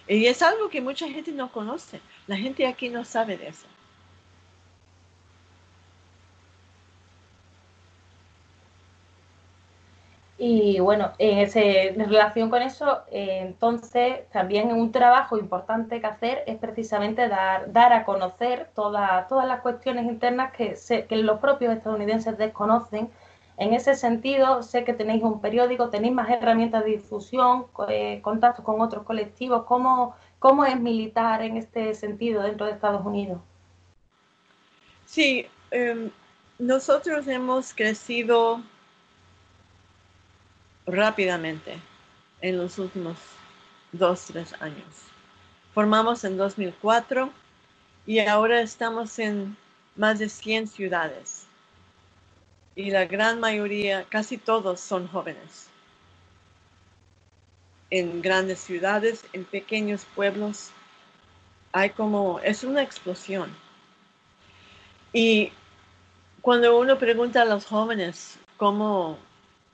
Y 0.08 0.26
es 0.26 0.42
algo 0.42 0.70
que 0.70 0.82
mucha 0.82 1.08
gente 1.08 1.32
no 1.32 1.52
conoce. 1.52 2.00
La 2.28 2.36
gente 2.36 2.66
aquí 2.66 2.90
no 2.90 3.06
sabe 3.06 3.38
de 3.38 3.50
eso. 3.50 3.68
Y 10.42 10.80
bueno, 10.80 11.12
en, 11.18 11.40
ese, 11.40 11.90
en 11.90 12.00
relación 12.00 12.50
con 12.50 12.62
eso, 12.62 13.00
eh, 13.12 13.40
entonces 13.42 14.22
también 14.32 14.72
un 14.72 14.90
trabajo 14.94 15.38
importante 15.38 16.00
que 16.00 16.08
hacer 16.08 16.44
es 16.48 16.58
precisamente 16.58 17.28
dar, 17.28 17.74
dar 17.74 17.92
a 17.92 18.06
conocer 18.06 18.70
todas 18.74 19.28
las 19.30 19.60
cuestiones 19.60 20.06
internas 20.06 20.54
que, 20.54 20.78
que 21.10 21.16
los 21.18 21.42
propios 21.42 21.74
estadounidenses 21.76 22.38
desconocen. 22.38 23.10
En 23.58 23.74
ese 23.74 23.96
sentido, 23.96 24.64
sé 24.64 24.86
que 24.86 24.94
tenéis 24.94 25.24
un 25.24 25.42
periódico, 25.42 25.90
tenéis 25.90 26.14
más 26.14 26.30
herramientas 26.30 26.86
de 26.86 26.92
difusión, 26.92 27.66
eh, 27.90 28.22
contactos 28.22 28.64
con 28.64 28.80
otros 28.80 29.04
colectivos. 29.04 29.66
¿Cómo, 29.66 30.16
¿Cómo 30.40 30.64
es 30.64 30.80
militar 30.80 31.42
en 31.42 31.58
este 31.58 31.94
sentido 31.94 32.44
dentro 32.44 32.66
de 32.66 32.72
Estados 32.72 33.06
Unidos? 33.06 33.42
Sí, 35.06 35.46
em, 35.72 36.10
nosotros 36.60 37.28
hemos 37.28 37.74
crecido 37.74 38.62
rápidamente 40.92 41.80
en 42.42 42.58
los 42.58 42.78
últimos 42.80 43.18
dos, 43.92 44.26
tres 44.26 44.54
años. 44.62 44.86
Formamos 45.74 46.24
en 46.24 46.38
2004 46.38 47.32
y 48.06 48.20
ahora 48.20 48.62
estamos 48.62 49.20
en 49.20 49.56
más 49.96 50.20
de 50.20 50.30
100 50.30 50.68
ciudades. 50.68 51.46
Y 52.76 52.92
la 52.92 53.06
gran 53.06 53.40
mayoría, 53.40 54.06
casi 54.06 54.38
todos 54.38 54.80
son 54.80 55.08
jóvenes. 55.08 55.68
En 57.90 58.22
grandes 58.22 58.60
ciudades, 58.60 59.26
en 59.34 59.44
pequeños 59.44 60.06
pueblos, 60.16 60.72
hay 61.72 61.90
como, 61.92 62.40
es 62.40 62.64
una 62.64 62.82
explosión. 62.82 63.54
Y 65.12 65.52
cuando 66.42 66.80
uno 66.80 66.98
pregunta 66.98 67.42
a 67.42 67.46
los 67.46 67.66
jóvenes 67.66 68.40
cómo 68.58 69.18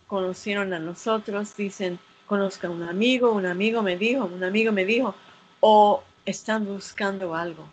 conocieron 0.08 0.74
a 0.74 0.80
nosotros, 0.80 1.56
dicen, 1.56 2.00
conozca 2.26 2.68
a 2.68 2.72
un 2.72 2.84
amigo, 2.84 3.32
un 3.32 3.46
amigo 3.46 3.82
me 3.82 3.98
dijo, 3.98 4.26
un 4.26 4.44
amigo 4.44 4.72
me 4.72 4.86
dijo, 4.86 5.16
o 5.60 6.04
están 6.26 6.66
buscando 6.66 7.36
algo. 7.36 7.68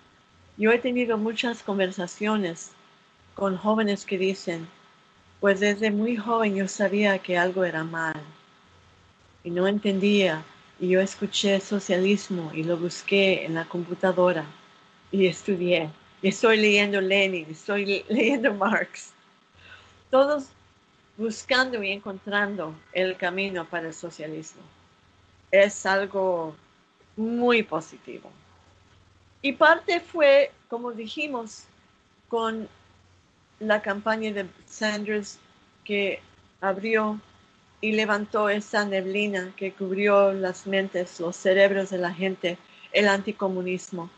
Yo 0.57 0.71
he 0.73 0.79
tenido 0.79 1.17
muchas 1.19 1.63
conversaciones 1.63 2.73
con 3.35 3.57
jóvenes 3.57 4.05
que 4.05 4.19
dicen, 4.19 4.69
pues 5.41 5.61
desde 5.61 5.91
muy 5.91 6.17
joven 6.17 6.55
yo 6.55 6.69
sabía 6.69 7.19
que 7.19 7.37
algo 7.37 7.65
era 7.65 7.83
mal 7.83 8.21
y 9.43 9.51
no 9.51 9.67
entendía 9.67 10.45
y 10.79 10.89
yo 10.89 11.01
escuché 11.01 11.61
socialismo 11.61 12.51
y 12.55 12.63
lo 12.63 12.77
busqué 12.77 13.45
en 13.45 13.55
la 13.55 13.65
computadora 13.65 14.45
y 15.11 15.27
estudié. 15.27 15.91
Y 16.23 16.29
estoy 16.29 16.59
leyendo 16.59 17.01
Lenin, 17.01 17.47
estoy 17.51 18.05
leyendo 18.09 18.55
Marx. 18.55 19.13
Todos 20.11 20.49
buscando 21.17 21.83
y 21.83 21.91
encontrando 21.91 22.75
el 22.93 23.17
camino 23.17 23.65
para 23.69 23.89
el 23.89 23.95
socialismo. 23.95 24.63
Es 25.51 25.85
algo 25.87 26.57
muy 27.17 27.63
positivo. 27.63 28.31
Y 29.43 29.53
parte 29.53 30.01
fue, 30.01 30.53
como 30.69 30.93
dijimos, 30.93 31.65
con 32.29 32.69
la 33.61 33.83
campaña 33.83 34.33
de 34.33 34.47
Sanders 34.67 35.39
que 35.85 36.21
abrió 36.61 37.21
y 37.81 37.93
levantó 37.93 38.49
esa 38.49 38.85
neblina 38.85 39.53
que 39.57 39.73
cubrió 39.73 40.33
las 40.33 40.67
mentes, 40.67 41.19
los 41.21 41.37
cerebros 41.37 41.91
de 41.91 41.99
la 41.99 42.15
gente, 42.15 42.57
el 42.93 43.09
anticomunismo. 43.09 44.09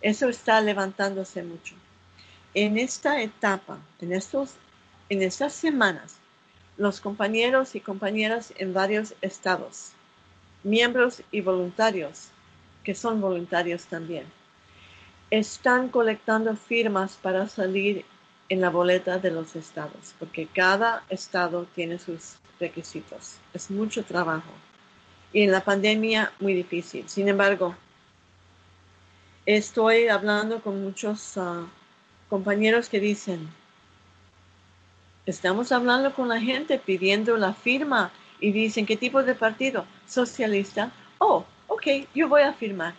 Eso 0.00 0.28
está 0.28 0.60
levantándose 0.60 1.42
mucho. 1.42 1.74
En 2.54 2.78
esta 2.78 3.22
etapa, 3.22 3.78
en, 4.00 4.14
estos, 4.14 4.54
en 5.10 5.22
estas 5.22 5.52
semanas, 5.52 6.19
los 6.80 7.02
compañeros 7.02 7.74
y 7.74 7.80
compañeras 7.80 8.54
en 8.56 8.72
varios 8.72 9.14
estados, 9.20 9.92
miembros 10.64 11.22
y 11.30 11.42
voluntarios, 11.42 12.28
que 12.84 12.94
son 12.94 13.20
voluntarios 13.20 13.84
también, 13.84 14.24
están 15.30 15.90
colectando 15.90 16.56
firmas 16.56 17.18
para 17.20 17.46
salir 17.48 18.06
en 18.48 18.62
la 18.62 18.70
boleta 18.70 19.18
de 19.18 19.30
los 19.30 19.56
estados, 19.56 20.14
porque 20.18 20.46
cada 20.46 21.04
estado 21.10 21.66
tiene 21.74 21.98
sus 21.98 22.36
requisitos. 22.58 23.36
Es 23.52 23.70
mucho 23.70 24.02
trabajo. 24.02 24.50
Y 25.34 25.42
en 25.42 25.52
la 25.52 25.62
pandemia 25.62 26.32
muy 26.40 26.54
difícil. 26.54 27.06
Sin 27.10 27.28
embargo, 27.28 27.76
estoy 29.44 30.08
hablando 30.08 30.62
con 30.62 30.82
muchos 30.82 31.36
ah, 31.36 31.66
compañeros 32.30 32.88
que 32.88 33.00
dicen, 33.00 33.50
Estamos 35.30 35.70
hablando 35.70 36.12
con 36.12 36.28
la 36.28 36.40
gente 36.40 36.76
pidiendo 36.76 37.36
la 37.36 37.54
firma 37.54 38.10
y 38.40 38.50
dicen, 38.50 38.84
¿qué 38.84 38.96
tipo 38.96 39.22
de 39.22 39.36
partido? 39.36 39.86
Socialista. 40.04 40.90
Oh, 41.18 41.44
ok, 41.68 41.86
yo 42.12 42.28
voy 42.28 42.42
a 42.42 42.52
firmar. 42.52 42.94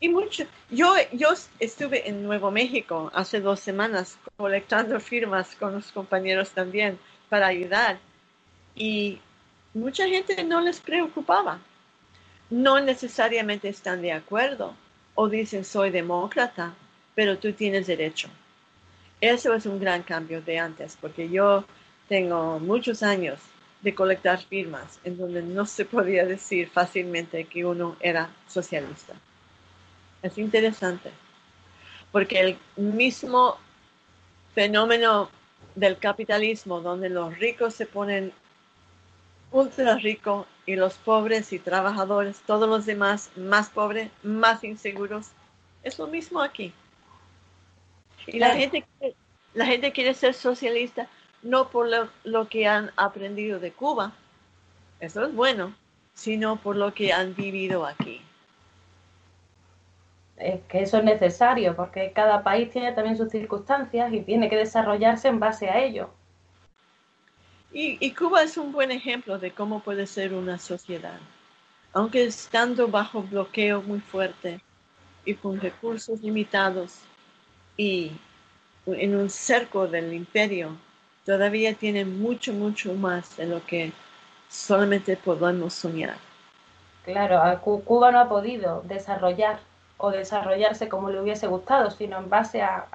Y 0.00 0.08
mucho, 0.08 0.44
yo, 0.70 0.94
yo 1.12 1.28
estuve 1.58 2.08
en 2.08 2.22
Nuevo 2.22 2.50
México 2.50 3.10
hace 3.14 3.38
dos 3.42 3.60
semanas 3.60 4.18
colectando 4.38 4.98
firmas 4.98 5.54
con 5.56 5.74
los 5.74 5.92
compañeros 5.92 6.52
también 6.52 6.98
para 7.28 7.48
ayudar. 7.48 7.98
Y 8.74 9.18
mucha 9.74 10.08
gente 10.08 10.42
no 10.42 10.62
les 10.62 10.80
preocupaba. 10.80 11.60
No 12.48 12.80
necesariamente 12.80 13.68
están 13.68 14.00
de 14.00 14.12
acuerdo 14.12 14.74
o 15.14 15.28
dicen 15.28 15.66
soy 15.66 15.90
demócrata, 15.90 16.72
pero 17.14 17.36
tú 17.36 17.52
tienes 17.52 17.86
derecho. 17.86 18.30
Eso 19.20 19.54
es 19.54 19.66
un 19.66 19.78
gran 19.78 20.02
cambio 20.02 20.40
de 20.40 20.58
antes, 20.58 20.96
porque 21.00 21.28
yo 21.28 21.64
tengo 22.08 22.58
muchos 22.58 23.02
años 23.02 23.38
de 23.82 23.94
colectar 23.94 24.40
firmas 24.42 24.98
en 25.04 25.18
donde 25.18 25.42
no 25.42 25.66
se 25.66 25.84
podía 25.84 26.24
decir 26.24 26.68
fácilmente 26.68 27.44
que 27.44 27.64
uno 27.64 27.96
era 28.00 28.30
socialista. 28.48 29.14
Es 30.22 30.36
interesante, 30.38 31.10
porque 32.12 32.40
el 32.40 32.58
mismo 32.76 33.56
fenómeno 34.54 35.30
del 35.74 35.98
capitalismo, 35.98 36.80
donde 36.80 37.08
los 37.08 37.38
ricos 37.38 37.74
se 37.74 37.86
ponen 37.86 38.32
ultra 39.52 39.96
ricos 39.96 40.46
y 40.66 40.76
los 40.76 40.94
pobres 40.94 41.52
y 41.52 41.58
trabajadores, 41.58 42.40
todos 42.46 42.68
los 42.68 42.86
demás 42.86 43.30
más 43.36 43.70
pobres, 43.70 44.10
más 44.22 44.62
inseguros, 44.64 45.28
es 45.82 45.98
lo 45.98 46.06
mismo 46.06 46.40
aquí. 46.40 46.72
Y 48.26 48.38
la 48.38 48.54
gente, 48.54 48.84
la 49.54 49.66
gente 49.66 49.92
quiere 49.92 50.14
ser 50.14 50.34
socialista 50.34 51.08
no 51.42 51.70
por 51.70 51.88
lo, 52.24 52.48
que 52.48 52.66
han 52.66 52.90
aprendido 52.96 53.58
de 53.58 53.72
Cuba, 53.72 54.12
eso 55.00 55.24
es 55.24 55.34
bueno, 55.34 55.74
sino 56.14 56.56
por 56.56 56.76
lo 56.76 56.92
que 56.92 57.12
han 57.12 57.34
vivido 57.34 57.86
aquí. 57.86 58.20
Es 60.36 60.60
que 60.68 60.82
eso 60.82 60.98
es 60.98 61.04
necesario, 61.04 61.76
porque 61.76 62.12
cada 62.14 62.42
país 62.42 62.70
tiene 62.70 62.92
también 62.92 63.16
sus 63.16 63.30
circunstancias 63.30 64.12
y 64.12 64.20
tiene 64.20 64.48
que 64.48 64.56
desarrollarse 64.56 65.28
en 65.28 65.40
base 65.40 65.68
a 65.68 65.82
ello. 65.82 66.10
Y, 67.72 68.10
Cuba 68.14 68.42
es 68.42 68.56
un 68.56 68.72
buen 68.72 68.90
ejemplo 68.90 69.38
de 69.38 69.52
cómo 69.52 69.80
puede 69.80 70.06
ser 70.06 70.34
una 70.34 70.58
sociedad. 70.58 71.20
Aunque 71.92 72.24
estando 72.24 72.88
bajo 72.88 73.22
bloqueo 73.22 73.80
muy 73.82 74.00
fuerte 74.00 74.60
y 75.24 75.34
con 75.34 75.60
recursos 75.60 76.20
limitados 76.20 77.00
y 77.76 78.12
en 78.86 79.16
un 79.16 79.30
cerco 79.30 79.86
del 79.86 80.12
imperio, 80.12 80.76
todavía 81.24 81.74
tiene 81.74 82.04
mucho, 82.04 82.52
mucho 82.52 82.94
más 82.94 83.36
de 83.36 83.46
lo 83.46 83.64
que 83.64 83.92
solamente 84.48 85.16
podemos 85.16 85.74
soñar. 85.74 86.16
Claro, 87.04 87.40
Cuba 87.84 88.10
no 88.10 88.20
ha 88.20 88.28
podido 88.28 88.82
desarrollar 88.82 89.60
o 89.96 90.10
desarrollarse 90.10 90.88
como 90.88 91.10
le 91.10 91.20
hubiese 91.20 91.46
gustado, 91.46 91.90
sino 91.90 92.18
en 92.18 92.28
base 92.28 92.62
a, 92.62 92.86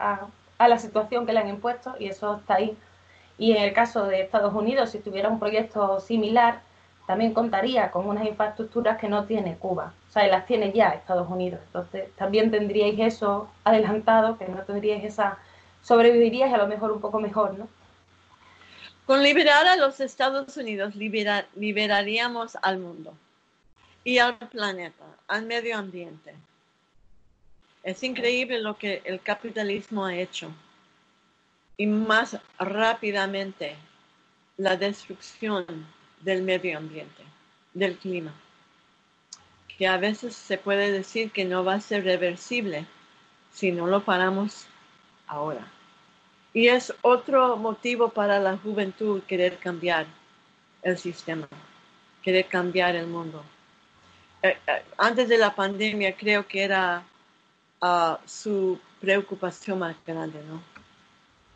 a 0.58 0.68
la 0.68 0.78
situación 0.78 1.26
que 1.26 1.34
le 1.34 1.40
han 1.40 1.50
impuesto 1.50 1.96
y 2.00 2.08
eso 2.08 2.38
está 2.38 2.56
ahí 2.56 2.78
y 3.38 3.52
en 3.52 3.64
el 3.64 3.74
caso 3.74 4.06
de 4.06 4.22
Estados 4.22 4.54
Unidos, 4.54 4.92
si 4.92 5.00
tuviera 5.00 5.30
un 5.30 5.40
proyecto 5.40 6.00
similar, 6.00 6.62
también 7.06 7.34
contaría 7.34 7.92
con 7.92 8.08
unas 8.08 8.26
infraestructuras 8.26 8.98
que 8.98 9.08
no 9.08 9.26
tiene 9.26 9.58
Cuba. 9.58 9.94
O 10.10 10.12
sea, 10.12 10.28
las 10.28 10.46
tiene 10.46 10.72
ya 10.72 10.90
Estados 10.90 11.30
Unidos. 11.30 11.60
Entonces, 11.68 12.12
también 12.16 12.52
tendríais 12.52 13.00
eso 13.00 13.50
adelantado, 13.64 14.38
que 14.38 14.48
no 14.48 14.64
tendríais 14.64 15.04
esa, 15.04 15.38
sobreviviríais 15.84 16.54
a 16.54 16.58
lo 16.58 16.68
mejor 16.68 16.92
un 16.92 17.02
poco 17.02 17.20
mejor, 17.20 17.58
¿no? 17.58 17.68
Con 19.06 19.22
liberar 19.22 19.68
a 19.68 19.76
los 19.76 20.00
Estados 20.00 20.58
Unidos, 20.58 20.96
liberaríamos 20.96 22.58
al 22.64 22.80
mundo 22.80 23.14
y 24.04 24.18
al 24.18 24.38
planeta, 24.38 25.06
al 25.28 25.46
medio 25.46 25.78
ambiente. 25.78 26.34
Es 27.84 28.02
increíble 28.02 28.60
lo 28.60 28.78
que 28.78 29.04
el 29.06 29.22
capitalismo 29.22 30.06
ha 30.06 30.16
hecho 30.16 30.52
y 31.78 31.86
más 31.86 32.40
rápidamente 32.58 33.76
la 34.58 34.76
destrucción 34.76 35.66
del 36.26 36.42
medio 36.42 36.78
ambiente, 36.78 37.24
del 37.74 37.96
clima, 37.98 38.34
que 39.78 39.88
a 39.88 39.98
veces 39.98 40.36
se 40.36 40.58
puede 40.58 40.92
decir 40.92 41.32
que 41.32 41.46
no 41.46 41.64
va 41.64 41.76
a 41.76 41.82
ser 41.82 42.04
reversible 42.04 42.86
si 43.54 43.72
no 43.72 43.88
lo 43.88 44.04
paramos 44.04 44.66
ahora. 45.28 45.66
Y 46.54 46.68
es 46.68 46.94
otro 47.02 47.58
motivo 47.58 48.10
para 48.10 48.40
la 48.40 48.58
juventud 48.58 49.22
querer 49.24 49.58
cambiar 49.58 50.08
el 50.82 50.98
sistema, 50.98 51.48
querer 52.24 52.48
cambiar 52.48 52.96
el 52.96 53.08
mundo. 53.08 53.44
Eh, 54.42 54.58
eh, 54.68 54.84
antes 54.98 55.30
de 55.30 55.38
la 55.38 55.54
pandemia 55.54 56.16
creo 56.16 56.48
que 56.48 56.64
era 56.64 57.04
ah, 57.82 58.20
su 58.26 58.80
preocupación 59.00 59.80
más 59.80 59.96
grande, 60.06 60.42
¿no? 60.48 60.62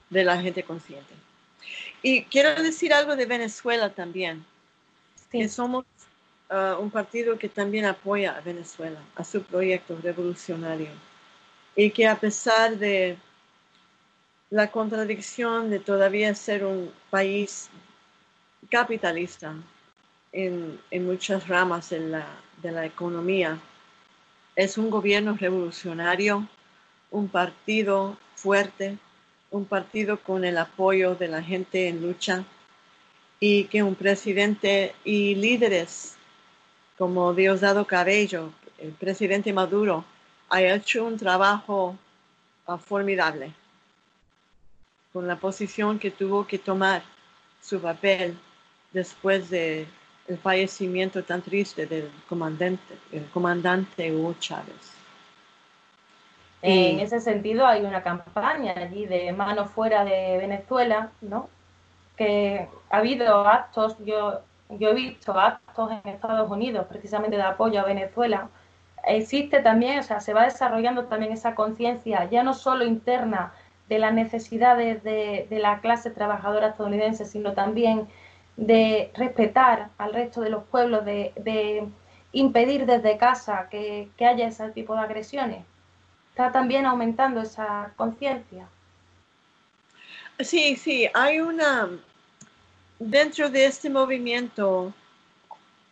de 0.09 0.23
la 0.23 0.41
gente 0.41 0.63
consciente. 0.63 1.13
Y 2.01 2.23
quiero 2.23 2.61
decir 2.61 2.93
algo 2.93 3.15
de 3.15 3.25
Venezuela 3.25 3.89
también, 3.89 4.45
que 5.31 5.47
somos 5.47 5.85
uh, 6.49 6.81
un 6.81 6.89
partido 6.89 7.37
que 7.37 7.49
también 7.49 7.85
apoya 7.85 8.37
a 8.37 8.41
Venezuela, 8.41 8.99
a 9.15 9.23
su 9.23 9.43
proyecto 9.43 9.97
revolucionario, 10.01 10.89
y 11.75 11.91
que 11.91 12.07
a 12.07 12.19
pesar 12.19 12.77
de 12.77 13.17
la 14.49 14.71
contradicción 14.71 15.69
de 15.69 15.79
todavía 15.79 16.33
ser 16.33 16.65
un 16.65 16.91
país 17.09 17.69
capitalista 18.69 19.53
en, 20.31 20.79
muchas 21.05 21.47
ramas 21.47 21.91
de 21.91 21.99
la, 21.99 22.27
de 22.61 22.71
la 22.71 22.85
economía, 22.85 23.59
es 24.55 24.77
un 24.77 24.89
gobierno 24.89 25.37
revolucionario, 25.39 26.47
un 27.11 27.29
partido 27.29 28.17
fuerte, 28.35 28.97
un 29.51 29.65
partido 29.65 30.19
con 30.19 30.43
el 30.43 30.57
apoyo 30.57 31.15
de 31.15 31.27
la 31.27 31.41
gente 31.41 31.87
en 31.87 32.01
lucha 32.01 32.43
y 33.39 33.65
que 33.65 33.83
un 33.83 33.95
presidente 33.95 34.93
y 35.03 35.35
líderes 35.35 36.17
como 36.97 37.33
Diosdado 37.33 37.85
Cabello, 37.87 38.51
el 38.77 38.91
presidente 38.91 39.53
Maduro, 39.53 40.03
ha 40.49 40.61
hecho 40.61 41.05
un 41.05 41.17
trabajo 41.17 41.95
ah, 42.67 42.77
formidable 42.77 43.53
con 45.13 45.27
la 45.27 45.37
posición 45.37 45.97
que 45.97 46.11
tuvo 46.11 46.45
que 46.45 46.59
tomar 46.59 47.01
su 47.61 47.79
papel 47.79 48.37
después 48.91 49.49
del 49.49 49.87
fallecimiento 50.43 51.23
tan 51.23 51.41
triste 51.41 51.85
del 51.85 52.11
comandante, 52.27 52.95
el 53.11 53.25
comandante 53.29 54.13
Hugo 54.13 54.35
Chávez. 54.39 54.93
En 56.61 56.99
ese 56.99 57.21
sentido 57.21 57.65
hay 57.65 57.81
una 57.81 58.03
campaña 58.03 58.73
allí 58.75 59.05
de 59.05 59.31
manos 59.31 59.71
fuera 59.71 60.03
de 60.03 60.37
Venezuela, 60.37 61.11
¿no? 61.21 61.49
Que 62.19 62.67
ha 62.91 62.97
habido 62.97 63.47
actos, 63.47 63.97
yo, 64.05 64.41
yo 64.69 64.89
he 64.89 64.93
visto 64.93 65.33
actos 65.33 65.91
en 65.91 66.11
Estados 66.11 66.51
Unidos 66.51 66.85
precisamente 66.87 67.35
de 67.37 67.41
apoyo 67.41 67.79
a 67.81 67.85
Venezuela. 67.85 68.49
Existe 69.03 69.61
también, 69.61 69.97
o 69.99 70.03
sea, 70.03 70.19
se 70.19 70.35
va 70.35 70.43
desarrollando 70.43 71.05
también 71.05 71.31
esa 71.31 71.55
conciencia, 71.55 72.29
ya 72.29 72.43
no 72.43 72.53
solo 72.53 72.85
interna 72.85 73.53
de 73.87 73.97
las 73.97 74.13
necesidades 74.13 75.03
de, 75.03 75.47
la 75.49 75.79
clase 75.79 76.11
trabajadora 76.11 76.67
estadounidense, 76.67 77.25
sino 77.25 77.53
también 77.53 78.07
de 78.55 79.11
respetar 79.15 79.89
al 79.97 80.13
resto 80.13 80.41
de 80.41 80.51
los 80.51 80.63
pueblos, 80.65 81.03
de, 81.05 81.89
impedir 82.31 82.85
desde 82.85 83.17
casa 83.17 83.69
que 83.71 84.11
haya 84.19 84.47
ese 84.47 84.69
tipo 84.69 84.93
de 84.93 85.01
agresiones 85.01 85.65
está 86.39 86.53
también 86.53 86.85
aumentando 86.85 87.41
esa 87.41 87.91
conciencia. 87.97 88.65
Sí, 90.39 90.77
sí, 90.77 91.09
hay 91.13 91.41
una, 91.41 91.89
dentro 92.99 93.49
de 93.49 93.65
este 93.65 93.89
movimiento, 93.89 94.93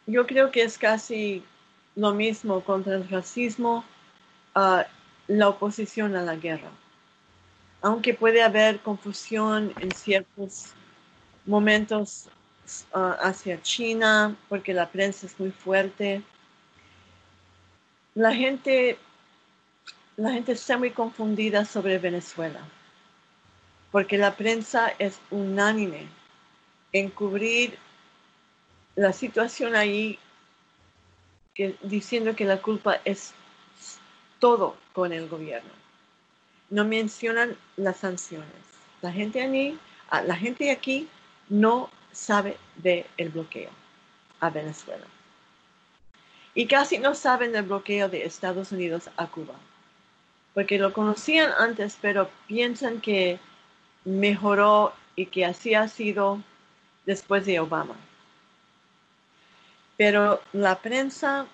yo 0.05 0.27
creo 0.27 0.51
que 0.51 0.63
es 0.63 0.77
casi 0.77 1.43
lo 1.95 2.13
mismo 2.13 2.61
contra 2.61 2.95
el 2.95 3.09
racismo, 3.09 3.83
uh, 4.55 4.81
la 5.27 5.49
oposición 5.49 6.15
a 6.15 6.21
la 6.21 6.35
guerra. 6.35 6.69
Aunque 7.81 8.13
puede 8.13 8.43
haber 8.43 8.79
confusión 8.79 9.73
en 9.79 9.91
ciertos 9.91 10.67
momentos 11.45 12.27
uh, 12.93 13.15
hacia 13.21 13.61
China, 13.61 14.35
porque 14.49 14.73
la 14.73 14.89
prensa 14.89 15.25
es 15.25 15.39
muy 15.39 15.51
fuerte, 15.51 16.21
la 18.13 18.33
gente 18.33 18.97
la 20.17 20.31
gente 20.31 20.53
está 20.53 20.79
muy 20.79 20.89
confundida 20.89 21.63
sobre 21.63 21.99
Venezuela, 21.99 22.59
porque 23.91 24.17
la 24.17 24.35
prensa 24.35 24.91
es 24.97 25.19
unánime 25.29 26.07
en 26.93 27.09
cubrir 27.09 27.77
la 28.95 29.13
situación 29.13 29.75
ahí, 29.75 30.19
diciendo 31.81 32.35
que 32.35 32.45
la 32.45 32.61
culpa 32.61 32.99
es 33.05 33.33
todo 34.39 34.77
con 34.93 35.11
el 35.13 35.27
gobierno. 35.27 35.71
No 36.69 36.85
mencionan 36.85 37.55
las 37.77 37.97
sanciones. 37.97 38.51
La 39.01 39.11
gente 39.11 39.41
allí, 39.41 39.79
Ah, 40.09 40.21
la 40.21 40.35
gente 40.35 40.71
aquí 40.71 41.07
no 41.49 41.89
sabe 42.11 42.57
del 42.77 43.05
el 43.17 43.29
bloqueo 43.29 43.69
a 44.39 44.49
Venezuela. 44.49 45.05
Y 46.55 46.67
casi 46.67 46.97
no 46.97 47.13
saben 47.13 47.51
del 47.51 47.63
bloqueo 47.63 48.09
de 48.09 48.25
Estados 48.25 48.71
Unidos 48.71 49.09
a 49.17 49.27
Cuba. 49.27 49.55
Porque 50.53 50.79
lo 50.79 50.93
conocían 50.93 51.51
antes, 51.59 51.97
pero 52.01 52.29
piensan 52.47 53.01
que 53.01 53.39
mejoró 54.05 54.93
y 55.15 55.27
que 55.27 55.45
así 55.45 55.75
ha 55.75 55.87
sido 55.87 56.41
después 57.07 57.45
de 57.45 57.59
Obama. 57.59 57.95
Pero 59.97 60.41
la 60.53 60.79
prensa, 60.79 61.47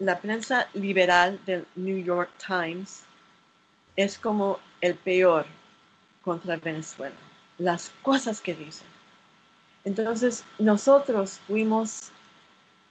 la 0.00 0.18
prensa 0.18 0.66
liberal 0.74 1.38
del 1.46 1.64
New 1.76 2.02
York 2.02 2.30
Times 2.44 3.04
es 3.94 4.18
como 4.18 4.58
el 4.80 4.96
peor 4.96 5.46
contra 6.24 6.56
Venezuela. 6.56 7.14
Las 7.58 7.92
cosas 8.02 8.40
que 8.40 8.54
dicen. 8.54 8.86
Entonces, 9.84 10.44
nosotros 10.58 11.40
fuimos 11.46 12.10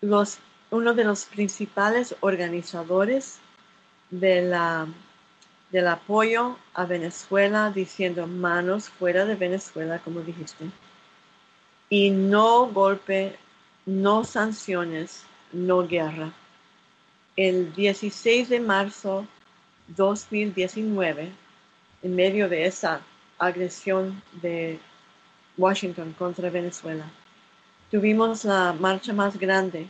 uno 0.02 0.94
de 0.94 1.04
los 1.04 1.26
principales 1.26 2.16
organizadores 2.22 3.40
de 4.10 4.42
la, 4.44 4.88
del 5.72 5.88
apoyo 5.88 6.58
a 6.74 6.86
Venezuela, 6.86 7.72
diciendo 7.72 8.28
manos 8.28 8.90
fuera 8.90 9.26
de 9.26 9.36
Venezuela, 9.36 10.00
como 10.00 10.22
dijiste, 10.22 10.70
y 11.90 12.10
no 12.10 12.68
golpe, 12.68 13.38
no 13.86 14.24
sanciones, 14.24 15.24
no 15.52 15.88
guerra. 15.88 16.34
El 17.36 17.74
16 17.74 18.50
de 18.50 18.60
marzo 18.60 19.26
2019, 19.88 21.32
en 22.04 22.16
medio 22.16 22.50
de 22.50 22.66
esa 22.66 23.02
agresión 23.38 24.22
de 24.42 24.80
Washington 25.58 26.14
contra 26.18 26.50
Venezuela. 26.50 27.06
Tuvimos 27.90 28.44
la 28.44 28.74
marcha 28.74 29.14
más 29.14 29.38
grande, 29.38 29.88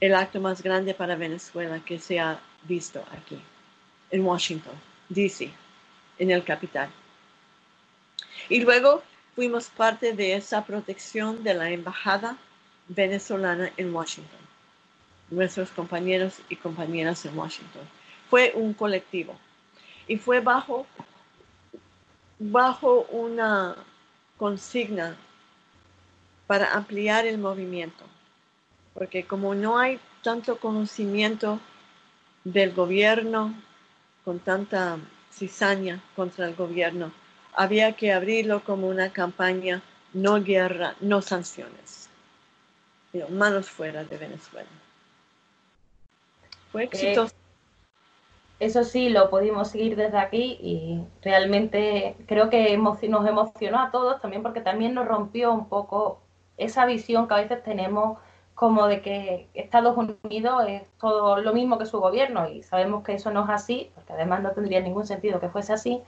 el 0.00 0.14
acto 0.14 0.40
más 0.40 0.62
grande 0.62 0.94
para 0.94 1.14
Venezuela 1.14 1.80
que 1.84 1.98
se 1.98 2.18
ha 2.18 2.40
visto 2.64 3.04
aquí, 3.12 3.38
en 4.10 4.24
Washington, 4.24 4.74
D.C., 5.08 5.50
en 6.18 6.30
el 6.30 6.42
capital. 6.42 6.90
Y 8.48 8.60
luego 8.60 9.02
fuimos 9.34 9.66
parte 9.68 10.12
de 10.12 10.34
esa 10.34 10.64
protección 10.64 11.42
de 11.42 11.54
la 11.54 11.70
embajada 11.70 12.36
venezolana 12.88 13.70
en 13.76 13.94
Washington, 13.94 14.38
nuestros 15.30 15.70
compañeros 15.70 16.34
y 16.48 16.56
compañeras 16.56 17.24
en 17.24 17.36
Washington. 17.36 17.82
Fue 18.30 18.52
un 18.54 18.74
colectivo. 18.74 19.36
Y 20.06 20.18
fue 20.18 20.40
bajo, 20.40 20.86
bajo 22.38 23.06
una 23.10 23.76
consigna 24.36 25.16
para 26.46 26.74
ampliar 26.74 27.26
el 27.26 27.38
movimiento, 27.38 28.04
porque 28.92 29.24
como 29.24 29.54
no 29.54 29.78
hay 29.78 29.98
tanto 30.22 30.58
conocimiento 30.58 31.58
del 32.44 32.72
gobierno 32.74 33.54
con 34.24 34.38
tanta 34.38 34.98
cizaña 35.32 36.02
contra 36.14 36.46
el 36.46 36.54
gobierno, 36.54 37.12
había 37.54 37.92
que 37.92 38.12
abrirlo 38.12 38.62
como 38.64 38.88
una 38.88 39.12
campaña 39.12 39.82
no 40.12 40.42
guerra, 40.42 40.94
no 41.00 41.22
sanciones. 41.22 42.08
manos 43.30 43.70
fuera 43.70 44.04
de 44.04 44.16
Venezuela. 44.16 44.68
Fue 46.72 46.84
exitoso 46.84 47.34
eso 48.60 48.84
sí 48.84 49.08
lo 49.08 49.30
pudimos 49.30 49.70
seguir 49.70 49.96
desde 49.96 50.18
aquí 50.18 50.58
y 50.60 51.04
realmente 51.22 52.16
creo 52.26 52.50
que 52.50 52.76
nos 52.76 53.26
emocionó 53.26 53.80
a 53.80 53.90
todos 53.90 54.20
también 54.20 54.42
porque 54.42 54.60
también 54.60 54.94
nos 54.94 55.06
rompió 55.06 55.52
un 55.52 55.68
poco 55.68 56.20
esa 56.56 56.86
visión 56.86 57.26
que 57.26 57.34
a 57.34 57.38
veces 57.38 57.62
tenemos 57.62 58.18
como 58.54 58.86
de 58.86 59.02
que 59.02 59.48
Estados 59.54 59.96
Unidos 59.96 60.64
es 60.68 60.82
todo 60.98 61.38
lo 61.38 61.52
mismo 61.52 61.78
que 61.78 61.86
su 61.86 61.98
gobierno 61.98 62.48
y 62.48 62.62
sabemos 62.62 63.02
que 63.02 63.14
eso 63.14 63.32
no 63.32 63.44
es 63.44 63.50
así, 63.50 63.90
porque 63.94 64.12
además 64.12 64.42
no 64.42 64.52
tendría 64.52 64.80
ningún 64.80 65.06
sentido 65.06 65.40
que 65.40 65.48
fuese 65.48 65.72
así. 65.72 66.00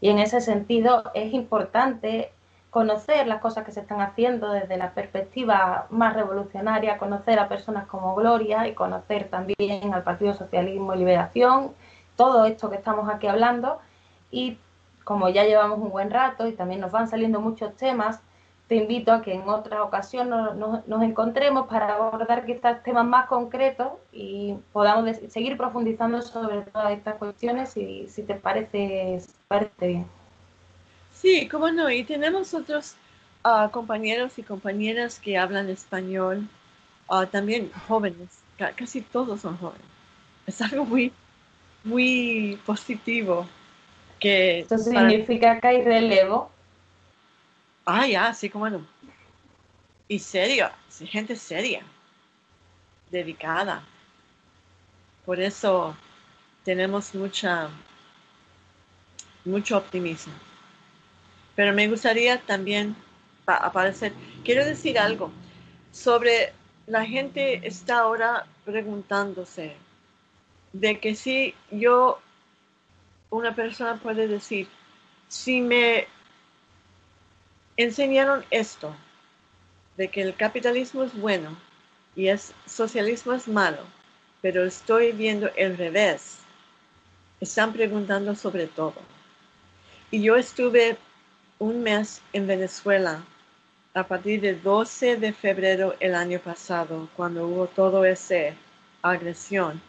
Y 0.00 0.10
en 0.10 0.18
ese 0.18 0.40
sentido 0.40 1.04
es 1.14 1.32
importante 1.32 2.32
conocer 2.70 3.26
las 3.26 3.40
cosas 3.40 3.64
que 3.64 3.72
se 3.72 3.80
están 3.80 4.00
haciendo 4.00 4.52
desde 4.52 4.76
la 4.76 4.92
perspectiva 4.92 5.86
más 5.90 6.14
revolucionaria, 6.14 6.98
conocer 6.98 7.38
a 7.38 7.48
personas 7.48 7.86
como 7.86 8.14
Gloria 8.14 8.68
y 8.68 8.74
conocer 8.74 9.28
también 9.28 9.94
al 9.94 10.02
Partido 10.02 10.34
Socialismo 10.34 10.94
y 10.94 10.98
Liberación, 10.98 11.72
todo 12.16 12.44
esto 12.44 12.68
que 12.68 12.76
estamos 12.76 13.08
aquí 13.08 13.26
hablando. 13.26 13.78
Y 14.30 14.58
como 15.04 15.30
ya 15.30 15.44
llevamos 15.44 15.78
un 15.78 15.90
buen 15.90 16.10
rato 16.10 16.46
y 16.46 16.52
también 16.52 16.80
nos 16.80 16.92
van 16.92 17.08
saliendo 17.08 17.40
muchos 17.40 17.74
temas, 17.76 18.20
te 18.68 18.76
invito 18.76 19.12
a 19.12 19.22
que 19.22 19.32
en 19.32 19.48
otra 19.48 19.82
ocasión 19.82 20.28
nos, 20.28 21.02
encontremos 21.02 21.66
para 21.68 21.94
abordar 21.94 22.44
quizás 22.44 22.82
temas 22.82 23.06
más 23.06 23.26
concretos 23.26 23.92
y 24.12 24.54
podamos 24.72 25.16
seguir 25.30 25.56
profundizando 25.56 26.20
sobre 26.20 26.60
todas 26.62 26.92
estas 26.92 27.16
cuestiones 27.16 27.70
si, 27.70 28.06
si 28.08 28.22
te 28.22 28.34
parece, 28.34 29.22
parece 29.48 29.86
bien. 29.86 30.06
Sí, 31.14 31.48
cómo 31.48 31.70
no. 31.70 31.90
Y 31.90 32.04
tenemos 32.04 32.52
otros 32.52 32.94
ah, 33.42 33.70
compañeros 33.72 34.38
y 34.38 34.42
compañeras 34.42 35.18
que 35.18 35.38
hablan 35.38 35.70
español, 35.70 36.46
ah, 37.08 37.24
también 37.24 37.70
jóvenes, 37.88 38.42
casi 38.76 39.00
todos 39.00 39.40
son 39.40 39.56
jóvenes. 39.56 39.86
Es 40.46 40.60
algo 40.60 40.84
muy, 40.84 41.10
muy 41.84 42.58
positivo. 42.66 43.46
Que 44.20 44.60
¿Eso 44.60 44.76
significa 44.76 45.58
que 45.58 45.68
hay 45.68 45.82
relevo? 45.82 46.50
Ah, 47.90 48.06
ya, 48.06 48.34
sí, 48.34 48.50
cómo 48.50 48.68
no. 48.68 48.86
Y 50.08 50.18
serio, 50.18 50.70
gente 51.06 51.34
seria, 51.36 51.82
dedicada. 53.10 53.82
Por 55.24 55.40
eso 55.40 55.96
tenemos 56.64 57.14
mucha, 57.14 57.70
mucho 59.46 59.78
optimismo. 59.78 60.34
Pero 61.56 61.72
me 61.72 61.88
gustaría 61.88 62.38
también 62.42 62.94
aparecer. 63.46 64.12
Quiero 64.44 64.66
decir 64.66 64.98
algo 64.98 65.32
sobre 65.90 66.52
la 66.86 67.06
gente 67.06 67.66
está 67.66 68.00
ahora 68.00 68.46
preguntándose 68.66 69.74
de 70.74 71.00
que 71.00 71.14
si 71.14 71.54
yo, 71.70 72.20
una 73.30 73.54
persona 73.54 73.96
puede 73.96 74.28
decir, 74.28 74.68
si 75.28 75.62
me 75.62 76.06
enseñaron 77.78 78.44
esto, 78.50 78.94
de 79.96 80.08
que 80.08 80.20
el 80.20 80.34
capitalismo 80.34 81.04
es 81.04 81.14
bueno 81.18 81.56
y 82.16 82.26
el 82.26 82.38
socialismo 82.66 83.32
es 83.32 83.46
malo, 83.46 83.84
pero 84.42 84.64
estoy 84.64 85.12
viendo 85.12 85.48
el 85.56 85.78
revés, 85.78 86.40
están 87.40 87.72
preguntando 87.72 88.34
sobre 88.34 88.66
todo. 88.66 88.96
Y 90.10 90.22
yo 90.22 90.36
estuve 90.36 90.96
un 91.60 91.82
mes 91.82 92.20
en 92.32 92.48
Venezuela 92.48 93.22
a 93.94 94.06
partir 94.06 94.40
del 94.40 94.60
12 94.60 95.16
de 95.16 95.32
febrero 95.32 95.94
el 96.00 96.16
año 96.16 96.40
pasado, 96.40 97.08
cuando 97.16 97.46
hubo 97.46 97.68
todo 97.68 98.04
ese 98.04 98.54
agresión. 99.02 99.80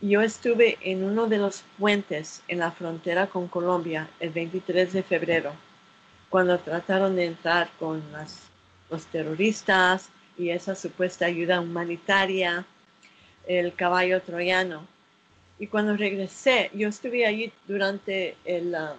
Yo 0.00 0.22
estuve 0.22 0.78
en 0.80 1.04
uno 1.04 1.26
de 1.26 1.38
los 1.38 1.62
puentes 1.78 2.42
en 2.48 2.60
la 2.60 2.72
frontera 2.72 3.26
con 3.26 3.48
Colombia 3.48 4.08
el 4.18 4.30
23 4.30 4.92
de 4.94 5.02
febrero, 5.02 5.52
cuando 6.34 6.58
trataron 6.58 7.14
de 7.14 7.26
entrar 7.26 7.70
con 7.78 8.02
los 8.90 9.06
terroristas 9.06 10.08
y 10.36 10.50
esa 10.50 10.74
supuesta 10.74 11.26
ayuda 11.26 11.60
humanitaria, 11.60 12.66
el 13.46 13.72
caballo 13.72 14.20
troyano. 14.20 14.84
Y 15.60 15.68
cuando 15.68 15.96
regresé, 15.96 16.72
yo 16.74 16.88
estuve 16.88 17.24
allí 17.24 17.52
durante 17.68 18.36
el 18.44 18.74
um, 18.74 18.98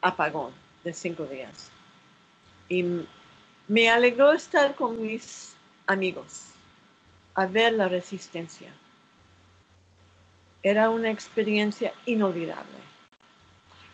apagón 0.00 0.50
de 0.82 0.92
cinco 0.92 1.24
días. 1.26 1.70
Y 2.68 2.84
me 3.68 3.88
alegró 3.88 4.32
estar 4.32 4.74
con 4.74 5.00
mis 5.00 5.54
amigos, 5.86 6.46
a 7.36 7.46
ver 7.46 7.74
la 7.74 7.86
resistencia. 7.86 8.72
Era 10.64 10.90
una 10.90 11.12
experiencia 11.12 11.92
inolvidable 12.06 12.91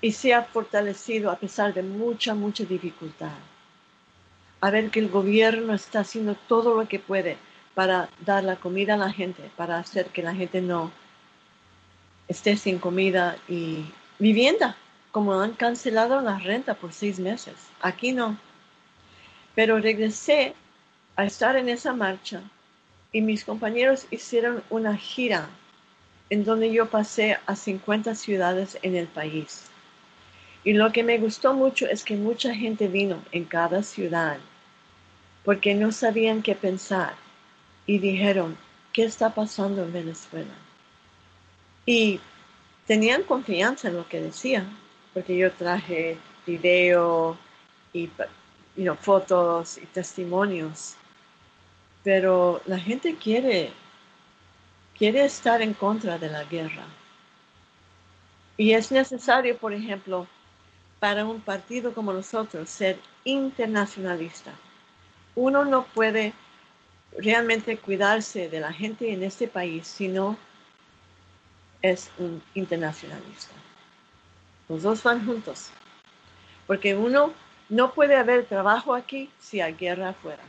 y 0.00 0.12
se 0.12 0.34
ha 0.34 0.42
fortalecido 0.42 1.30
a 1.30 1.36
pesar 1.36 1.74
de 1.74 1.82
mucha, 1.82 2.34
mucha 2.34 2.64
dificultad. 2.64 3.32
A 4.60 4.70
ver 4.70 4.90
que 4.90 5.00
el 5.00 5.08
gobierno 5.08 5.74
está 5.74 6.00
haciendo 6.00 6.34
todo 6.34 6.74
lo 6.74 6.88
que 6.88 6.98
puede 6.98 7.36
para 7.74 8.08
dar 8.24 8.44
la 8.44 8.56
comida 8.56 8.94
a 8.94 8.98
la 8.98 9.12
gente, 9.12 9.50
para 9.56 9.78
hacer 9.78 10.06
que 10.06 10.22
la 10.22 10.34
gente 10.34 10.60
no 10.60 10.90
esté 12.26 12.56
sin 12.56 12.78
comida 12.78 13.36
y 13.48 13.84
vivienda 14.18 14.76
como 15.12 15.40
han 15.40 15.52
cancelado 15.52 16.20
la 16.20 16.38
renta 16.38 16.74
por 16.74 16.92
seis 16.92 17.18
meses. 17.18 17.54
Aquí 17.80 18.12
no. 18.12 18.36
Pero 19.54 19.78
regresé 19.78 20.54
a 21.16 21.24
estar 21.24 21.56
en 21.56 21.68
esa 21.68 21.92
marcha 21.92 22.42
y 23.12 23.22
mis 23.22 23.44
compañeros 23.44 24.06
hicieron 24.10 24.62
una 24.70 24.96
gira 24.96 25.48
en 26.30 26.44
donde 26.44 26.70
yo 26.72 26.90
pasé 26.90 27.38
a 27.46 27.56
50 27.56 28.14
ciudades 28.14 28.78
en 28.82 28.94
el 28.96 29.06
país. 29.06 29.64
Y 30.68 30.74
lo 30.74 30.92
que 30.92 31.02
me 31.02 31.16
gustó 31.16 31.54
mucho 31.54 31.86
es 31.86 32.04
que 32.04 32.14
mucha 32.14 32.54
gente 32.54 32.88
vino 32.88 33.24
en 33.32 33.46
cada 33.46 33.82
ciudad 33.82 34.36
porque 35.42 35.74
no 35.74 35.92
sabían 35.92 36.42
qué 36.42 36.54
pensar 36.54 37.14
y 37.86 37.98
dijeron, 37.98 38.54
¿qué 38.92 39.04
está 39.04 39.34
pasando 39.34 39.82
en 39.82 39.94
Venezuela? 39.94 40.52
Y 41.86 42.20
tenían 42.86 43.22
confianza 43.22 43.88
en 43.88 43.96
lo 43.96 44.06
que 44.06 44.20
decía, 44.20 44.66
porque 45.14 45.38
yo 45.38 45.50
traje 45.52 46.18
video 46.46 47.38
y 47.94 48.10
fotos 49.00 49.78
y 49.78 49.86
testimonios, 49.86 50.96
pero 52.04 52.60
la 52.66 52.78
gente 52.78 53.16
quiere, 53.16 53.72
quiere 54.98 55.24
estar 55.24 55.62
en 55.62 55.72
contra 55.72 56.18
de 56.18 56.28
la 56.28 56.44
guerra. 56.44 56.84
Y 58.58 58.74
es 58.74 58.92
necesario, 58.92 59.56
por 59.56 59.72
ejemplo, 59.72 60.26
para 61.00 61.24
un 61.24 61.40
partido 61.40 61.94
como 61.94 62.12
nosotros 62.12 62.68
ser 62.68 62.98
internacionalista. 63.24 64.52
Uno 65.34 65.64
no 65.64 65.84
puede 65.84 66.32
realmente 67.16 67.78
cuidarse 67.78 68.48
de 68.48 68.60
la 68.60 68.72
gente 68.72 69.12
en 69.12 69.22
este 69.22 69.48
país 69.48 69.86
si 69.86 70.08
no 70.08 70.36
es 71.82 72.10
un 72.18 72.42
internacionalista. 72.54 73.54
Los 74.68 74.82
dos 74.82 75.02
van 75.02 75.24
juntos. 75.24 75.70
Porque 76.66 76.94
uno 76.94 77.32
no 77.68 77.92
puede 77.94 78.16
haber 78.16 78.44
trabajo 78.46 78.94
aquí 78.94 79.30
si 79.38 79.60
hay 79.60 79.74
guerra 79.74 80.10
afuera. 80.10 80.42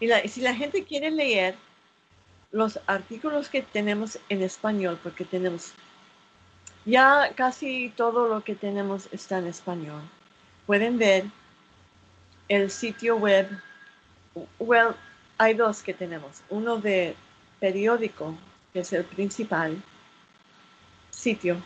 Y 0.00 0.28
si 0.28 0.40
la 0.40 0.54
gente 0.54 0.84
quiere 0.84 1.10
leer 1.10 1.54
los 2.52 2.80
artículos 2.86 3.48
que 3.48 3.62
tenemos 3.62 4.18
en 4.28 4.42
español, 4.42 4.98
porque 5.02 5.24
tenemos 5.24 5.74
ya 6.90 7.32
casi 7.34 7.92
todo 7.96 8.28
lo 8.28 8.42
que 8.42 8.54
tenemos 8.54 9.08
está 9.12 9.38
en 9.38 9.46
español, 9.46 10.02
pueden 10.66 10.98
ver 10.98 11.24
el 12.48 12.70
sitio 12.70 13.16
web. 13.16 13.48
Well, 14.58 14.94
hay 15.38 15.54
dos 15.54 15.82
que 15.82 15.94
tenemos. 15.94 16.42
Uno 16.50 16.76
de 16.78 17.16
periódico, 17.60 18.36
que 18.72 18.80
es 18.80 18.92
el 18.92 19.04
principal 19.04 19.82
sitio, 21.10 21.62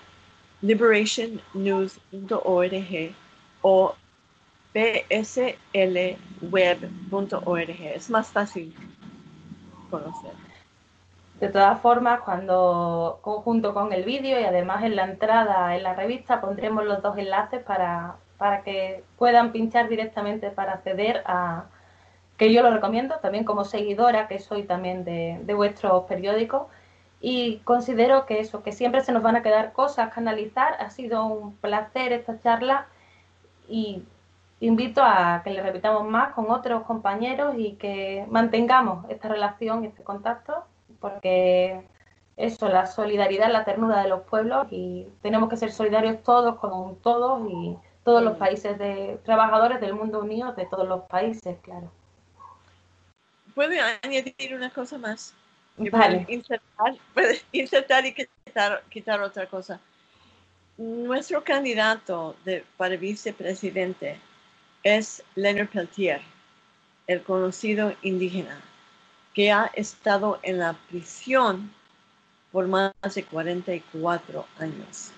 liberationnews.org 0.63 3.15
o 3.63 3.97
pslweb.org. 4.73 5.61
Es 7.95 8.11
más 8.11 8.29
fácil 8.29 8.75
conocer. 9.91 10.54
De 11.45 11.51
todas 11.51 11.79
formas, 11.83 12.23
cuando 12.23 13.19
junto 13.23 13.75
con 13.75 13.93
el 13.93 14.05
vídeo 14.05 14.41
y 14.41 14.45
además 14.45 14.83
en 14.83 14.97
la 14.97 15.05
entrada 15.05 15.77
en 15.77 15.83
la 15.83 15.93
revista 15.93 16.41
pondremos 16.41 16.87
los 16.87 17.03
dos 17.03 17.19
enlaces 17.19 17.63
para, 17.63 18.17
para 18.39 18.63
que 18.63 19.05
puedan 19.19 19.53
pinchar 19.53 19.91
directamente 19.91 20.51
para 20.51 20.73
acceder 20.73 21.23
a, 21.27 21.67
que 22.39 22.51
yo 22.51 22.63
lo 22.63 22.71
recomiendo, 22.71 23.17
también 23.17 23.45
como 23.45 23.67
seguidora 23.67 24.27
que 24.27 24.39
soy 24.39 24.63
también 24.63 25.05
de, 25.05 25.39
de 25.43 25.53
vuestros 25.53 26.05
periódicos 26.05 26.63
y 27.21 27.59
considero 27.59 28.25
que 28.25 28.41
eso, 28.41 28.63
que 28.63 28.73
siempre 28.73 29.03
se 29.03 29.13
nos 29.13 29.23
van 29.23 29.37
a 29.37 29.43
quedar 29.43 29.75
cosas 29.75 30.15
que 30.15 30.21
analizar. 30.21 30.73
Ha 30.81 30.89
sido 30.89 31.27
un 31.27 31.55
placer 31.57 32.15
esta 32.15 32.41
charla 32.41 32.87
y 33.69 34.03
invito 34.61 35.03
a 35.03 35.43
que 35.45 35.51
le 35.51 35.63
repitamos 35.63 36.09
más 36.09 36.33
con 36.33 36.51
otros 36.51 36.85
compañeros 36.85 37.55
y 37.59 37.73
que 37.73 38.25
mantengamos 38.31 39.05
esta 39.11 39.29
relación 39.29 39.85
este 39.85 40.03
contacto, 40.03 40.65
porque 41.05 41.83
eso, 42.39 42.67
la 42.71 42.87
solidaridad, 42.87 43.53
la 43.53 43.67
ternura 43.67 44.03
de 44.03 44.09
los 44.09 44.23
pueblos 44.23 44.69
y 44.71 45.07
tenemos 45.21 45.51
que 45.51 45.59
ser 45.59 45.71
solidarios 45.71 46.23
todos 46.23 46.59
con 46.59 46.97
todos 47.03 47.47
y 47.51 47.77
todos 48.05 48.23
los 48.23 48.39
países 48.39 48.79
de 48.79 49.21
trabajadores 49.23 49.83
del 49.83 49.93
mundo 49.93 50.21
unido, 50.21 50.55
de 50.55 50.65
todos 50.65 50.89
los 50.89 51.03
países, 51.03 51.59
claro. 51.61 51.93
¿Puedo 53.55 53.73
añadir 54.03 54.55
una 54.55 54.71
cosa 54.71 54.97
más? 54.97 55.35
Vale. 55.77 56.25
Insertar, 56.31 56.95
insertar, 57.53 58.07
y 58.07 58.15
quitar, 58.15 58.83
quitar, 58.89 59.21
otra 59.21 59.47
cosa. 59.47 59.79
Nuestro 60.79 61.45
candidato 61.45 62.35
de, 62.47 62.65
para 62.79 62.97
vicepresidente 62.97 64.19
es 64.83 65.23
Leonard 65.35 65.69
Peltier, 65.69 66.23
el 67.07 67.23
conocido 67.23 67.93
indígena, 68.01 68.59
que 69.35 69.51
ha 69.53 69.67
estado 69.75 70.39
en 70.43 70.59
la 70.59 70.75
prisión 70.89 71.73
por 72.53 72.69
más 72.69 72.93
de 73.15 73.25
44 73.25 74.47
años. 74.59 75.11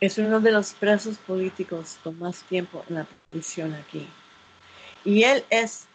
Es 0.00 0.16
uno 0.16 0.40
de 0.40 0.52
los 0.52 0.72
presos 0.72 1.18
políticos 1.18 1.98
con 2.04 2.18
más 2.18 2.42
tiempo 2.44 2.84
en 2.88 2.96
la 2.96 3.06
prisión 3.30 3.74
aquí. 3.74 4.06
Y 5.04 5.24
él 5.24 5.44
es 5.50 5.86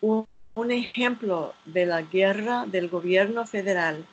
un 0.00 0.26
un 0.56 0.70
ejemplo 0.70 1.54
de 1.66 1.84
la 1.84 2.00
guerra 2.00 2.64
del 2.66 2.88
gobierno 2.88 3.46
federal 3.46 4.04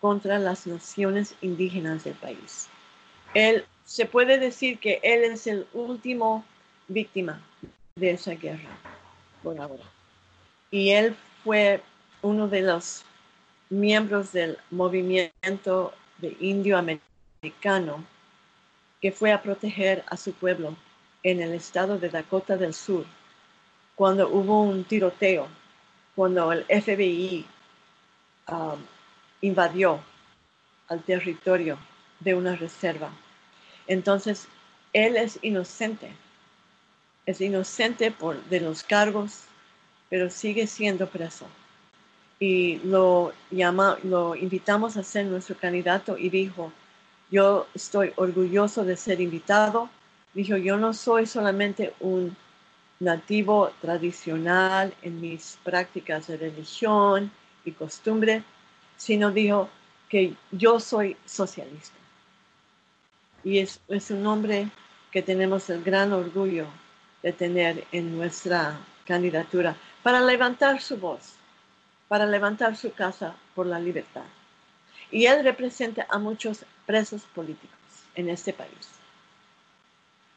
contra 0.00 0.38
las 0.38 0.64
naciones 0.66 1.34
indígenas 1.40 2.04
del 2.04 2.14
país. 2.14 2.68
Él, 3.34 3.64
se 3.84 4.06
puede 4.06 4.38
decir 4.38 4.78
que 4.78 5.00
él 5.02 5.24
es 5.24 5.48
el 5.48 5.66
último 5.72 6.44
víctima 6.86 7.42
de 7.96 8.12
esa 8.12 8.34
guerra 8.34 8.70
por 9.42 9.58
ahora. 9.60 9.82
Y 10.70 10.90
él 10.90 11.16
fue 11.42 11.82
uno 12.22 12.48
de 12.48 12.62
los 12.62 13.04
miembros 13.70 14.32
del 14.32 14.58
movimiento 14.70 15.92
de 16.18 16.36
indio 16.40 16.78
americano 16.78 18.04
que 19.00 19.12
fue 19.12 19.32
a 19.32 19.42
proteger 19.42 20.04
a 20.08 20.16
su 20.16 20.32
pueblo 20.32 20.76
en 21.22 21.40
el 21.40 21.52
estado 21.52 21.98
de 21.98 22.08
Dakota 22.08 22.56
del 22.56 22.74
Sur 22.74 23.04
cuando 23.94 24.28
hubo 24.28 24.62
un 24.62 24.84
tiroteo 24.84 25.48
cuando 26.14 26.52
el 26.52 26.64
FBI 26.64 27.46
um, 28.48 28.78
invadió 29.40 30.00
al 30.88 31.00
territorio 31.02 31.78
de 32.18 32.34
una 32.34 32.56
reserva. 32.56 33.10
Entonces, 33.86 34.48
él 34.92 35.16
es 35.16 35.38
inocente, 35.42 36.10
es 37.24 37.40
inocente 37.40 38.10
por, 38.10 38.42
de 38.46 38.60
los 38.60 38.82
cargos, 38.82 39.44
pero 40.10 40.28
sigue 40.28 40.66
siendo 40.66 41.08
preso. 41.08 41.46
Y 42.40 42.78
lo, 42.84 43.32
llama, 43.50 43.98
lo 44.04 44.36
invitamos 44.36 44.96
a 44.96 45.02
ser 45.02 45.26
nuestro 45.26 45.56
candidato 45.56 46.16
y 46.16 46.30
dijo, 46.30 46.72
yo 47.30 47.66
estoy 47.74 48.12
orgulloso 48.16 48.84
de 48.84 48.96
ser 48.96 49.20
invitado. 49.20 49.90
Dijo, 50.34 50.56
yo 50.56 50.76
no 50.76 50.92
soy 50.92 51.26
solamente 51.26 51.94
un 52.00 52.36
nativo 53.00 53.70
tradicional 53.80 54.94
en 55.02 55.20
mis 55.20 55.58
prácticas 55.62 56.26
de 56.26 56.36
religión 56.36 57.30
y 57.64 57.72
costumbre, 57.72 58.42
sino 58.96 59.30
dijo 59.30 59.68
que 60.08 60.34
yo 60.50 60.80
soy 60.80 61.16
socialista. 61.26 61.96
Y 63.44 63.58
es, 63.58 63.80
es 63.88 64.10
un 64.10 64.26
hombre 64.26 64.68
que 65.10 65.22
tenemos 65.22 65.70
el 65.70 65.82
gran 65.82 66.12
orgullo 66.12 66.66
de 67.22 67.32
tener 67.32 67.84
en 67.92 68.16
nuestra 68.16 68.78
candidatura 69.06 69.76
para 70.02 70.20
levantar 70.20 70.80
su 70.80 70.96
voz, 70.96 71.37
para 72.08 72.26
levantar 72.26 72.76
su 72.76 72.92
casa 72.92 73.34
por 73.54 73.66
la 73.66 73.78
libertad. 73.78 74.24
Y 75.10 75.26
él 75.26 75.44
representa 75.44 76.06
a 76.08 76.18
muchos 76.18 76.64
presos 76.86 77.22
políticos 77.34 77.78
en 78.14 78.28
este 78.28 78.52
país. 78.52 78.98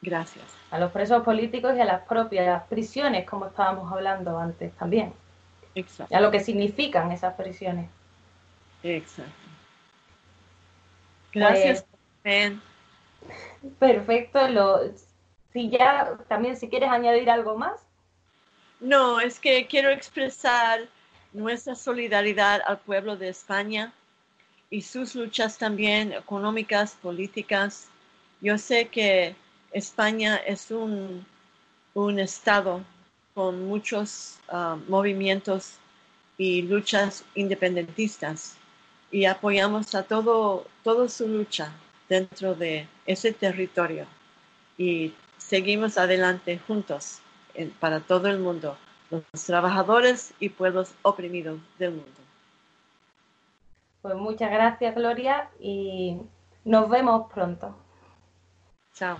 Gracias. 0.01 0.45
A 0.71 0.79
los 0.79 0.91
presos 0.91 1.23
políticos 1.23 1.73
y 1.75 1.81
a 1.81 1.85
las 1.85 2.01
propias 2.03 2.63
prisiones, 2.67 3.27
como 3.29 3.47
estábamos 3.47 3.91
hablando 3.91 4.37
antes 4.37 4.73
también. 4.73 5.13
Exacto. 5.73 6.13
a 6.13 6.19
lo 6.19 6.31
que 6.31 6.41
significan 6.41 7.13
esas 7.13 7.33
prisiones. 7.35 7.89
Exacto. 8.83 9.31
Gracias. 11.33 11.85
Pues, 12.23 12.53
perfecto. 13.79 14.47
Lo, 14.49 14.81
si 15.53 15.69
ya 15.69 16.17
también 16.27 16.57
si 16.57 16.67
quieres 16.67 16.89
añadir 16.89 17.29
algo 17.29 17.57
más. 17.57 17.79
No, 18.79 19.19
es 19.19 19.39
que 19.39 19.67
quiero 19.67 19.91
expresar 19.91 20.87
nuestra 21.33 21.75
solidaridad 21.75 22.61
al 22.65 22.79
pueblo 22.79 23.17
de 23.17 23.29
España 23.29 23.93
y 24.69 24.81
sus 24.81 25.15
luchas 25.15 25.57
también 25.57 26.13
económicas, 26.13 26.97
políticas. 27.01 27.87
Yo 28.41 28.57
sé 28.57 28.87
que 28.87 29.35
España 29.71 30.37
es 30.37 30.71
un, 30.71 31.25
estado 32.19 32.81
con 33.33 33.67
muchos 33.67 34.39
ah, 34.49 34.77
movimientos 34.87 35.73
y 36.37 36.61
luchas 36.63 37.23
independentistas 37.35 38.57
y 39.11 39.25
apoyamos 39.25 39.93
a 39.93 40.03
todo, 40.03 40.65
toda 40.83 41.07
su 41.09 41.27
lucha 41.27 41.71
dentro 42.09 42.55
de 42.55 42.87
ese 43.05 43.31
territorio 43.33 44.05
y 44.77 45.13
seguimos 45.37 45.97
adelante 45.97 46.59
juntos 46.65 47.19
para 47.79 47.99
todo 47.99 48.27
el 48.29 48.39
mundo, 48.39 48.77
los 49.11 49.23
trabajadores 49.45 50.33
y 50.39 50.49
pueblos 50.49 50.93
oprimidos 51.03 51.59
del 51.77 51.91
mundo. 51.91 52.11
Pues 54.01 54.15
muchas 54.15 54.49
gracias 54.49 54.95
Gloria 54.95 55.49
y 55.59 56.19
nos 56.63 56.89
vemos 56.89 57.31
pronto. 57.31 57.75
Chao. 58.93 59.17